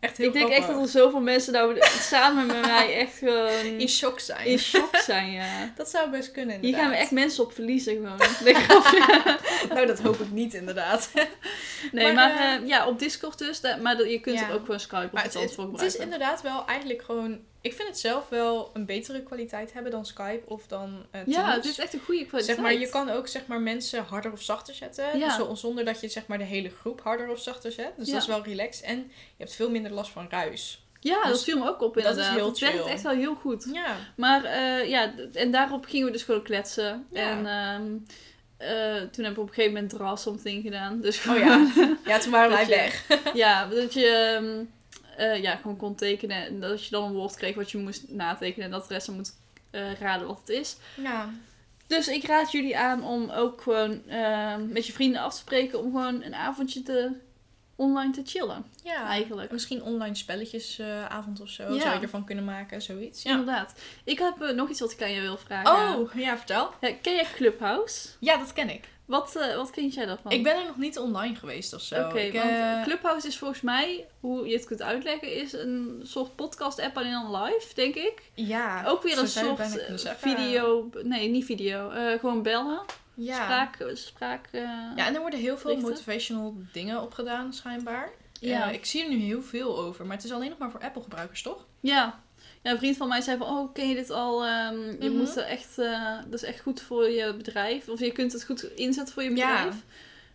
[0.00, 1.78] Echt heel ik denk echt dat er zoveel mensen nou
[2.14, 4.46] samen met mij echt gewoon in shock zijn.
[4.46, 5.44] in shock zijn, ja.
[5.76, 6.80] Dat zou best kunnen Hier inderdaad.
[6.80, 8.18] gaan we echt mensen op verliezen gewoon.
[9.74, 11.10] Nou, dat hoop ik niet inderdaad.
[11.92, 13.60] Nee, Maar, maar, eh, eh, ja, op Discord dus.
[13.82, 14.48] maar je kunt Ja.
[14.48, 16.00] er ook gewoon Skype iets het, het, voor het is gebruiken.
[16.02, 17.40] inderdaad wel eigenlijk gewoon...
[17.66, 21.34] Ik vind het zelf wel een betere kwaliteit hebben dan Skype of dan Teams.
[21.34, 22.56] Ja, het is echt een goede kwaliteit.
[22.56, 25.18] Zeg maar, je kan ook zeg maar, mensen harder of zachter zetten.
[25.18, 25.36] Ja.
[25.36, 27.92] Zo- zonder dat je zeg maar, de hele groep harder of zachter zet.
[27.96, 28.12] Dus Ja.
[28.12, 28.84] dat is wel relaxed.
[28.84, 29.12] En je
[29.44, 30.84] hebt veel minder last van ruis.
[31.00, 32.34] Ja, dat Dus viel me ook op dat is inderdaad.
[32.36, 33.68] heel het werkt echt wel heel goed.
[33.72, 33.96] Ja.
[34.16, 37.06] Maar eh, ja, en daarop gingen we dus gewoon kletsen.
[37.10, 37.30] Ja.
[37.30, 37.92] En ehm,
[38.56, 41.00] eh, toen hebben we op een gegeven moment Draw Something gedaan.
[41.00, 41.66] Dus Oh ja.
[42.04, 43.04] Ja, toen waren wij weg.
[43.34, 44.64] ja, dat je ehm,
[45.16, 46.46] eh, ja, gewoon kon tekenen.
[46.46, 48.64] En dat je dan een woord kreeg wat je moest natekenen.
[48.64, 49.32] En dat de rest dan moet
[49.70, 50.76] eh, raden wat het is.
[50.96, 51.30] Ja.
[51.86, 55.78] Dus ik raad jullie aan om ook gewoon ehm, met je vrienden af te spreken.
[55.78, 57.12] Om gewoon een avondje te,
[57.76, 58.64] online te chillen.
[58.82, 59.06] ja.
[59.08, 59.52] Eigenlijk.
[59.52, 61.74] Misschien online spelletjesavond of zo.
[61.74, 61.80] Ja.
[61.80, 63.22] Zou je ervan kunnen maken, zoiets.
[63.22, 63.30] Ja.
[63.30, 63.74] Inderdaad.
[64.04, 65.98] Ik heb eh, nog iets wat ik aan je wil vragen.
[65.98, 66.70] Oh, ja, vertel.
[66.80, 68.08] Ken jij Clubhouse?
[68.20, 68.88] Ja, dat ken ik.
[69.06, 70.32] Wat, eh, wat vind jij daarvan?
[70.32, 71.94] Ik ben er nog niet online geweest of zo.
[71.94, 76.36] Oké, want eh, Clubhouse is volgens mij, hoe je het kunt uitleggen, is een soort
[76.36, 78.22] podcast-app alleen dan live, denk ik.
[78.34, 79.60] Ja, Ook weer een soort
[80.04, 82.80] eh, video, nee, niet video, gewoon bellen.
[83.14, 83.44] Ja.
[83.44, 85.88] Spraak, spraak ja, en er worden heel veel richten.
[85.88, 88.10] motivational dingen opgedaan, schijnbaar.
[88.40, 88.70] Ja.
[88.70, 91.42] Ik zie er nu heel veel over, maar het is alleen nog maar voor Apple-gebruikers,
[91.42, 91.66] toch?
[91.80, 92.20] Ja.
[92.66, 94.44] Ja, een vriend van mij zei van, oh, ken je dit al?
[94.44, 95.16] Ehm, je Mhm.
[95.16, 97.88] moet er echt, eh, dat is echt goed voor je bedrijf.
[97.88, 99.54] Of je kunt het goed inzetten voor je Ja.
[99.64, 99.82] bedrijf.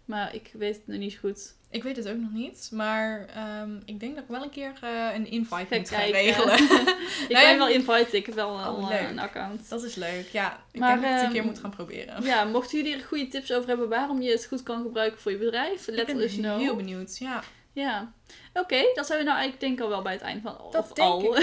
[0.05, 1.53] Maar ik weet het nog niet zo goed.
[1.69, 4.73] Ik weet het ook nog niet, maar ehm, ik denk dat ik wel een keer
[4.81, 6.11] eh, een invite moet gaan kijken.
[6.21, 6.53] regelen.
[6.53, 9.69] ik ja, ben wel invite, ik heb wel al Oh, eh, een account.
[9.69, 10.63] dat is leuk, ja.
[10.71, 12.23] Ik Maar, denk dat ik het een ehm, keer moet gaan proberen.
[12.23, 15.31] Ja, mochten jullie er goede tips over hebben waarom je het goed kan gebruiken voor
[15.31, 16.59] je bedrijf, ik let ben us know.
[16.59, 17.43] heel benieuwd, ja.
[17.73, 18.11] Ja.
[18.53, 20.57] Oké, dan zijn we nou eigenlijk denk ik al wel bij het einde van...
[20.71, 21.17] Dat of al.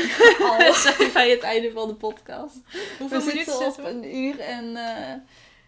[0.48, 0.56] Al.
[0.58, 2.54] We zijn bij het einde van de podcast.
[2.98, 3.88] Hoeveel we minuten zitten op we?
[3.88, 5.14] een uur en eh,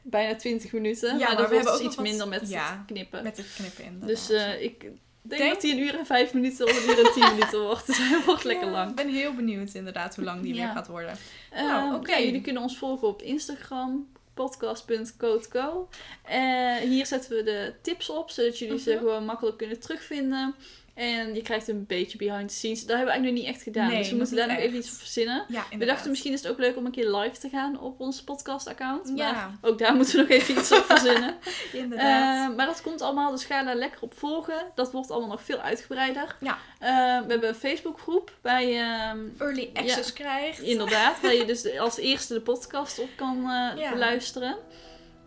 [0.03, 1.09] bijna 20 minuten.
[1.09, 3.23] Ja, maar, maar dat we hebben dus ook iets wat- minder met ja, het knippen.
[3.23, 4.01] Met het knippen in.
[4.07, 7.07] dus eh, ik denk, Denk- dat die een uur en vijf minuten of een uur
[7.07, 7.87] en tien minuten wordt.
[7.87, 8.91] Dus hij wordt lekker lang.
[8.91, 10.65] Ik ben heel benieuwd inderdaad hoe lang die Ja.
[10.65, 11.17] weer gaat worden.
[11.51, 12.15] Eh, Nou, oké.
[12.17, 14.09] jullie kunnen ons volgen op Instagram,
[14.45, 15.89] podcast.codeco.
[16.25, 18.99] Eh hier zetten we de tips op, zodat jullie ze Mhm.
[18.99, 20.55] gewoon makkelijk kunnen terugvinden.
[21.01, 22.81] En je krijgt een beetje behind the scenes.
[22.81, 23.89] Dat hebben we eigenlijk nog niet echt gedaan.
[23.89, 25.45] Nee, dus we moeten daar nog even iets op verzinnen.
[25.49, 28.01] Ja, We dachten misschien is het ook leuk om een keer live te gaan op
[28.01, 29.17] ons podcast-account.
[29.17, 31.37] Maar ook daar moeten we nog even iets op verzinnen.
[31.73, 32.51] inderdaad.
[32.51, 34.67] Eh, maar dat komt allemaal, dus ga daar lekker op volgen.
[34.75, 36.37] Dat wordt allemaal nog veel uitgebreider.
[36.41, 36.59] Ja.
[36.79, 36.89] Eh,
[37.27, 40.61] we hebben een Facebookgroep bij, ehm, Early access krijgt.
[40.61, 43.91] inderdaad, waar je dus als eerste de podcast op kan eh,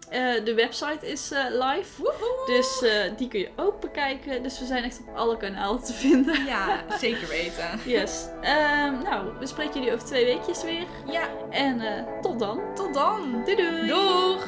[0.10, 2.46] Eh, de website is eh, live, Woehoe.
[2.46, 4.44] dus eh, die kun je ook bekijken.
[4.44, 6.46] Dus we zijn echt op alle kanalen te vinden.
[6.46, 7.80] Ja, zeker weten.
[7.86, 8.26] Yes.
[8.42, 10.86] Ehm, nou, we spreken jullie over twee weekjes weer.
[11.12, 12.62] Ja, En tot dan.
[12.76, 13.42] tot dan.
[13.46, 13.88] Doei doei!
[13.88, 14.48] Doeg!